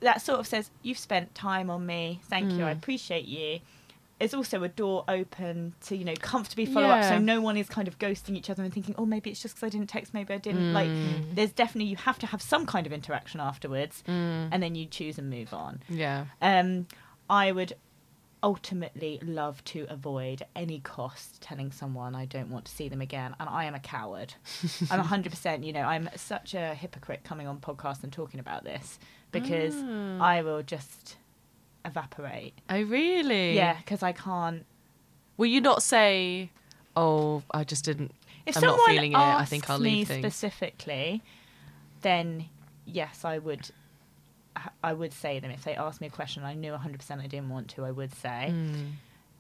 [0.01, 2.20] That sort of says you've spent time on me.
[2.24, 2.64] Thank you.
[2.64, 2.78] I Mm.
[2.78, 3.60] appreciate you.
[4.20, 7.68] It's also a door open to you know comfortably follow up, so no one is
[7.68, 10.12] kind of ghosting each other and thinking, oh, maybe it's just because I didn't text,
[10.14, 10.72] maybe I didn't.
[10.74, 11.34] Like, Mm.
[11.34, 15.18] there's definitely you have to have some kind of interaction afterwards, and then you choose
[15.18, 15.82] and move on.
[15.88, 16.26] Yeah.
[16.42, 16.86] Um,
[17.30, 17.72] I would
[18.42, 23.34] ultimately love to avoid any cost telling someone I don't want to see them again,
[23.38, 24.34] and I am a coward.
[24.90, 28.98] I'm 100%, you know, I'm such a hypocrite coming on podcast and talking about this
[29.30, 30.18] because Ah.
[30.24, 31.16] I will just
[31.90, 32.54] evaporate.
[32.68, 33.54] Oh really?
[33.54, 34.64] Yeah, because I can't.
[35.36, 36.50] Will you not say,
[36.96, 38.12] "Oh, I just didn't"?
[38.46, 39.18] If I'm someone not feeling it.
[39.18, 40.24] I think asks I'll me leave things.
[40.24, 41.22] specifically,
[42.02, 42.46] then
[42.86, 43.70] yes, I would.
[44.82, 46.42] I would say them if they asked me a question.
[46.42, 47.84] I knew 100% I didn't want to.
[47.84, 48.48] I would say.
[48.52, 48.92] Mm.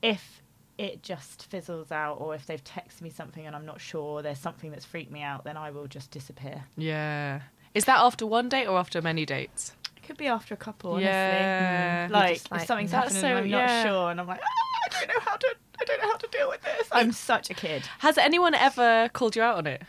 [0.02, 0.42] if
[0.78, 4.38] it just fizzles out or if they've texted me something and I'm not sure there's
[4.38, 6.64] something that's freaked me out, then I will just disappear.
[6.78, 7.42] Yeah.
[7.74, 9.74] Is that after one date or after many dates?
[10.10, 11.06] It could be after a couple, honestly.
[11.06, 12.08] Yeah.
[12.08, 12.10] Mm.
[12.10, 13.82] Like, like, if something's That's happening and so- I'm yeah.
[13.84, 16.16] not sure and I'm like, ah, I don't know how to I don't know how
[16.16, 16.88] to deal with this.
[16.90, 17.84] I'm such a kid.
[18.00, 19.82] Has anyone ever called you out on it?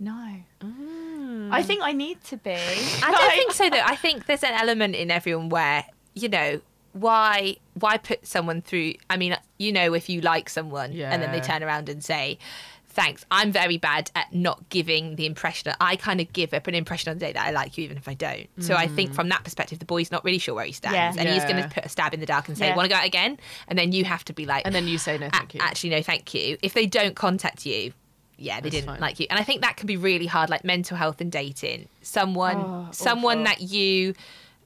[0.00, 0.36] No.
[0.62, 1.50] Mm.
[1.52, 2.50] I think I need to be.
[2.54, 3.82] I don't think so though.
[3.84, 5.84] I think there's an element in everyone where
[6.14, 6.62] you know
[6.94, 8.94] why why put someone through.
[9.10, 12.38] I mean, you know, if you like someone and then they turn around and say.
[12.94, 13.24] Thanks.
[13.30, 15.70] I'm very bad at not giving the impression.
[15.70, 17.84] That I kind of give up an impression on the day that I like you,
[17.84, 18.48] even if I don't.
[18.60, 19.14] So I think mm.
[19.14, 21.12] from that perspective, the boy's not really sure where he stands, Yeah.
[21.22, 22.76] and he's going to put a stab in the dark and say, Yeah.
[22.76, 23.38] "Want to go out again?"
[23.68, 25.60] And then you have to be like, And then you say no, thank you.
[25.60, 26.58] Actually, no, thank you.
[26.62, 27.92] If they don't contact you,
[28.36, 29.00] yeah, they That's didn't fine.
[29.00, 29.26] like you.
[29.30, 31.88] And I think that can be really hard, like mental health and dating.
[32.02, 33.44] Someone, Oh, someone awful.
[33.44, 34.14] that you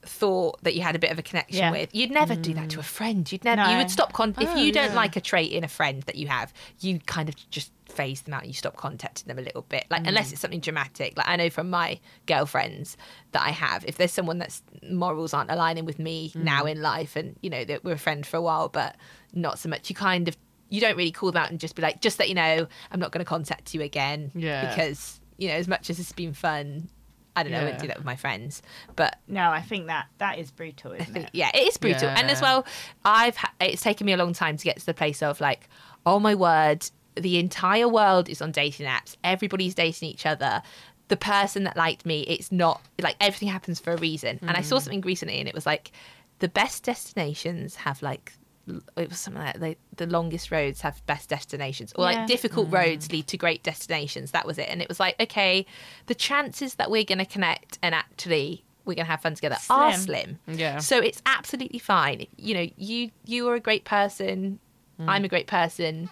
[0.03, 1.71] thought that you had a bit of a connection Yeah.
[1.71, 2.85] with, you'd never do that to a mm.
[2.85, 3.31] friend.
[3.31, 3.69] You'd never.
[3.69, 4.33] You would stop con.
[4.39, 4.95] if Oh, you don't oh, yeah.
[4.95, 8.33] like a trait in a friend that you have, you kind of just phase them
[8.33, 8.41] out.
[8.41, 10.33] and You stop contacting them a little bit, like unless mm.
[10.33, 11.17] it's something dramatic.
[11.17, 12.97] Like I know from my girlfriends
[13.31, 16.43] that I have, if there's someone that's morals aren't aligning with me mm.
[16.43, 18.95] now in life, and you know that we're a friend for a while, but
[19.33, 19.89] not so much.
[19.89, 20.37] You kind of
[20.69, 22.99] you don't really call them out and just be like, just that you know, I'm
[22.99, 24.31] not going to contact you again.
[24.35, 24.69] Yeah.
[24.69, 26.89] Because you know, as much as it's been fun,
[27.37, 27.59] I don't know.
[27.61, 28.61] I wouldn't do that with my friends,
[28.95, 31.31] but No, I think that that is brutal, isn't think, it?
[31.33, 32.09] yeah, it is brutal.
[32.09, 32.65] And as well,
[33.05, 35.69] I've ha- it's taken me a long time to get to the place of like,
[36.05, 39.15] oh my word, the entire world is on dating apps.
[39.23, 40.61] Everybody's dating each other.
[41.09, 44.39] The person that liked me, it's not like everything happens for a reason.
[44.41, 44.65] And I Mm.
[44.65, 45.91] saw something recently, and it was like
[46.39, 48.33] the best destinations have like.
[48.67, 52.19] L- It was something like the, the longest roads have best destinations, or Yeah.
[52.19, 54.31] like difficult roads lead to great destinations.
[54.31, 55.65] That was it, and it was like, okay,
[56.07, 59.57] the chances that we're going to connect and actually we're going to have fun together
[59.69, 60.39] are Slim.
[60.45, 60.57] slim.
[60.57, 60.79] Yeah.
[60.79, 62.25] So it's absolutely fine.
[62.37, 64.59] You know, you you are a great person.
[64.99, 66.09] I'm a great person.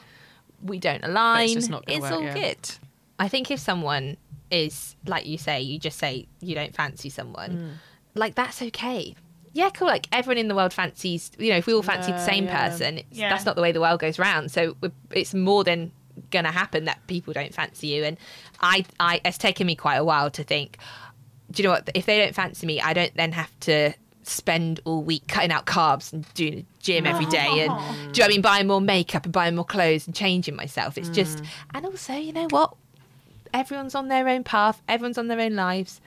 [0.61, 1.47] We don't align.
[1.53, 2.33] just not it's work, all yeah.
[2.33, 2.69] good.
[3.17, 4.17] I think if someone
[4.51, 7.71] is like you say, you just say you don't fancy someone, Mm.
[8.13, 9.15] like that's okay.
[9.55, 9.87] Yeah, cool.
[9.87, 12.67] Like everyone in the world fancies, you know, if we all fancied the same yeah.
[12.67, 13.29] person, it's, Yeah.
[13.29, 14.51] that's not the way the world goes round.
[14.51, 14.75] So
[15.11, 15.93] it's more than
[16.29, 18.03] gonna happen that people don't fancy you.
[18.03, 18.17] And
[18.59, 20.77] I, I, it's taken me quite a while to think.
[21.51, 21.89] Do you know what?
[21.95, 25.65] If they don't fancy me, I don't then have to spend all week cutting out
[25.65, 28.67] carbs and doing the gym every day and do you know what I mean buying
[28.67, 30.97] more makeup and buying more clothes and changing myself.
[30.97, 31.13] It's mm.
[31.13, 32.75] just and also, you know what?
[33.53, 36.01] Everyone's on their own path, everyone's on their own lives.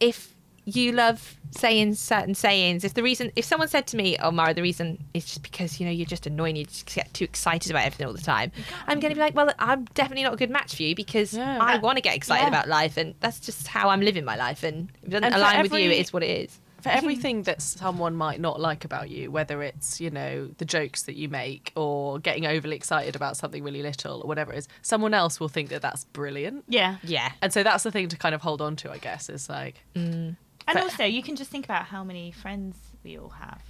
[0.00, 0.34] If
[0.68, 4.52] you love saying certain sayings, if the reason if someone said to me, Oh Mara,
[4.52, 7.70] the reason is just because, you know, you're just annoying, you just get too excited
[7.70, 8.50] about everything all the time.
[8.88, 11.58] I'm gonna be like, Well, I'm definitely not a good match for you because Yeah.
[11.60, 12.48] I wanna get excited Yeah.
[12.48, 15.34] about life and that's just how I'm living my life and if it doesn't And
[15.34, 16.58] for align with you, every- it is what it is.
[16.82, 21.02] for everything that someone might not like about you, whether it's, you know, the jokes
[21.02, 24.68] that you make or getting overly excited about something really little or whatever it is,
[24.82, 26.64] someone else will think that that's brilliant.
[26.68, 26.96] Yeah.
[27.02, 27.32] Yeah.
[27.42, 29.82] And so that's the thing to kind of hold on to, I guess, is like,
[29.96, 30.36] mm.
[30.68, 33.62] And But- also, you can just think about how many friends we all have.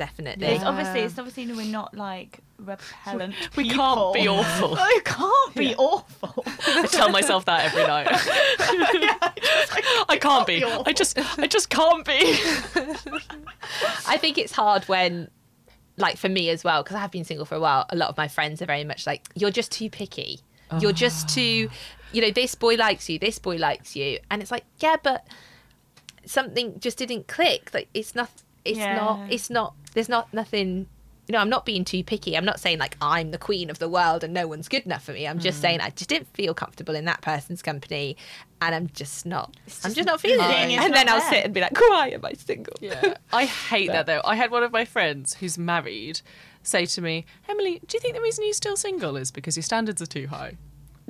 [0.00, 0.46] Definitely.
[0.46, 3.34] It's obviously, it's obviously we're not like repellent.
[3.56, 4.74] We can't be awful.
[4.74, 6.42] No, you can't be awful.
[6.46, 8.06] I tell myself that every night.
[8.94, 10.64] yeah, I can't be.
[10.64, 12.18] I just, I just can't be.
[14.06, 15.28] I think it's hard when,
[15.98, 17.84] like for me as well, because I have been single for a while.
[17.90, 20.40] A lot of my friends are very much like, you're just too picky.
[20.78, 21.74] You're just too, ah.
[22.12, 25.26] you know, this boy likes you, this boy likes you, and it's like, yeah, but
[26.26, 27.70] something just didn't click.
[27.72, 28.30] Like it's not,
[28.64, 28.96] it's Yeah.
[28.96, 29.74] not, it's not.
[29.94, 30.86] There's not nothing.
[31.28, 32.36] You know, I'm not being too picky.
[32.36, 35.04] I'm not saying like I'm the queen of the world and no one's good enough
[35.04, 35.28] for me.
[35.28, 38.16] I'm just saying I just didn't feel comfortable in that person's company,
[38.60, 39.54] and I'm just not.
[39.84, 40.80] I'm just not feeling it.
[40.80, 42.74] And then not I'll sit and be like, why am I single?
[42.80, 43.14] Yeah.
[43.32, 44.20] I hate that though.
[44.24, 46.20] I had one of my friends who's married
[46.64, 49.62] say to me, Emily, do you think the reason you're still single is because your
[49.62, 50.56] standards are too high?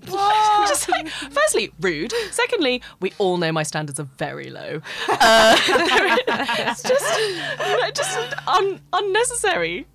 [0.06, 2.12] Just like, firstly, rude.
[2.30, 4.80] Secondly, we all know my standards are very low.
[5.22, 9.86] Uh, it's just, you know, just un- unnecessary.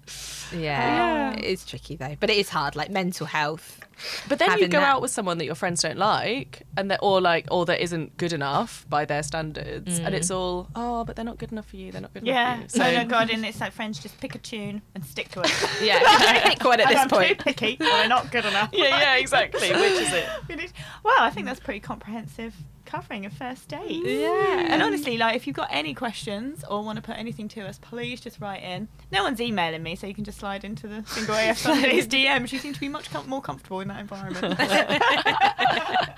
[0.56, 2.76] Yeah, it is tricky though, but it is hard.
[2.76, 3.80] Like mental health.
[4.28, 7.02] But then you go that- out with someone that your friends don't like, and they're
[7.02, 10.36] or like or that isn't good enough by their standards, and it's mm.
[10.36, 11.92] all oh, but they're not good enough for you.
[11.92, 12.56] They're not good Yeah.
[12.58, 12.84] enough for you.
[12.84, 15.52] no, no, God, and it's like friends just pick a tune and stick to it.
[15.82, 16.00] Yeah,
[16.44, 17.40] pick one at this I'm point.
[17.40, 18.70] too picky, or they're not good enough.
[18.74, 19.70] yeah, yeah, exactly.
[19.70, 20.74] Which is it?
[21.04, 22.54] Well, I think that's pretty comprehensive
[22.86, 24.04] covering a first date.
[24.06, 24.68] Yeah.
[24.70, 27.78] And honestly, like if you've got any questions or want to put anything to us,
[27.80, 28.88] please just write in.
[29.12, 32.48] No one's emailing me, so you can just slide into the single AF Sundays DM.
[32.48, 34.58] She seems to be much com- more comfortable in that environment.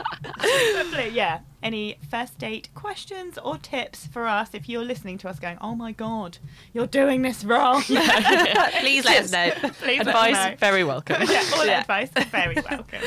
[0.75, 1.39] Lovely, yeah.
[1.63, 5.75] Any first date questions or tips for us if you're listening to us going, oh
[5.75, 6.37] my god,
[6.73, 7.81] you're doing this wrong?
[7.81, 9.49] Please let us know.
[9.81, 10.55] Please Advice know.
[10.59, 11.23] very welcome.
[11.27, 11.81] yeah, all Yeah.
[11.81, 12.99] advice very welcome.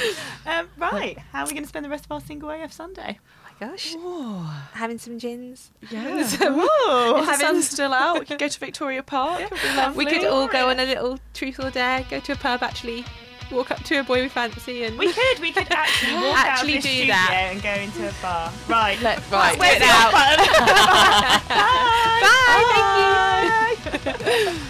[0.46, 3.18] Um, right, how are we going to spend the rest of our single AF Sunday?
[3.62, 3.94] Oh my gosh,
[4.72, 5.70] having some gins.
[5.90, 6.16] Yeah.
[6.42, 6.68] Ooh,
[7.18, 9.40] If the sun's still out, we could go to Victoria Park.
[9.42, 10.04] It'd be lovely.
[10.04, 13.04] We could all go on a little truth or dare, go to a pub, actually
[13.50, 16.74] walk up to a boy we fancy, and We could, we could actually walk Actually
[16.74, 17.48] out of this do studio that.
[17.52, 18.52] and go into a bar.
[18.68, 19.58] Right, Let, right.
[19.58, 19.90] Where's Where's the the
[21.48, 23.76] Bye.
[23.82, 23.98] Bye.
[23.98, 24.60] Thank you.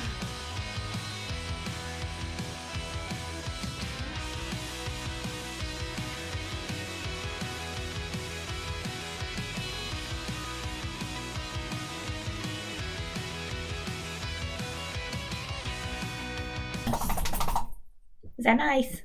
[18.43, 19.03] That nice?